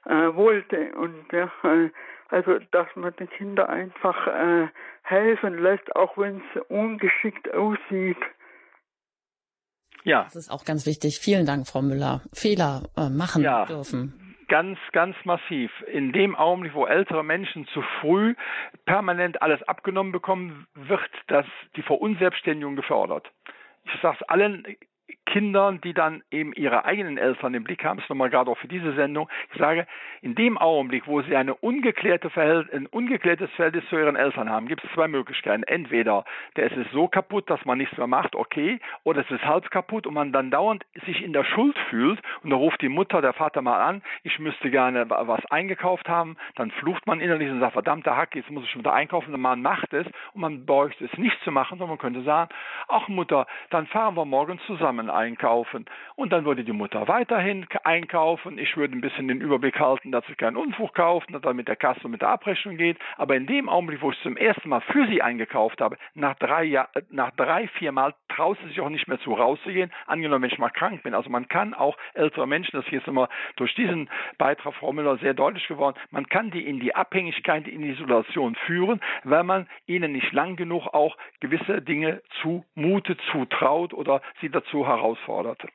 äh, 0.07 0.35
wollte. 0.35 0.93
Und 0.95 1.31
ja, 1.33 1.51
äh, 1.65 1.91
also, 2.29 2.59
dass 2.71 2.87
man 2.95 3.15
den 3.17 3.29
Kindern 3.31 3.69
einfach 3.69 4.27
äh, 4.27 4.69
helfen 5.03 5.59
lässt, 5.59 5.95
auch 5.97 6.17
wenn 6.17 6.37
es 6.55 6.63
ungeschickt 6.69 7.53
aussieht. 7.53 8.19
Ja. 10.05 10.25
Das 10.25 10.37
ist 10.37 10.51
auch 10.51 10.65
ganz 10.65 10.87
wichtig. 10.87 11.19
Vielen 11.19 11.45
Dank, 11.45 11.67
Frau 11.67 11.83
Müller. 11.83 12.23
Fehler 12.33 12.85
äh, 12.97 13.11
machen 13.11 13.43
ja. 13.43 13.67
dürfen 13.67 14.20
ganz, 14.51 14.79
ganz 14.93 15.17
massiv. 15.25 15.71
In 15.87 16.13
dem 16.13 16.35
Augenblick, 16.37 16.75
wo 16.75 16.85
ältere 16.85 17.25
Menschen 17.25 17.67
zu 17.69 17.83
früh 18.01 18.35
permanent 18.85 19.41
alles 19.41 19.63
abgenommen 19.63 20.13
bekommen, 20.13 20.67
wird 20.75 21.11
das 21.29 21.47
die 21.77 21.83
Verunselbstständigung 21.83 22.77
gefördert. 22.77 23.31
Ich 23.85 24.01
sage 24.03 24.19
es 24.21 24.29
allen 24.29 24.67
Kindern, 25.31 25.81
die 25.81 25.95
dann 25.95 26.23
eben 26.31 26.53
ihre 26.53 26.85
eigenen 26.85 27.19
Eltern 27.19 27.55
im 27.55 27.65
Blick 27.65 27.85
haben, 27.85 27.97
das 27.97 28.05
ist 28.05 28.11
nochmal 28.11 28.31
gerade 28.31 28.51
auch 28.51 28.59
für 28.59 28.69
diese 28.69 28.93
Sendung, 28.95 29.29
ich 29.53 29.59
sage, 29.59 29.87
in 30.23 30.35
dem 30.35 30.59
Augenblick, 30.59 31.07
wo 31.07 31.23
sie 31.23 31.37
eine 31.37 31.55
ungeklärte 31.55 32.31
ein 32.37 32.87
ungeklärtes 32.87 33.51
Verhältnis 33.53 33.85
zu 33.89 33.97
ihren 33.97 34.17
Eltern 34.17 34.51
haben, 34.51 34.67
gibt 34.67 34.85
es 34.85 34.91
zwei 34.93 35.09
Möglichkeiten. 35.09 35.63
Entweder 35.63 36.25
der 36.57 36.71
ist 36.71 36.77
es 36.77 36.91
so 36.93 37.09
kaputt, 37.09 37.49
dass 37.49 37.65
man 37.65 37.79
nichts 37.79 37.97
mehr 37.97 38.07
macht, 38.07 38.35
okay, 38.35 38.81
oder 39.05 39.21
es 39.21 39.31
ist 39.31 39.45
halb 39.45 39.71
kaputt 39.71 40.07
und 40.07 40.15
man 40.15 40.33
dann 40.33 40.51
dauernd 40.51 40.85
sich 41.07 41.23
in 41.23 41.33
der 41.33 41.45
Schuld 41.45 41.79
fühlt 41.89 42.21
und 42.43 42.51
da 42.51 42.57
ruft 42.57 42.83
die 42.83 42.89
Mutter, 42.89 43.23
der 43.23 43.33
Vater 43.33 43.63
mal 43.63 43.81
an, 43.81 44.03
ich 44.23 44.39
müsste 44.39 44.71
gerne 44.71 45.09
was 45.09 45.45
eingekauft 45.47 46.09
haben, 46.09 46.37
dann 46.57 46.71
flucht 46.73 47.07
man 47.07 47.21
innerlich 47.21 47.51
und 47.51 47.61
sagt, 47.61 47.75
verdammter 47.75 48.17
Hack, 48.17 48.35
jetzt 48.35 48.51
muss 48.51 48.65
ich 48.65 48.71
schon 48.71 48.81
wieder 48.81 48.93
einkaufen 48.93 49.33
und 49.33 49.41
man 49.41 49.63
macht 49.63 49.93
es 49.93 50.07
und 50.33 50.41
man 50.41 50.67
bräuchte 50.67 51.05
es 51.05 51.19
nicht 51.19 51.41
zu 51.45 51.51
machen, 51.51 51.79
sondern 51.79 51.91
man 51.91 51.99
könnte 51.99 52.23
sagen, 52.23 52.51
ach 52.89 53.09
Mutter, 53.09 53.47
dann 53.71 53.87
fahren 53.87 54.17
wir 54.17 54.25
morgen 54.25 54.59
zusammen 54.67 55.11
einkaufen. 55.21 55.87
Und 56.17 56.33
dann 56.33 56.45
würde 56.45 56.65
die 56.65 56.73
Mutter 56.73 57.09
weiterhin 57.09 57.67
einkaufen. 57.85 58.59
Ich 58.59 58.77
würde 58.77 58.97
ein 58.97 59.01
bisschen 59.01 59.29
den 59.29 59.41
Überblick 59.41 59.79
halten, 59.79 60.13
dass 60.13 60.27
sie 60.27 60.35
keinen 60.35 60.57
Unfug 60.57 60.95
kauft, 60.95 61.33
dass 61.33 61.43
er 61.45 61.55
mit 61.55 61.69
der 61.69 61.77
Kasse 61.77 62.01
und 62.05 62.13
mit 62.13 62.23
der 62.23 62.31
Abrechnung 62.31 62.77
geht. 62.77 62.99
Aber 63.17 63.37
in 63.37 63.47
dem 63.47 63.69
Augenblick, 63.69 64.03
wo 64.03 64.11
ich 64.11 64.21
zum 64.23 64.37
ersten 64.37 64.69
Mal 64.69 64.81
für 64.81 65.07
sie 65.07 65.23
eingekauft 65.23 65.81
habe, 65.81 65.97
nach 66.15 66.35
drei, 66.37 66.65
Jahr, 66.65 66.89
nach 67.11 67.31
drei 67.33 67.69
vier 67.69 67.93
Mal 67.93 68.15
traut 68.29 68.59
sie 68.63 68.69
sich 68.69 68.81
auch 68.81 68.89
nicht 68.89 69.09
mehr 69.09 69.21
zu 69.21 69.33
rauszugehen. 69.33 69.93
Angenommen, 70.07 70.43
wenn 70.43 70.51
ich 70.51 70.59
mal 70.59 70.71
krank 70.71 71.03
bin. 71.03 71.15
Also 71.15 71.31
man 71.31 71.49
kann 71.49 71.75
auch 71.75 71.97
ältere 72.15 72.47
Menschen, 72.47 72.77
das 72.77 72.87
hier 72.87 73.01
ist 73.01 73.09
immer 73.09 73.29
durch 73.57 73.75
diesen 73.75 74.09
Beitrag 74.39 74.75
Frau 74.75 74.93
Müller 74.93 75.19
sehr 75.19 75.35
deutlich 75.35 75.67
geworden, 75.69 75.97
man 76.11 76.27
kann 76.27 76.51
die 76.51 76.67
in 76.67 76.81
die 76.81 76.95
Abhängigkeit, 76.95 77.69
in 77.69 77.83
die 77.83 77.91
Isolation 77.91 78.55
führen, 78.67 79.01
weil 79.25 79.45
man 79.45 79.69
ihnen 79.87 80.13
nicht 80.13 80.33
lang 80.33 80.57
genug 80.57 80.87
auch 80.89 81.17
gewisse 81.41 81.83
Dinge 81.83 82.23
zumutet, 82.41 83.21
zutraut 83.31 83.93
oder 83.93 84.23
sie 84.41 84.51
dazu 84.51 84.87
heraus 84.87 85.10
herausforderte. 85.11 85.69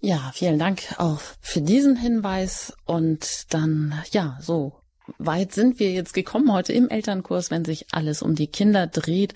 Ja, 0.00 0.32
vielen 0.34 0.58
Dank 0.58 0.82
auch 0.98 1.20
für 1.40 1.60
diesen 1.60 1.96
Hinweis. 1.96 2.76
Und 2.84 3.52
dann, 3.54 3.94
ja, 4.10 4.36
so 4.40 4.72
weit 5.18 5.52
sind 5.52 5.78
wir 5.78 5.92
jetzt 5.92 6.12
gekommen 6.12 6.52
heute 6.52 6.72
im 6.72 6.88
Elternkurs, 6.88 7.50
wenn 7.50 7.64
sich 7.64 7.86
alles 7.92 8.22
um 8.22 8.34
die 8.34 8.48
Kinder 8.48 8.86
dreht. 8.88 9.34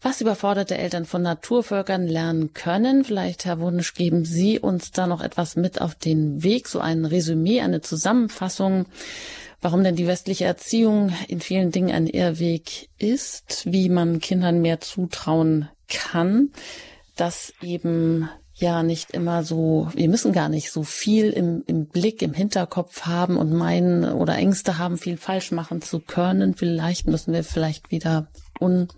Was 0.00 0.20
überforderte 0.20 0.76
Eltern 0.76 1.04
von 1.04 1.22
Naturvölkern 1.22 2.06
lernen 2.06 2.54
können? 2.54 3.04
Vielleicht, 3.04 3.44
Herr 3.44 3.60
Wunsch, 3.60 3.94
geben 3.94 4.24
Sie 4.24 4.58
uns 4.58 4.90
da 4.90 5.06
noch 5.06 5.20
etwas 5.20 5.56
mit 5.56 5.80
auf 5.80 5.94
den 5.94 6.42
Weg, 6.42 6.68
so 6.68 6.80
ein 6.80 7.04
Resümee, 7.04 7.60
eine 7.60 7.82
Zusammenfassung, 7.82 8.86
warum 9.60 9.84
denn 9.84 9.94
die 9.94 10.08
westliche 10.08 10.44
Erziehung 10.44 11.12
in 11.28 11.40
vielen 11.40 11.70
Dingen 11.70 11.94
ein 11.94 12.08
Irrweg 12.08 12.88
ist, 12.98 13.70
wie 13.70 13.90
man 13.90 14.18
Kindern 14.18 14.60
mehr 14.60 14.80
zutrauen 14.80 15.68
kann 15.88 16.50
dass 17.16 17.54
eben 17.62 18.28
ja 18.54 18.82
nicht 18.82 19.12
immer 19.12 19.42
so, 19.42 19.88
wir 19.94 20.08
müssen 20.08 20.32
gar 20.32 20.48
nicht 20.48 20.70
so 20.70 20.82
viel 20.82 21.30
im, 21.30 21.64
im 21.66 21.88
Blick, 21.88 22.22
im 22.22 22.34
Hinterkopf 22.34 23.06
haben 23.06 23.36
und 23.36 23.52
meinen 23.52 24.04
oder 24.04 24.36
Ängste 24.36 24.78
haben, 24.78 24.98
viel 24.98 25.16
falsch 25.16 25.52
machen 25.52 25.80
zu 25.80 26.00
können. 26.00 26.54
Vielleicht 26.54 27.06
müssen 27.06 27.32
wir 27.32 27.44
vielleicht 27.44 27.90
wieder 27.90 28.28
un, 28.60 28.88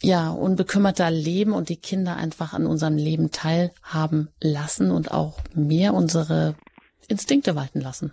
ja, 0.00 0.30
unbekümmerter 0.30 1.10
leben 1.10 1.52
und 1.52 1.68
die 1.68 1.80
Kinder 1.80 2.16
einfach 2.16 2.52
an 2.52 2.66
unserem 2.66 2.96
Leben 2.96 3.30
teilhaben 3.30 4.28
lassen 4.40 4.90
und 4.90 5.10
auch 5.10 5.38
mehr 5.54 5.94
unsere 5.94 6.54
Instinkte 7.08 7.56
walten 7.56 7.80
lassen. 7.80 8.12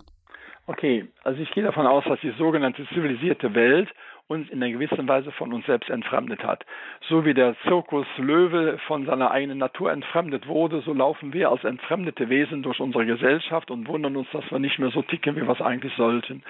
Okay, 0.66 1.08
also 1.24 1.40
ich 1.40 1.50
gehe 1.50 1.64
davon 1.64 1.86
aus, 1.86 2.04
dass 2.04 2.20
die 2.20 2.32
sogenannte 2.38 2.86
zivilisierte 2.94 3.54
Welt 3.54 3.88
uns 4.30 4.48
in 4.48 4.62
einer 4.62 4.72
gewissen 4.72 5.08
Weise 5.08 5.32
von 5.32 5.52
uns 5.52 5.66
selbst 5.66 5.90
entfremdet 5.90 6.44
hat. 6.44 6.64
So 7.08 7.24
wie 7.24 7.34
der 7.34 7.56
Zirkus 7.64 8.06
Löwe 8.16 8.78
von 8.86 9.04
seiner 9.04 9.32
eigenen 9.32 9.58
Natur 9.58 9.90
entfremdet 9.90 10.46
wurde, 10.46 10.82
so 10.82 10.92
laufen 10.92 11.32
wir 11.32 11.50
als 11.50 11.64
entfremdete 11.64 12.28
Wesen 12.28 12.62
durch 12.62 12.78
unsere 12.78 13.04
Gesellschaft 13.06 13.72
und 13.72 13.88
wundern 13.88 14.16
uns, 14.16 14.28
dass 14.30 14.48
wir 14.52 14.60
nicht 14.60 14.78
mehr 14.78 14.90
so 14.90 15.02
ticken, 15.02 15.34
wie 15.34 15.42
wir 15.42 15.50
es 15.50 15.60
eigentlich 15.60 15.92
sollten. 15.96 16.44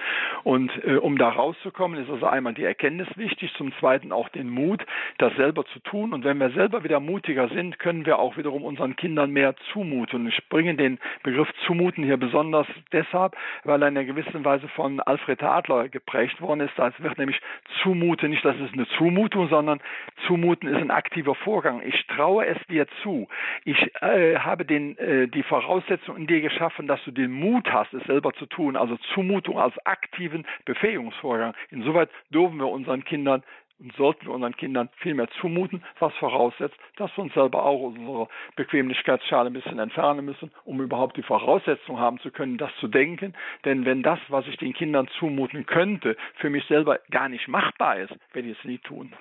Und 0.45 0.71
äh, 0.85 0.97
um 0.97 1.17
da 1.17 1.31
rauszukommen, 1.31 2.03
ist 2.03 2.11
also 2.11 2.27
einmal 2.27 2.53
die 2.53 2.65
Erkenntnis 2.65 3.09
wichtig, 3.17 3.51
zum 3.55 3.73
Zweiten 3.79 4.13
auch 4.13 4.29
den 4.29 4.51
Mut, 4.51 4.85
das 5.17 5.35
selber 5.37 5.65
zu 5.73 5.79
tun. 5.81 6.13
Und 6.13 6.25
wenn 6.25 6.37
wir 6.37 6.51
selber 6.51 6.85
wieder 6.85 7.01
mutiger 7.01 7.49
sind, 7.49 7.79
können 7.79 8.05
wir 8.05 8.19
auch 8.19 8.37
wiederum 8.37 8.63
unseren 8.63 8.95
Kindern 8.97 9.31
mehr 9.31 9.55
zumuten. 9.73 10.29
Ich 10.29 10.47
bringe 10.51 10.75
den 10.75 10.99
Begriff 11.23 11.49
zumuten 11.67 12.05
hier 12.05 12.19
besonders 12.19 12.67
deshalb, 12.93 13.35
weil 13.65 13.83
er 13.83 13.89
in 13.89 13.97
einer 13.97 14.05
gewissen 14.05 14.45
Weise 14.45 14.69
von 14.69 15.01
Alfred 15.01 15.43
Adler 15.43 15.89
geprägt 15.89 16.43
worden 16.43 16.61
ist. 16.61 16.73
Da 16.77 16.93
wird 16.99 17.17
nämlich 17.17 17.41
zumute, 17.83 18.29
nicht, 18.29 18.45
dass 18.45 18.57
es 18.57 18.73
eine 18.73 18.87
Zumutung, 18.99 19.49
sondern 19.49 19.81
zumuten 20.27 20.69
ist 20.69 20.81
ein 20.81 20.91
aktiver 20.91 21.35
Vorgang. 21.35 21.83
Ich 21.85 22.07
traue 22.07 22.47
es 22.47 22.59
dir 22.69 22.87
zu. 23.03 23.29
Ich 23.65 23.79
äh, 24.03 24.37
habe 24.37 24.65
den, 24.65 24.97
äh, 24.99 25.29
die 25.29 25.43
Voraussetzung 25.43 26.17
in 26.17 26.27
dir 26.27 26.41
geschaffen, 26.41 26.87
dass 26.87 27.03
du 27.05 27.11
den 27.11 27.33
Mut 27.33 27.71
hast, 27.73 27.93
es 27.95 28.05
selber 28.05 28.33
zu 28.35 28.47
tun. 28.47 28.77
Also 28.77 28.97
Zumutung 29.15 29.59
als 29.59 29.75
aktiven 29.87 30.47
Befähigungsvorgang. 30.65 31.55
Insoweit 31.71 32.11
dürfen 32.31 32.59
wir 32.59 32.69
unseren 32.69 33.05
Kindern 33.05 33.43
und 33.81 33.95
sollten 33.97 34.27
wir 34.27 34.35
unseren 34.35 34.57
Kindern 34.57 34.89
viel 34.99 35.15
mehr 35.15 35.29
zumuten, 35.41 35.83
was 35.99 36.13
voraussetzt, 36.15 36.77
dass 36.97 37.11
wir 37.17 37.25
uns 37.25 37.35
selber 37.35 37.65
auch 37.65 37.81
unsere 37.81 38.29
Bequemlichkeitsschale 38.57 39.51
ein 39.51 39.55
bisschen 39.55 39.79
entfernen 39.79 40.25
müssen, 40.25 40.51
um 40.65 40.81
überhaupt 40.81 41.17
die 41.17 41.23
Voraussetzung 41.23 41.99
haben 41.99 42.21
zu 42.21 42.31
können, 42.31 42.59
das 42.59 42.71
zu 42.81 42.89
denken. 42.89 43.35
Denn 43.65 43.85
wenn 43.85 44.03
das, 44.03 44.19
was 44.29 44.47
ich 44.47 44.57
den 44.59 44.75
Kindern 44.75 45.09
zumuten 45.19 45.67
könnte, 45.67 46.17
für 46.37 46.51
mich 46.51 46.65
selber 46.67 47.01
gar 47.11 47.29
nicht 47.29 47.49
machbar 47.49 47.99
ist, 47.99 48.15
werde 48.33 48.51
ich 48.51 48.59
es 48.59 48.65
nie 48.65 48.79
tun. 48.79 49.15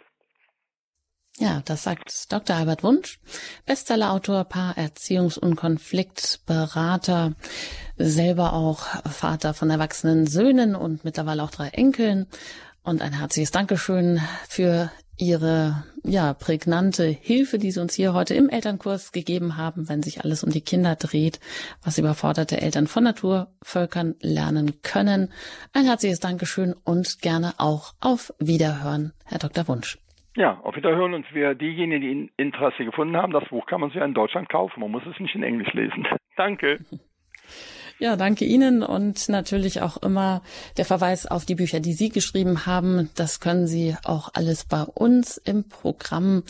Ja, 1.38 1.62
das 1.64 1.84
sagt 1.84 2.34
Dr. 2.34 2.58
Albert 2.58 2.84
Wunsch, 2.84 3.18
Bestsellerautor, 3.66 4.44
Paar, 4.44 4.78
Erziehungs- 4.78 5.40
und 5.40 5.56
Konfliktberater, 5.56 7.34
selber 7.96 8.52
auch 8.52 8.80
Vater 9.10 9.54
von 9.54 9.70
erwachsenen 9.70 10.28
Söhnen 10.28 10.76
und 10.76 11.06
mittlerweile 11.06 11.44
auch 11.44 11.52
drei 11.52 11.70
Enkeln 11.70 12.28
und 12.90 13.04
ein 13.04 13.14
herzliches 13.14 13.52
Dankeschön 13.52 14.20
für 14.50 14.90
Ihre 15.16 15.84
ja 16.04 16.34
prägnante 16.34 17.04
Hilfe, 17.04 17.60
die 17.60 17.70
Sie 17.70 17.80
uns 17.80 17.94
hier 17.94 18.14
heute 18.14 18.34
im 18.34 18.50
Elternkurs 18.50 19.12
gegeben 19.12 19.58
haben, 19.58 19.88
wenn 19.90 20.02
sich 20.02 20.24
alles 20.24 20.44
um 20.44 20.50
die 20.50 20.64
Kinder 20.64 20.96
dreht, 20.96 21.40
was 21.84 22.00
überforderte 22.00 22.60
Eltern 22.60 22.88
von 22.88 23.04
Naturvölkern 23.04 24.16
lernen 24.22 24.82
können. 24.82 25.32
Ein 25.72 25.86
herzliches 25.86 26.20
Dankeschön 26.20 26.74
und 26.84 27.22
gerne 27.22 27.54
auch 27.60 27.94
auf 28.02 28.34
Wiederhören, 28.40 29.14
Herr 29.24 29.38
Dr. 29.38 29.68
Wunsch. 29.68 30.00
Ja, 30.36 30.60
auf 30.62 30.76
Wiederhören 30.76 31.14
und 31.14 31.28
für 31.28 31.54
diejenigen, 31.54 32.02
die 32.02 32.32
Interesse 32.42 32.86
gefunden 32.86 33.18
haben, 33.18 33.34
das 33.34 33.48
Buch 33.50 33.68
kann 33.68 33.82
man 33.82 33.92
sich 33.92 34.02
in 34.02 34.16
Deutschland 34.16 34.50
kaufen. 34.50 34.80
Man 34.80 34.90
muss 34.90 35.04
es 35.06 35.20
nicht 35.20 35.36
in 35.36 35.44
Englisch 35.44 35.74
lesen. 35.74 36.08
Danke. 36.36 36.80
Ja, 38.02 38.16
danke 38.16 38.46
Ihnen 38.46 38.82
und 38.82 39.28
natürlich 39.28 39.82
auch 39.82 39.98
immer 39.98 40.42
der 40.78 40.86
Verweis 40.86 41.26
auf 41.26 41.44
die 41.44 41.56
Bücher, 41.56 41.82
die 41.82 41.92
Sie 41.92 42.08
geschrieben 42.08 42.66
haben. 42.66 43.10
Das 43.16 43.42
können 43.42 43.68
Sie 43.68 43.94
auch 44.06 44.30
alles 44.34 44.64
bei 44.64 44.84
uns 44.84 45.36
im 45.36 45.66
Programm 45.66 46.44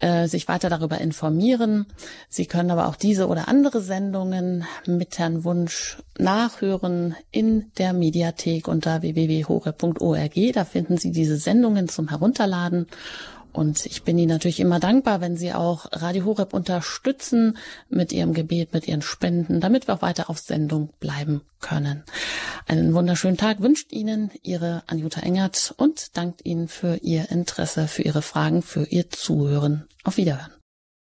äh, 0.00 0.28
sich 0.28 0.48
weiter 0.48 0.68
darüber 0.68 0.98
informieren. 0.98 1.86
Sie 2.28 2.44
können 2.44 2.70
aber 2.70 2.88
auch 2.88 2.96
diese 2.96 3.28
oder 3.28 3.48
andere 3.48 3.80
Sendungen 3.80 4.66
mit 4.86 5.18
Herrn 5.18 5.44
Wunsch 5.44 5.96
nachhören 6.18 7.16
in 7.30 7.72
der 7.78 7.94
Mediathek 7.94 8.68
unter 8.68 9.00
www.hore.org. 9.00 10.52
Da 10.52 10.64
finden 10.66 10.98
Sie 10.98 11.10
diese 11.10 11.38
Sendungen 11.38 11.88
zum 11.88 12.10
Herunterladen. 12.10 12.86
Und 13.52 13.84
ich 13.86 14.02
bin 14.02 14.18
Ihnen 14.18 14.30
natürlich 14.30 14.60
immer 14.60 14.80
dankbar, 14.80 15.20
wenn 15.20 15.36
Sie 15.36 15.52
auch 15.52 15.86
Radio 15.92 16.24
Horeb 16.24 16.54
unterstützen 16.54 17.58
mit 17.88 18.12
Ihrem 18.12 18.32
Gebet, 18.32 18.72
mit 18.72 18.88
Ihren 18.88 19.02
Spenden, 19.02 19.60
damit 19.60 19.86
wir 19.88 19.94
auch 19.94 20.02
weiter 20.02 20.30
auf 20.30 20.38
Sendung 20.38 20.90
bleiben 21.00 21.42
können. 21.60 22.02
Einen 22.66 22.94
wunderschönen 22.94 23.36
Tag 23.36 23.60
wünscht 23.60 23.92
Ihnen 23.92 24.30
Ihre 24.42 24.82
Anjuta 24.86 25.20
Engert 25.20 25.74
und 25.76 26.16
dankt 26.16 26.44
Ihnen 26.44 26.68
für 26.68 26.96
Ihr 26.96 27.30
Interesse, 27.30 27.88
für 27.88 28.02
Ihre 28.02 28.22
Fragen, 28.22 28.62
für 28.62 28.84
Ihr 28.84 29.10
Zuhören. 29.10 29.84
Auf 30.04 30.16
Wiederhören. 30.16 30.61